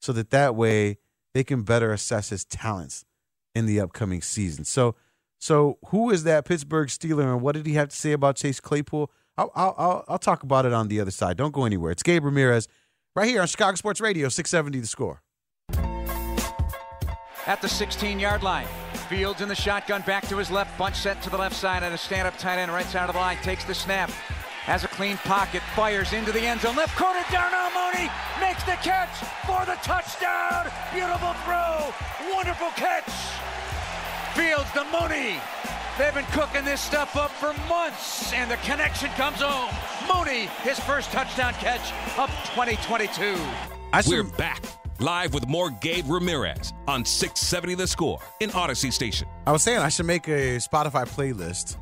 so 0.00 0.12
that 0.12 0.30
that 0.30 0.54
way 0.54 0.98
they 1.34 1.44
can 1.44 1.62
better 1.62 1.92
assess 1.92 2.30
his 2.30 2.44
talents 2.44 3.04
in 3.54 3.66
the 3.66 3.80
upcoming 3.80 4.22
season. 4.22 4.64
So, 4.64 4.94
so 5.38 5.78
who 5.88 6.10
is 6.10 6.24
that 6.24 6.44
Pittsburgh 6.46 6.88
Steeler 6.88 7.30
and 7.32 7.42
what 7.42 7.54
did 7.54 7.66
he 7.66 7.74
have 7.74 7.88
to 7.90 7.96
say 7.96 8.12
about 8.12 8.36
Chase 8.36 8.60
Claypool? 8.60 9.10
I'll, 9.36 9.50
I'll, 9.54 10.04
I'll, 10.08 10.18
talk 10.18 10.44
about 10.44 10.64
it 10.64 10.72
on 10.72 10.86
the 10.86 11.00
other 11.00 11.10
side. 11.10 11.36
Don't 11.36 11.52
go 11.52 11.64
anywhere. 11.64 11.90
It's 11.90 12.04
Gabe 12.04 12.24
Ramirez 12.24 12.68
right 13.16 13.28
here 13.28 13.40
on 13.40 13.48
Chicago 13.48 13.74
Sports 13.74 14.00
Radio, 14.00 14.28
670 14.28 14.80
The 14.80 14.86
Score. 14.86 15.22
at 17.46 17.60
the 17.60 17.68
16 17.68 18.20
yard 18.20 18.42
line. 18.42 18.66
Fields 19.08 19.40
in 19.40 19.48
the 19.48 19.54
shotgun 19.54 20.02
back 20.02 20.26
to 20.28 20.36
his 20.36 20.50
left, 20.50 20.78
bunch 20.78 20.96
set 20.96 21.20
to 21.22 21.30
the 21.30 21.36
left 21.36 21.56
side, 21.56 21.82
and 21.82 21.92
a 21.92 21.98
stand 21.98 22.26
up 22.26 22.38
tight 22.38 22.58
end 22.58 22.72
right 22.72 22.86
side 22.86 23.08
of 23.08 23.14
the 23.14 23.20
line 23.20 23.36
takes 23.38 23.64
the 23.64 23.74
snap. 23.74 24.10
Has 24.64 24.82
a 24.82 24.88
clean 24.88 25.18
pocket, 25.18 25.60
fires 25.76 26.14
into 26.14 26.32
the 26.32 26.40
end 26.40 26.62
zone. 26.62 26.74
Left 26.74 26.96
corner, 26.96 27.20
Darnell 27.30 27.68
Mooney 27.76 28.08
makes 28.40 28.64
the 28.64 28.80
catch 28.80 29.12
for 29.44 29.60
the 29.66 29.76
touchdown. 29.84 30.72
Beautiful 30.94 31.34
throw, 31.44 31.92
wonderful 32.32 32.70
catch. 32.70 33.12
Fields 34.32 34.72
the 34.72 34.84
Mooney. 34.88 35.36
They've 35.98 36.14
been 36.14 36.24
cooking 36.32 36.64
this 36.64 36.80
stuff 36.80 37.14
up 37.14 37.30
for 37.30 37.52
months, 37.68 38.32
and 38.32 38.50
the 38.50 38.56
connection 38.64 39.10
comes 39.10 39.42
home. 39.42 39.68
Mooney, 40.08 40.46
his 40.62 40.80
first 40.80 41.12
touchdown 41.12 41.52
catch 41.54 41.92
of 42.18 42.30
2022. 42.54 43.36
We're 44.08 44.24
back 44.24 44.62
live 44.98 45.34
with 45.34 45.46
more 45.46 45.68
Gabe 45.68 46.08
Ramirez 46.08 46.72
on 46.88 47.04
670 47.04 47.74
The 47.74 47.86
Score 47.86 48.18
in 48.40 48.48
Audacy 48.48 48.90
Station. 48.90 49.28
I 49.46 49.52
was 49.52 49.62
saying 49.62 49.80
I 49.80 49.90
should 49.90 50.06
make 50.06 50.26
a 50.26 50.56
Spotify 50.56 51.06
playlist 51.06 51.76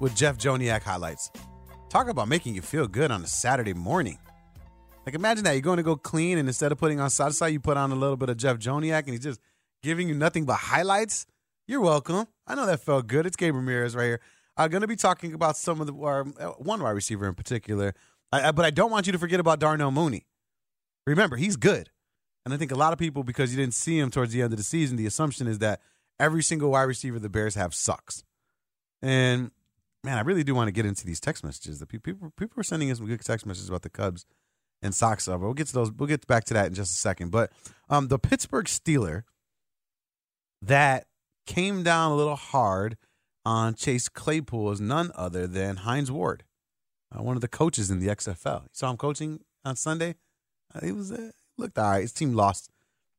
with 0.00 0.14
Jeff 0.14 0.36
Joniak 0.36 0.82
highlights. 0.82 1.30
Talk 1.96 2.08
about 2.08 2.28
making 2.28 2.54
you 2.54 2.60
feel 2.60 2.86
good 2.86 3.10
on 3.10 3.22
a 3.22 3.26
Saturday 3.26 3.72
morning. 3.72 4.18
Like 5.06 5.14
imagine 5.14 5.44
that 5.44 5.52
you're 5.52 5.62
going 5.62 5.78
to 5.78 5.82
go 5.82 5.96
clean, 5.96 6.36
and 6.36 6.46
instead 6.46 6.70
of 6.70 6.76
putting 6.76 7.00
on 7.00 7.08
salsa, 7.08 7.50
you 7.50 7.58
put 7.58 7.78
on 7.78 7.90
a 7.90 7.94
little 7.94 8.18
bit 8.18 8.28
of 8.28 8.36
Jeff 8.36 8.58
Joniak, 8.58 9.04
and 9.04 9.12
he's 9.12 9.20
just 9.20 9.40
giving 9.82 10.06
you 10.06 10.14
nothing 10.14 10.44
but 10.44 10.56
highlights. 10.56 11.24
You're 11.66 11.80
welcome. 11.80 12.26
I 12.46 12.54
know 12.54 12.66
that 12.66 12.80
felt 12.80 13.06
good. 13.06 13.24
It's 13.24 13.34
Gabe 13.34 13.54
Ramirez 13.54 13.96
right 13.96 14.04
here. 14.04 14.20
I'm 14.58 14.68
going 14.68 14.82
to 14.82 14.86
be 14.86 14.94
talking 14.94 15.32
about 15.32 15.56
some 15.56 15.80
of 15.80 15.86
the 15.86 15.94
uh, 15.94 16.50
one 16.58 16.82
wide 16.82 16.90
receiver 16.90 17.26
in 17.26 17.34
particular, 17.34 17.94
I, 18.30 18.48
I, 18.48 18.52
but 18.52 18.66
I 18.66 18.70
don't 18.70 18.90
want 18.90 19.06
you 19.06 19.12
to 19.12 19.18
forget 19.18 19.40
about 19.40 19.58
Darnell 19.58 19.90
Mooney. 19.90 20.26
Remember, 21.06 21.36
he's 21.36 21.56
good, 21.56 21.88
and 22.44 22.52
I 22.52 22.58
think 22.58 22.72
a 22.72 22.76
lot 22.76 22.92
of 22.92 22.98
people 22.98 23.24
because 23.24 23.54
you 23.54 23.56
didn't 23.56 23.72
see 23.72 23.98
him 23.98 24.10
towards 24.10 24.34
the 24.34 24.42
end 24.42 24.52
of 24.52 24.58
the 24.58 24.64
season, 24.64 24.98
the 24.98 25.06
assumption 25.06 25.46
is 25.46 25.60
that 25.60 25.80
every 26.20 26.42
single 26.42 26.72
wide 26.72 26.82
receiver 26.82 27.18
the 27.18 27.30
Bears 27.30 27.54
have 27.54 27.72
sucks. 27.72 28.22
And 29.00 29.50
man, 30.06 30.18
I 30.18 30.20
really 30.20 30.44
do 30.44 30.54
want 30.54 30.68
to 30.68 30.72
get 30.72 30.86
into 30.86 31.04
these 31.04 31.18
text 31.18 31.42
messages. 31.42 31.80
The 31.80 31.86
people 31.86 32.32
people, 32.38 32.60
are 32.60 32.62
sending 32.62 32.90
us 32.92 32.98
some 32.98 33.06
good 33.08 33.20
text 33.20 33.44
messages 33.44 33.68
about 33.68 33.82
the 33.82 33.90
Cubs 33.90 34.24
and 34.80 34.94
Sox 34.94 35.24
stuff. 35.24 35.40
We'll 35.40 35.52
get 35.52 35.66
to 35.66 35.72
those. 35.72 35.90
We'll 35.90 36.06
get 36.06 36.26
back 36.28 36.44
to 36.44 36.54
that 36.54 36.66
in 36.66 36.74
just 36.74 36.92
a 36.92 36.98
second. 36.98 37.32
But 37.32 37.50
um, 37.90 38.06
the 38.06 38.18
Pittsburgh 38.18 38.66
Steeler 38.66 39.24
that 40.62 41.08
came 41.44 41.82
down 41.82 42.12
a 42.12 42.14
little 42.14 42.36
hard 42.36 42.96
on 43.44 43.74
Chase 43.74 44.08
Claypool 44.08 44.70
is 44.70 44.80
none 44.80 45.10
other 45.16 45.48
than 45.48 45.78
Hines 45.78 46.10
Ward, 46.10 46.44
uh, 47.12 47.22
one 47.22 47.36
of 47.36 47.42
the 47.42 47.48
coaches 47.48 47.90
in 47.90 47.98
the 47.98 48.06
XFL. 48.06 48.62
You 48.62 48.68
saw 48.72 48.90
him 48.90 48.96
coaching 48.96 49.40
on 49.64 49.74
Sunday. 49.74 50.14
Uh, 50.72 50.86
he 50.86 50.92
was 50.92 51.10
uh, 51.10 51.32
looked 51.58 51.78
all 51.78 51.90
right. 51.90 52.02
His 52.02 52.12
team 52.12 52.32
lost 52.32 52.70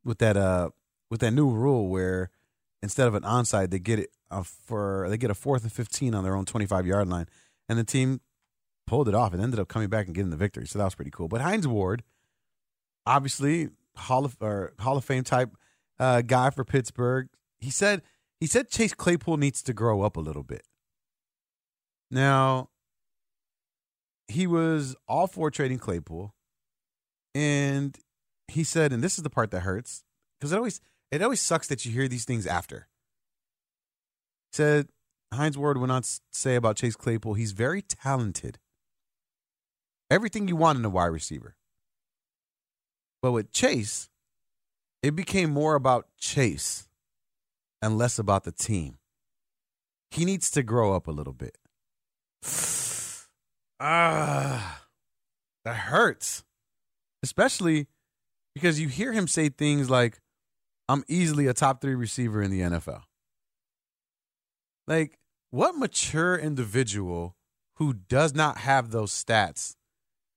with 0.05 0.19
that 0.19 0.37
uh 0.37 0.69
with 1.11 1.19
that 1.19 1.31
new 1.31 1.49
rule 1.49 1.89
where 1.89 2.29
instead 2.81 3.07
of 3.07 3.15
an 3.15 3.23
onside 3.23 3.69
they 3.71 3.79
get 3.79 3.99
it 3.99 4.09
uh, 4.29 4.43
for 4.43 5.07
they 5.09 5.17
get 5.17 5.31
a 5.31 5.35
fourth 5.35 5.63
and 5.63 5.71
fifteen 5.71 6.13
on 6.13 6.23
their 6.23 6.35
own 6.35 6.45
twenty 6.45 6.65
five 6.65 6.85
yard 6.85 7.07
line, 7.07 7.27
and 7.69 7.77
the 7.77 7.83
team 7.83 8.21
pulled 8.85 9.07
it 9.09 9.15
off 9.15 9.33
and 9.33 9.41
ended 9.41 9.59
up 9.59 9.67
coming 9.67 9.89
back 9.89 10.05
and 10.05 10.15
getting 10.15 10.31
the 10.31 10.37
victory. 10.37 10.65
So 10.67 10.79
that 10.79 10.85
was 10.85 10.95
pretty 10.95 11.11
cool. 11.11 11.27
But 11.27 11.41
Hines 11.41 11.67
Ward, 11.67 12.03
obviously 13.05 13.69
Hall 13.95 14.25
of 14.25 14.37
or 14.39 14.73
Hall 14.79 14.97
of 14.97 15.05
Fame 15.05 15.23
type 15.23 15.51
uh, 15.99 16.21
guy 16.21 16.49
for 16.49 16.63
Pittsburgh. 16.63 17.27
He 17.59 17.69
said 17.69 18.01
he 18.39 18.47
said 18.47 18.69
Chase 18.69 18.93
Claypool 18.93 19.37
needs 19.37 19.61
to 19.63 19.73
grow 19.73 20.01
up 20.01 20.15
a 20.15 20.21
little 20.21 20.43
bit. 20.43 20.63
Now, 22.09 22.69
he 24.27 24.47
was 24.47 24.95
all 25.07 25.27
for 25.27 25.51
trading 25.51 25.79
Claypool, 25.79 26.33
and 27.35 27.97
he 28.47 28.63
said, 28.63 28.93
and 28.93 29.03
this 29.03 29.17
is 29.17 29.23
the 29.23 29.29
part 29.29 29.51
that 29.51 29.61
hurts 29.61 30.03
because 30.39 30.53
it 30.53 30.57
always 30.57 30.79
it 31.11 31.21
always 31.21 31.41
sucks 31.41 31.67
that 31.67 31.85
you 31.85 31.91
hear 31.91 32.07
these 32.07 32.25
things 32.25 32.45
after. 32.45 32.87
Said 34.51 34.87
Hines 35.33 35.57
Ward 35.57 35.77
on 35.77 36.01
to 36.01 36.19
say 36.31 36.55
about 36.55 36.77
Chase 36.77 36.95
Claypool, 36.95 37.35
he's 37.35 37.51
very 37.51 37.81
talented. 37.81 38.59
Everything 40.09 40.47
you 40.47 40.55
want 40.55 40.79
in 40.79 40.85
a 40.85 40.89
wide 40.89 41.07
receiver. 41.07 41.55
But 43.21 43.33
with 43.33 43.51
Chase, 43.51 44.09
it 45.03 45.15
became 45.15 45.49
more 45.49 45.75
about 45.75 46.07
Chase 46.17 46.87
and 47.81 47.97
less 47.97 48.17
about 48.17 48.43
the 48.43 48.51
team. 48.51 48.97
He 50.11 50.25
needs 50.25 50.49
to 50.51 50.63
grow 50.63 50.95
up 50.95 51.07
a 51.07 51.11
little 51.11 51.33
bit. 51.33 51.57
Ah, 53.79 54.85
that 55.65 55.75
hurts. 55.75 56.43
Especially 57.21 57.85
because 58.55 58.79
you 58.79 58.87
hear 58.87 59.13
him 59.13 59.27
say 59.27 59.49
things 59.49 59.87
like, 59.87 60.19
I'm 60.89 61.03
easily 61.07 61.47
a 61.47 61.53
top 61.53 61.81
three 61.81 61.95
receiver 61.95 62.41
in 62.41 62.51
the 62.51 62.61
NFL. 62.61 63.03
Like, 64.87 65.19
what 65.49 65.75
mature 65.75 66.37
individual 66.37 67.35
who 67.75 67.93
does 67.93 68.33
not 68.33 68.59
have 68.59 68.91
those 68.91 69.11
stats 69.11 69.75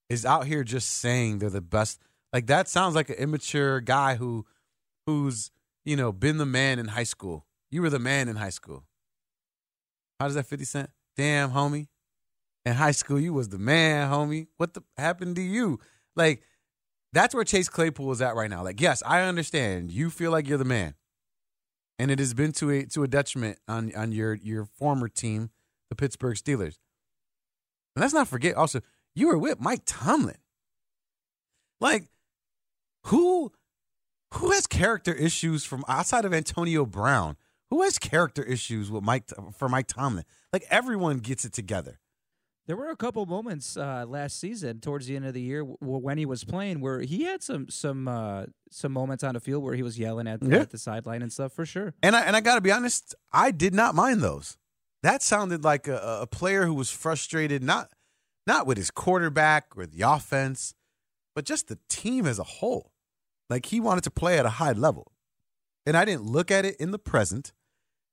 is 0.09 0.27
out 0.27 0.47
here 0.47 0.65
just 0.65 0.91
saying 0.91 1.39
they're 1.39 1.51
the 1.51 1.61
best? 1.61 2.01
Like, 2.33 2.47
that 2.47 2.69
sounds 2.69 2.95
like 2.95 3.11
an 3.11 3.17
immature 3.17 3.81
guy 3.81 4.17
who, 4.17 4.45
who's, 5.07 5.51
you 5.85 5.97
know, 5.97 6.13
been 6.13 6.39
the 6.39 6.47
man 6.47 6.79
in 6.79 6.89
high 6.89 7.05
school. 7.05 7.47
You 7.71 7.83
were 7.83 7.91
the 7.91 8.01
man 8.01 8.29
in 8.29 8.37
high 8.37 8.51
school. 8.51 8.85
How 10.19 10.27
does 10.27 10.35
that 10.35 10.47
50 10.47 10.65
Cent? 10.65 10.91
Damn, 11.17 11.53
homie. 11.53 11.87
In 12.65 12.75
high 12.75 12.91
school, 12.91 13.19
you 13.19 13.33
was 13.33 13.49
the 13.49 13.59
man, 13.59 14.11
homie. 14.11 14.49
What 14.57 14.75
the 14.75 14.83
happened 14.99 15.37
to 15.37 15.43
you? 15.43 15.79
Like, 16.15 16.43
that's 17.13 17.35
where 17.35 17.45
Chase 17.45 17.69
Claypool 17.69 18.13
is 18.13 18.23
at 18.23 18.35
right 18.35 18.51
now. 18.51 18.63
Like, 18.63 18.81
yes, 18.81 19.03
I 19.05 19.23
understand. 19.23 19.91
You 19.91 20.11
feel 20.11 20.31
like 20.31 20.49
you're 20.49 20.59
the 20.59 20.65
man. 20.65 20.95
And 21.99 22.11
it 22.11 22.19
has 22.19 22.33
been 22.33 22.53
to 22.53 22.71
a 22.71 22.87
to 22.87 23.03
a 23.03 23.09
detriment 23.09 23.59
on 23.69 23.93
on 23.95 24.13
your 24.13 24.35
your 24.35 24.65
former 24.65 25.09
team, 25.09 25.51
the 25.91 25.97
Pittsburgh 25.97 26.37
Steelers. 26.37 26.79
And 27.95 28.03
let's 28.03 28.15
not 28.15 28.29
forget 28.29 28.55
also, 28.55 28.81
you 29.15 29.27
were 29.29 29.37
with 29.37 29.61
Mike 29.61 29.83
Tomlin. 29.85 30.39
Like, 31.81 32.05
who 33.05 33.53
who 34.35 34.53
has 34.53 34.67
character 34.67 35.13
issues 35.13 35.65
from 35.65 35.85
outside 35.89 36.25
of 36.25 36.33
Antonio 36.33 36.87
Brown? 36.87 37.37
Who 37.71 37.83
has 37.83 37.99
character 37.99 38.43
issues 38.43 38.91
with 38.91 39.05
Mike 39.05 39.25
for 39.57 39.69
Mike 39.69 39.87
Tomlin? 39.87 40.25
Like 40.53 40.65
everyone 40.71 41.19
gets 41.19 41.45
it 41.45 41.53
together. 41.53 41.99
There 42.67 42.77
were 42.77 42.91
a 42.91 42.97
couple 42.97 43.27
moments 43.27 43.77
uh, 43.77 44.05
last 44.07 44.39
season, 44.39 44.81
towards 44.81 45.07
the 45.07 45.17
end 45.17 45.25
of 45.27 45.35
the 45.35 45.41
year, 45.41 45.61
w- 45.65 45.77
when 45.81 46.19
he 46.19 46.27
was 46.27 46.45
playing, 46.45 46.81
where 46.81 47.01
he 47.01 47.25
had 47.25 47.43
some 47.43 47.69
some 47.69 48.07
uh, 48.07 48.45
some 48.71 48.93
moments 48.93 49.25
on 49.25 49.35
the 49.35 49.41
field 49.41 49.65
where 49.65 49.75
he 49.75 49.83
was 49.83 49.99
yelling 49.99 50.29
at, 50.29 50.41
Yeah. 50.43 50.59
at 50.59 50.71
the 50.71 50.79
sideline 50.79 51.23
and 51.23 51.33
stuff 51.33 51.53
for 51.53 51.67
sure. 51.67 51.95
And 52.03 52.15
I 52.15 52.21
and 52.23 52.37
I 52.37 52.41
got 52.41 52.55
to 52.57 52.61
be 52.61 52.71
honest, 52.71 53.15
I 53.33 53.51
did 53.51 53.75
not 53.75 53.95
mind 53.95 54.21
those. 54.23 54.57
That 55.03 55.23
sounded 55.23 55.65
like 55.65 55.89
a, 55.89 56.19
a 56.23 56.27
player 56.27 56.67
who 56.67 56.75
was 56.75 56.91
frustrated, 56.91 57.63
not 57.63 57.91
not 58.47 58.67
with 58.67 58.77
his 58.79 58.91
quarterback 58.91 59.77
or 59.77 59.87
the 59.87 60.03
offense, 60.03 60.75
but 61.35 61.45
just 61.45 61.67
the 61.69 61.79
team 61.89 62.25
as 62.27 62.39
a 62.39 62.45
whole. 62.45 62.93
Like 63.49 63.67
he 63.67 63.81
wanted 63.81 64.05
to 64.05 64.11
play 64.13 64.39
at 64.39 64.47
a 64.47 64.51
high 64.51 64.73
level, 64.73 65.11
and 65.87 65.97
I 65.97 66.05
didn't 66.05 66.27
look 66.27 66.53
at 66.53 66.65
it 66.65 66.77
in 66.79 66.93
the 66.93 66.99
present 67.01 67.53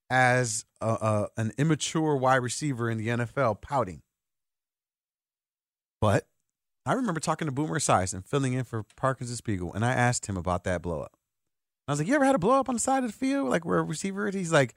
as 0.10 0.66
a, 0.82 0.88
a, 0.88 1.28
an 1.38 1.52
immature 1.60 2.16
wide 2.16 2.38
receiver 2.38 2.90
in 2.90 2.98
the 2.98 3.08
NFL 3.10 3.62
pouting. 3.62 4.02
But 6.00 6.28
I 6.86 6.94
remember 6.94 7.20
talking 7.20 7.48
to 7.48 7.52
Boomer 7.52 7.80
Esiason, 7.80 8.26
filling 8.26 8.54
in 8.54 8.64
for 8.64 8.84
Parkins 8.96 9.30
and 9.30 9.38
Spiegel, 9.38 9.74
and 9.74 9.84
I 9.84 9.92
asked 9.92 10.28
him 10.28 10.38
about 10.38 10.64
that 10.64 10.82
blow 10.82 11.02
up. 11.02 11.18
I 11.88 11.92
was 11.92 12.00
like, 12.00 12.08
"You 12.08 12.16
ever 12.16 12.26
had 12.26 12.36
a 12.36 12.40
blow 12.40 12.60
up 12.60 12.70
on 12.70 12.76
the 12.76 12.80
side 12.80 13.04
of 13.04 13.12
the 13.12 13.18
field, 13.18 13.50
like 13.50 13.66
where 13.66 13.80
a 13.80 13.84
receiver?" 13.84 14.28
is?" 14.28 14.36
He's 14.36 14.52
like, 14.52 14.76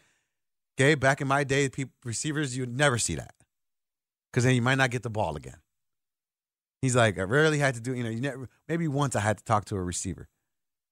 "Gabe, 0.76 1.00
back 1.00 1.20
in 1.20 1.28
my 1.28 1.44
day, 1.44 1.70
receivers, 2.04 2.56
you 2.56 2.62
would 2.62 2.76
never 2.76 2.98
see 2.98 3.14
that 3.14 3.34
because 4.30 4.44
then 4.44 4.54
you 4.54 4.62
might 4.62 4.76
not 4.76 4.90
get 4.90 5.02
the 5.02 5.10
ball 5.10 5.36
again." 5.36 5.60
He's 6.82 6.96
like, 6.96 7.18
"I 7.18 7.22
rarely 7.22 7.58
had 7.58 7.74
to 7.74 7.80
do, 7.80 7.94
you 7.94 8.02
know, 8.02 8.10
you 8.10 8.20
never, 8.20 8.48
maybe 8.66 8.88
once 8.88 9.14
I 9.14 9.20
had 9.20 9.38
to 9.38 9.44
talk 9.44 9.64
to 9.66 9.76
a 9.76 9.82
receiver." 9.82 10.28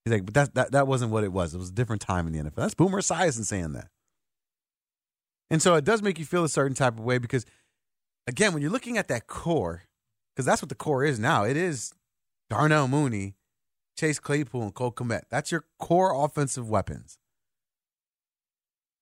He's 0.04 0.12
like, 0.12 0.24
"But 0.24 0.34
that 0.34 0.54
that 0.54 0.72
that 0.72 0.86
wasn't 0.86 1.12
what 1.12 1.24
it 1.24 1.32
was. 1.32 1.54
It 1.54 1.58
was 1.58 1.70
a 1.70 1.74
different 1.74 2.02
time 2.02 2.26
in 2.26 2.32
the 2.32 2.40
NFL." 2.40 2.62
That's 2.62 2.74
Boomer 2.74 3.00
Esiason 3.00 3.44
saying 3.44 3.72
that, 3.72 3.90
and 5.50 5.62
so 5.62 5.74
it 5.74 5.84
does 5.84 6.02
make 6.02 6.18
you 6.18 6.24
feel 6.24 6.44
a 6.44 6.48
certain 6.48 6.74
type 6.74 6.98
of 6.98 7.04
way 7.04 7.18
because, 7.18 7.46
again, 8.26 8.52
when 8.52 8.62
you're 8.62 8.70
looking 8.70 8.98
at 8.98 9.08
that 9.08 9.26
core, 9.26 9.84
because 10.38 10.46
that's 10.46 10.62
what 10.62 10.68
the 10.68 10.76
core 10.76 11.02
is 11.02 11.18
now. 11.18 11.42
It 11.42 11.56
is 11.56 11.92
Darnell 12.48 12.86
Mooney, 12.86 13.34
Chase 13.98 14.20
Claypool, 14.20 14.62
and 14.62 14.72
Cole 14.72 14.92
Kmet. 14.92 15.22
That's 15.28 15.50
your 15.50 15.64
core 15.80 16.14
offensive 16.24 16.70
weapons. 16.70 17.18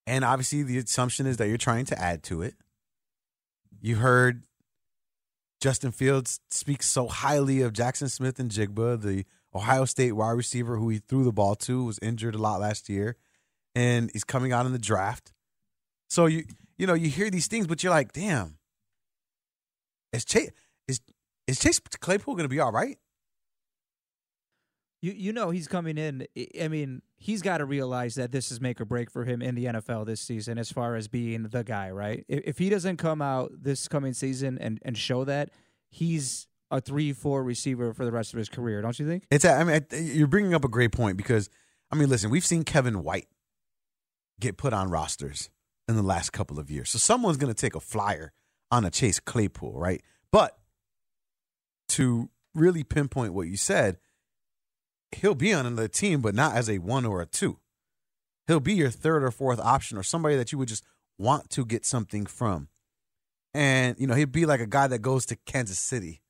And 0.07 0.25
obviously, 0.25 0.63
the 0.63 0.79
assumption 0.79 1.27
is 1.27 1.37
that 1.37 1.49
you're 1.49 1.59
trying 1.59 1.85
to 1.87 2.01
add 2.01 2.23
to 2.23 2.41
it. 2.41 2.55
You 3.83 3.97
heard 3.97 4.45
Justin 5.61 5.93
Fields 5.93 6.41
speak 6.49 6.83
so 6.83 7.07
highly 7.07 7.61
of 7.61 7.75
Jaxon 7.75 8.11
Smith-Njigba, 8.11 9.03
the 9.03 9.27
Ohio 9.55 9.85
State 9.85 10.13
wide 10.13 10.31
receiver 10.31 10.79
who 10.79 10.89
he 10.89 11.01
threw 11.01 11.23
the 11.23 11.33
ball 11.33 11.55
to, 11.57 11.85
was 11.85 11.99
injured 12.01 12.35
a 12.35 12.39
lot 12.39 12.61
last 12.63 12.89
year, 12.89 13.17
and 13.75 14.11
he's 14.11 14.25
coming 14.25 14.55
out 14.55 14.65
in 14.65 14.73
the 14.73 14.79
draft. 14.79 15.35
So 16.09 16.25
you 16.25 16.45
you 16.79 16.87
know 16.87 16.95
you 16.95 17.11
hear 17.11 17.29
these 17.29 17.47
things, 17.47 17.67
but 17.67 17.83
you're 17.83 17.93
like, 17.93 18.15
damn, 18.15 18.57
is 20.15 20.25
Chase 20.25 20.51
is 21.47 21.59
Chase 21.59 21.79
Claypool 21.79 22.35
going 22.35 22.45
to 22.45 22.49
be 22.49 22.61
all 22.61 22.73
right? 22.73 22.99
You 25.03 25.13
you 25.13 25.33
know 25.33 25.51
he's 25.51 25.69
coming 25.69 25.99
in. 25.99 26.27
I- 26.61 26.69
mean, 26.69 27.03
he's 27.17 27.43
got 27.43 27.59
to 27.59 27.65
realize 27.65 28.15
that 28.15 28.33
this 28.33 28.51
is 28.51 28.61
make 28.61 28.81
or 28.81 28.85
break 28.85 29.11
for 29.11 29.25
him 29.25 29.43
in 29.43 29.55
the 29.55 29.67
NFL 29.67 30.07
this 30.07 30.21
season, 30.21 30.59
as 30.59 30.73
far 30.73 30.97
as 30.97 31.07
being 31.07 31.45
the 31.45 31.63
guy. 31.63 31.91
Right? 31.91 32.25
If, 32.29 32.41
if 32.45 32.59
he 32.59 32.71
doesn't 32.71 32.97
come 32.97 33.21
out 33.21 33.53
this 33.53 33.89
coming 33.89 34.15
season 34.15 34.59
and 34.59 34.81
and 34.83 34.97
show 34.97 35.25
that, 35.25 35.51
he's 35.91 36.49
a 36.71 36.81
three 36.81 37.13
four 37.13 37.45
receiver 37.45 37.93
for 37.93 38.05
the 38.05 38.13
rest 38.13 38.33
of 38.33 38.39
his 38.39 38.49
career. 38.49 38.81
Don't 38.83 38.99
you 38.99 39.07
think? 39.07 39.27
It's 39.31 39.45
I 39.45 39.63
mean 39.65 39.85
you're 39.93 40.27
bringing 40.27 40.55
up 40.55 40.65
a 40.65 40.69
great 40.69 40.93
point 40.93 41.17
because 41.17 41.51
I 41.93 41.97
mean 41.97 42.09
listen, 42.09 42.31
we've 42.31 42.47
seen 42.47 42.65
Kevin 42.65 43.03
White 43.03 43.29
get 44.41 44.57
put 44.57 44.73
on 44.73 44.91
rosters 44.91 45.51
in 45.89 45.97
the 45.97 46.03
last 46.03 46.33
couple 46.33 46.59
of 46.59 46.71
years. 46.71 46.91
So 46.91 46.99
someone's 46.99 47.37
going 47.37 47.53
to 47.53 47.61
take 47.61 47.75
a 47.75 47.81
flyer 47.81 48.33
on 48.71 48.85
a 48.85 48.91
Chase 48.91 49.21
Claypool, 49.21 49.79
right? 49.79 50.03
But 50.33 50.59
to 51.89 52.31
really 52.55 52.85
pinpoint 52.85 53.35
what 53.35 53.49
you 53.49 53.57
said, 53.57 53.99
he'll 55.13 55.35
be 55.35 55.53
on 55.53 55.67
another 55.67 55.89
team 55.89 56.21
but 56.21 56.35
not 56.35 56.55
as 56.55 56.69
a 56.69 56.79
1 56.79 57.05
or 57.05 57.21
a 57.21 57.27
2. 57.27 57.59
He'll 58.47 58.61
be 58.61 58.75
your 58.75 58.91
third 58.91 59.25
or 59.25 59.31
fourth 59.31 59.59
option 59.59 59.99
or 59.99 60.03
somebody 60.03 60.37
that 60.37 60.53
you 60.53 60.59
would 60.59 60.69
just 60.69 60.85
want 61.19 61.51
to 61.51 61.65
get 61.65 61.85
something 61.85 62.27
from. 62.27 62.69
And 63.55 63.97
you 63.99 64.07
know, 64.07 64.15
he'd 64.15 64.33
be 64.33 64.47
like 64.47 64.61
a 64.61 64.67
guy 64.67 64.87
that 64.87 65.01
goes 65.01 65.27
to 65.27 65.37
Kansas 65.37 65.79
City 65.79 66.23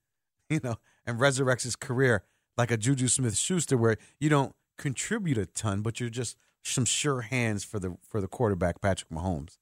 you 0.49 0.59
know, 0.63 0.77
and 1.05 1.19
resurrects 1.19 1.63
his 1.63 1.75
career 1.75 2.23
like 2.57 2.71
a 2.71 2.77
JuJu 2.77 3.09
Smith-Schuster, 3.09 3.77
where 3.77 3.97
you 4.19 4.29
don't 4.29 4.55
contribute 4.77 5.37
a 5.37 5.45
ton, 5.45 5.81
but 5.81 5.99
you're 5.99 6.09
just 6.09 6.37
some 6.63 6.85
sure 6.85 7.21
hands 7.21 7.63
for 7.63 7.79
the 7.79 7.97
for 8.01 8.19
the 8.19 8.27
quarterback, 8.27 8.81
Patrick 8.81 9.09
Mahomes. 9.09 9.57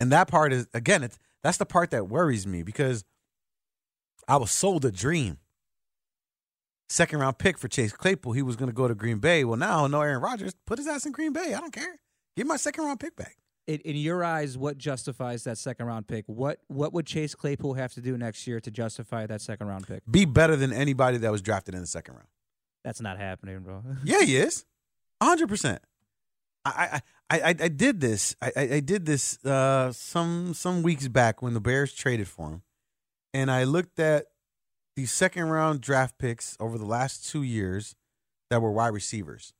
And 0.00 0.10
that 0.10 0.28
part 0.28 0.52
is 0.52 0.66
again, 0.74 1.02
it's 1.02 1.18
that's 1.42 1.58
the 1.58 1.66
part 1.66 1.90
that 1.90 2.08
worries 2.08 2.46
me 2.46 2.62
because 2.62 3.04
I 4.28 4.36
was 4.36 4.50
sold 4.50 4.84
a 4.84 4.90
dream. 4.90 5.38
Second 6.88 7.20
round 7.20 7.38
pick 7.38 7.56
for 7.58 7.68
Chase 7.68 7.92
Claypool, 7.92 8.32
he 8.32 8.42
was 8.42 8.56
going 8.56 8.68
to 8.68 8.74
go 8.74 8.86
to 8.86 8.94
Green 8.94 9.18
Bay. 9.18 9.44
Well, 9.44 9.56
now 9.56 9.86
no 9.86 10.02
Aaron 10.02 10.20
Rodgers. 10.20 10.52
Put 10.66 10.78
his 10.78 10.86
ass 10.86 11.06
in 11.06 11.12
Green 11.12 11.32
Bay. 11.32 11.54
I 11.54 11.60
don't 11.60 11.72
care. 11.72 11.98
Give 12.36 12.46
my 12.46 12.56
second 12.56 12.84
round 12.84 13.00
pick 13.00 13.16
back. 13.16 13.36
In, 13.66 13.78
in 13.80 13.96
your 13.96 14.24
eyes, 14.24 14.58
what 14.58 14.76
justifies 14.76 15.44
that 15.44 15.56
second 15.56 15.86
round 15.86 16.06
pick? 16.08 16.24
What 16.26 16.58
what 16.66 16.92
would 16.92 17.06
Chase 17.06 17.34
Claypool 17.34 17.74
have 17.74 17.92
to 17.94 18.00
do 18.00 18.18
next 18.18 18.46
year 18.46 18.60
to 18.60 18.70
justify 18.70 19.26
that 19.26 19.40
second 19.40 19.68
round 19.68 19.86
pick? 19.86 20.02
Be 20.10 20.24
better 20.24 20.56
than 20.56 20.72
anybody 20.72 21.16
that 21.18 21.30
was 21.30 21.40
drafted 21.42 21.74
in 21.74 21.80
the 21.80 21.86
second 21.86 22.14
round. 22.14 22.26
That's 22.84 23.00
not 23.00 23.18
happening, 23.18 23.60
bro. 23.60 23.82
Yeah, 24.04 24.22
he 24.22 24.36
is. 24.36 24.64
hundred 25.22 25.48
percent. 25.48 25.80
I, 26.64 27.00
I 27.30 27.40
I 27.40 27.48
I 27.48 27.68
did 27.68 28.00
this. 28.00 28.34
I, 28.42 28.52
I 28.56 28.62
I 28.74 28.80
did 28.80 29.06
this 29.06 29.42
uh, 29.46 29.92
some 29.92 30.52
some 30.54 30.82
weeks 30.82 31.08
back 31.08 31.40
when 31.40 31.54
the 31.54 31.60
Bears 31.60 31.92
traded 31.94 32.28
for 32.28 32.48
him, 32.50 32.62
and 33.34 33.50
I 33.50 33.64
looked 33.64 33.98
at 33.98 34.26
the 34.96 35.06
second 35.06 35.44
round 35.44 35.80
draft 35.80 36.18
picks 36.18 36.56
over 36.60 36.76
the 36.76 36.86
last 36.86 37.28
two 37.28 37.42
years 37.42 37.94
that 38.50 38.60
were 38.60 38.70
wide 38.70 38.88
receivers, 38.88 39.54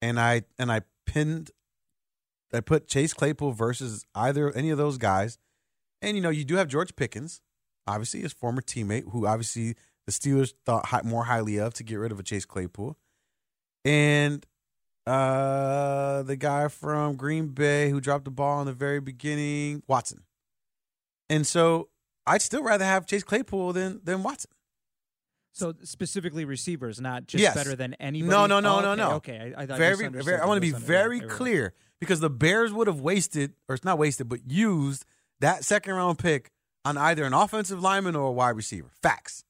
and 0.00 0.18
I 0.18 0.42
and 0.58 0.72
I 0.72 0.82
pinned. 1.06 1.50
I 2.54 2.60
put 2.60 2.86
Chase 2.86 3.14
Claypool 3.14 3.52
versus 3.52 4.04
either 4.14 4.52
any 4.52 4.70
of 4.70 4.78
those 4.78 4.98
guys, 4.98 5.38
and 6.00 6.16
you 6.16 6.22
know 6.22 6.30
you 6.30 6.44
do 6.44 6.56
have 6.56 6.68
George 6.68 6.96
Pickens, 6.96 7.40
obviously 7.86 8.20
his 8.20 8.32
former 8.32 8.62
teammate, 8.62 9.10
who 9.10 9.26
obviously 9.26 9.74
the 10.06 10.12
Steelers 10.12 10.52
thought 10.66 11.04
more 11.04 11.24
highly 11.24 11.58
of 11.58 11.74
to 11.74 11.84
get 11.84 11.96
rid 11.96 12.12
of 12.12 12.20
a 12.20 12.22
Chase 12.22 12.44
Claypool, 12.44 12.96
and 13.84 14.46
uh 15.06 16.22
the 16.22 16.36
guy 16.36 16.68
from 16.68 17.16
Green 17.16 17.48
Bay 17.48 17.90
who 17.90 18.00
dropped 18.00 18.24
the 18.24 18.30
ball 18.30 18.60
in 18.60 18.66
the 18.66 18.72
very 18.72 19.00
beginning, 19.00 19.82
Watson. 19.88 20.22
And 21.28 21.46
so 21.46 21.88
I'd 22.26 22.42
still 22.42 22.62
rather 22.62 22.84
have 22.84 23.06
Chase 23.06 23.22
Claypool 23.24 23.72
than 23.72 24.00
than 24.04 24.22
Watson. 24.22 24.50
So 25.54 25.74
specifically 25.82 26.44
receivers, 26.46 27.00
not 27.00 27.26
just 27.26 27.42
Yes. 27.42 27.54
better 27.54 27.76
than 27.76 27.92
anybody. 27.94 28.30
No, 28.30 28.46
no, 28.46 28.60
no, 28.60 28.78
Oh, 28.78 28.80
no, 28.80 28.90
okay, 28.92 28.96
no. 28.96 29.10
Okay, 29.16 29.54
I, 29.56 29.60
I, 29.60 29.62
I 29.64 29.66
very, 29.66 30.08
very. 30.08 30.40
I 30.40 30.46
want 30.46 30.56
to 30.56 30.60
be 30.62 30.70
very 30.70 31.16
Yeah, 31.16 31.22
right, 31.24 31.28
right. 31.30 31.36
clear 31.36 31.74
because 32.00 32.20
the 32.20 32.30
Bears 32.30 32.72
would 32.72 32.86
have 32.86 33.00
wasted, 33.00 33.52
or 33.68 33.74
it's 33.74 33.84
not 33.84 33.98
wasted, 33.98 34.28
but 34.30 34.40
used 34.50 35.04
that 35.40 35.64
second 35.64 35.94
round 35.94 36.18
pick 36.18 36.52
on 36.84 36.96
either 36.96 37.24
an 37.24 37.34
offensive 37.34 37.82
lineman 37.82 38.16
or 38.16 38.28
a 38.28 38.32
wide 38.32 38.56
receiver. 38.56 38.90
Facts. 39.02 39.44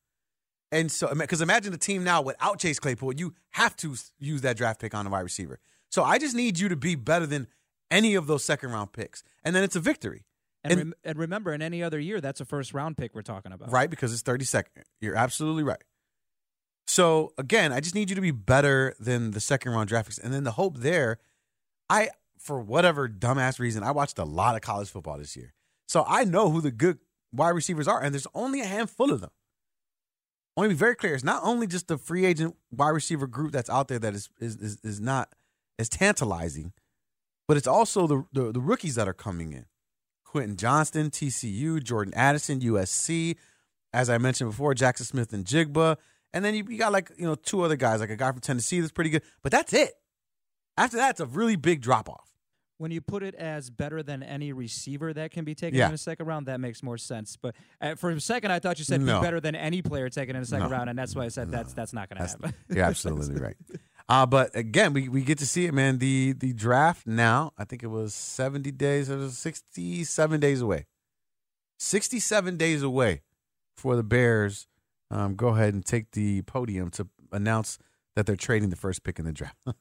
And 0.73 0.91
so, 0.91 1.15
because 1.15 1.41
imagine 1.41 1.71
the 1.71 1.79
team 1.79 2.03
now 2.03 2.21
without 2.23 2.59
Chase 2.59 2.81
Claypool, 2.81 3.15
you 3.15 3.35
have 3.51 3.77
to 3.77 3.95
use 4.19 4.41
that 4.41 4.57
draft 4.57 4.81
pick 4.81 4.95
on 4.95 5.07
a 5.07 5.11
wide 5.11 5.21
receiver. 5.21 5.61
So 5.91 6.03
I 6.03 6.19
just 6.19 6.35
need 6.35 6.59
you 6.59 6.69
to 6.71 6.77
be 6.77 6.95
better 6.95 7.27
than 7.27 7.47
any 7.91 8.15
of 8.15 8.27
those 8.27 8.43
second 8.45 8.71
round 8.73 8.93
picks, 8.93 9.23
and 9.45 9.55
then 9.55 9.63
it's 9.63 9.77
a 9.77 9.81
victory. 9.81 10.25
And, 10.65 10.77
rem- 10.77 10.95
and 11.03 11.19
remember, 11.19 11.53
in 11.53 11.61
any 11.61 11.83
other 11.83 11.99
year, 11.99 12.21
that's 12.21 12.41
a 12.41 12.45
first 12.45 12.73
round 12.73 12.97
pick 12.97 13.15
we're 13.15 13.23
talking 13.23 13.53
about. 13.53 13.71
Right, 13.71 13.91
because 13.91 14.13
it's 14.13 14.23
30 14.23 14.45
second. 14.45 14.85
You're 15.01 15.17
absolutely 15.17 15.65
right. 15.65 15.83
So 16.87 17.33
again, 17.39 17.73
I 17.73 17.81
just 17.81 17.95
need 17.95 18.11
you 18.11 18.17
to 18.17 18.23
be 18.23 18.31
better 18.31 18.95
than 19.01 19.31
the 19.31 19.41
second 19.41 19.73
round 19.73 19.89
draft 19.89 20.09
picks. 20.09 20.19
And 20.19 20.33
then 20.33 20.45
the 20.45 20.53
hope 20.53 20.79
there, 20.79 21.19
I 21.89 22.11
for 22.39 22.61
whatever 22.61 23.09
dumbass 23.09 23.59
reason, 23.59 23.83
I 23.83 23.93
watched 23.93 24.19
a 24.19 24.25
lot 24.25 24.57
of 24.57 24.63
college 24.63 24.89
football 24.89 25.19
this 25.19 25.37
year. 25.37 25.55
So 25.89 26.05
I 26.07 26.25
know 26.25 26.51
who 26.51 26.61
the 26.61 26.71
good 26.71 26.99
wide 27.33 27.51
receivers 27.51 27.87
are, 27.87 28.03
and 28.03 28.13
there's 28.13 28.27
only 28.35 28.61
a 28.61 28.67
handful 28.67 29.13
of 29.13 29.21
them. 29.21 29.31
I 30.57 30.61
want 30.61 30.71
to 30.71 30.75
be 30.75 30.79
very 30.79 30.97
clear. 30.97 31.15
It's 31.15 31.25
not 31.25 31.43
only 31.45 31.67
just 31.67 31.89
the 31.89 31.97
free 31.97 32.27
agent 32.27 32.57
wide 32.71 32.91
receiver 32.91 33.27
group 33.27 33.53
that's 33.53 33.71
out 33.71 33.89
there 33.89 33.99
that 33.99 34.15
is 34.15 34.29
is 34.39 34.57
is, 34.57 34.79
is 34.83 35.01
not 35.01 35.35
as 35.79 35.89
tantalizing, 35.89 36.73
but 37.49 37.57
it's 37.57 37.67
also 37.67 38.07
the, 38.07 38.25
the 38.33 38.53
the 38.53 38.61
rookies 38.61 38.97
that 38.97 39.09
are 39.09 39.15
coming 39.15 39.53
in. 39.53 39.67
Quentin 40.33 40.57
Johnston, 40.57 41.11
TCU, 41.11 41.83
Jordan 41.85 42.15
Addison, 42.17 42.61
USC. 42.61 43.37
As 43.93 44.09
I 44.09 44.17
mentioned 44.17 44.49
before, 44.49 44.73
Jaxon 44.75 45.03
Smith-Njigba. 45.05 45.99
And 46.33 46.43
then 46.43 46.55
you, 46.55 46.65
you 46.71 46.79
got 46.79 46.91
like, 46.91 47.11
you 47.19 47.27
know, 47.27 47.35
two 47.35 47.61
other 47.61 47.77
guys, 47.77 48.01
like 48.01 48.09
a 48.09 48.17
guy 48.17 48.31
from 48.33 48.41
Tennessee 48.41 48.81
that's 48.81 48.93
pretty 48.93 49.11
good. 49.11 49.23
But 49.43 49.53
that's 49.53 49.75
it. 49.75 49.93
After 50.79 50.97
that, 50.97 51.11
it's 51.11 51.21
a 51.21 51.27
really 51.27 51.57
big 51.57 51.83
drop 51.83 52.09
off. 52.09 52.31
When 52.79 52.91
you 52.91 53.03
put 53.03 53.23
it 53.23 53.35
as 53.35 53.69
better 53.69 54.03
than 54.03 54.23
any 54.23 54.55
receiver 54.55 55.13
that 55.13 55.33
can 55.33 55.45
be 55.45 55.55
taken 55.55 55.79
Yeah. 55.79 55.89
in 55.89 55.95
a 55.95 55.99
second 55.99 56.25
round, 56.25 56.47
that 56.47 56.59
makes 56.61 56.83
more 56.83 56.97
sense. 56.97 57.37
But 57.37 57.55
uh, 57.83 57.95
for 57.97 58.11
a 58.11 58.19
second, 58.19 58.51
I 58.53 58.59
thought 58.59 58.79
you 58.79 58.87
said 58.87 59.03
No. 59.03 59.21
be 59.21 59.27
better 59.27 59.39
than 59.39 59.55
any 59.55 59.83
player 59.83 60.09
taken 60.09 60.35
in 60.35 60.41
a 60.43 60.47
second 60.47 60.71
No. 60.71 60.77
round, 60.77 60.89
and 60.89 60.99
that's 60.99 61.15
why 61.15 61.25
I 61.25 61.29
said 61.29 61.51
that's 61.51 61.75
that's 61.75 61.93
not 61.93 62.09
going 62.09 62.23
to 62.23 62.27
happen. 62.27 62.55
you're 62.75 62.85
absolutely 62.93 63.39
right. 63.41 63.57
Uh, 64.09 64.27
but 64.27 64.55
again, 64.55 64.93
we, 64.93 65.09
we 65.09 65.23
get 65.23 65.39
to 65.39 65.47
see 65.47 65.67
it, 65.67 65.75
man. 65.75 65.99
The 65.99 66.33
the 66.33 66.53
draft 66.53 67.07
now, 67.07 67.53
I 67.57 67.65
think 67.65 67.83
it 67.83 67.89
was 67.89 68.15
70 68.15 68.71
days, 68.73 69.09
it 69.09 69.17
was 69.17 69.39
67 69.39 70.41
days 70.41 70.61
away. 70.61 70.87
67 71.79 72.57
days 72.57 72.83
away 72.83 73.23
for 73.77 73.97
the 73.97 74.03
Bears. 74.03 74.69
Um, 75.11 75.35
go 75.35 75.49
ahead 75.49 75.75
and 75.75 75.85
take 75.85 76.13
the 76.13 76.43
podium 76.43 76.91
to 76.93 77.09
announce 77.33 77.79
that 78.15 78.27
they're 78.27 78.37
trading 78.37 78.71
the 78.71 78.77
first 78.77 79.03
pick 79.03 79.19
in 79.19 79.25
the 79.25 79.33
draft. 79.33 79.57
All 79.67 79.75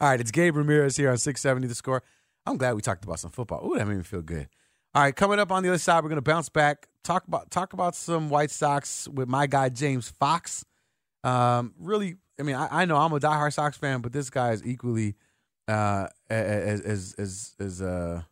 right, 0.00 0.20
it's 0.20 0.30
Gabe 0.30 0.56
Ramirez 0.56 0.96
here 0.96 1.10
on 1.10 1.18
670 1.18 1.68
The 1.68 1.74
Score. 1.74 2.02
I'm 2.46 2.56
glad 2.56 2.74
we 2.74 2.82
talked 2.82 3.04
about 3.04 3.20
some 3.20 3.30
football. 3.30 3.64
Ooh, 3.66 3.76
that 3.78 3.86
made 3.86 3.98
me 3.98 4.02
feel 4.02 4.22
good. 4.22 4.48
All 4.94 5.02
right, 5.02 5.14
coming 5.14 5.38
up 5.38 5.52
on 5.52 5.62
the 5.62 5.68
other 5.68 5.78
side, 5.78 6.02
we're 6.02 6.08
going 6.08 6.16
to 6.16 6.22
bounce 6.22 6.48
back, 6.48 6.88
talk 7.04 7.26
about 7.28 7.50
talk 7.50 7.72
about 7.74 7.94
some 7.94 8.30
White 8.30 8.50
Sox 8.50 9.06
with 9.06 9.28
my 9.28 9.46
guy 9.46 9.68
James 9.68 10.08
Fox. 10.08 10.64
Um, 11.24 11.74
really, 11.78 12.16
I 12.38 12.42
mean, 12.42 12.54
I, 12.54 12.82
I 12.82 12.84
know 12.84 12.96
I'm 12.96 13.12
a 13.12 13.20
diehard 13.20 13.52
Sox 13.52 13.76
fan, 13.76 14.00
but 14.00 14.12
this 14.12 14.30
guy 14.30 14.52
is 14.52 14.64
equally 14.64 15.14
uh, 15.66 16.08
as 16.30 16.80
as 16.80 17.14
as, 17.18 17.54
as 17.58 17.82
uh, 17.82 18.22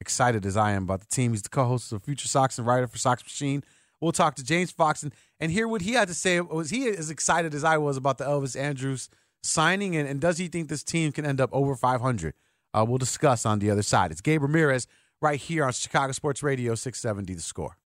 excited 0.00 0.46
as 0.46 0.56
I 0.56 0.72
am 0.72 0.84
about 0.84 1.00
the 1.00 1.06
team. 1.06 1.32
He's 1.32 1.42
the 1.42 1.48
co-host 1.48 1.92
of 1.92 2.02
Future 2.04 2.28
Sox 2.28 2.58
and 2.58 2.66
writer 2.66 2.86
for 2.86 2.98
Sox 2.98 3.22
Machine. 3.22 3.64
We'll 4.00 4.12
talk 4.12 4.36
to 4.36 4.44
James 4.44 4.70
Fox 4.70 5.02
and, 5.02 5.12
and 5.40 5.50
hear 5.50 5.66
what 5.66 5.82
he 5.82 5.92
had 5.92 6.08
to 6.08 6.14
say. 6.14 6.40
Was 6.40 6.70
he 6.70 6.88
as 6.88 7.10
excited 7.10 7.52
as 7.54 7.64
I 7.64 7.78
was 7.78 7.96
about 7.96 8.18
the 8.18 8.24
Elvis 8.24 8.58
Andrus 8.58 9.08
signing, 9.42 9.96
and, 9.96 10.08
and 10.08 10.20
does 10.20 10.38
he 10.38 10.46
think 10.48 10.68
this 10.68 10.84
team 10.84 11.10
can 11.10 11.26
end 11.26 11.40
up 11.40 11.50
over 11.52 11.74
500? 11.74 12.34
Uh, 12.72 12.84
we'll 12.86 12.98
discuss 12.98 13.44
on 13.44 13.58
the 13.58 13.70
other 13.70 13.82
side. 13.82 14.12
It's 14.12 14.20
Gabe 14.20 14.42
Ramirez 14.42 14.86
right 15.20 15.40
here 15.40 15.64
on 15.64 15.72
Chicago 15.72 16.12
Sports 16.12 16.42
Radio 16.42 16.74
670 16.74 17.34
The 17.34 17.42
Score. 17.42 17.76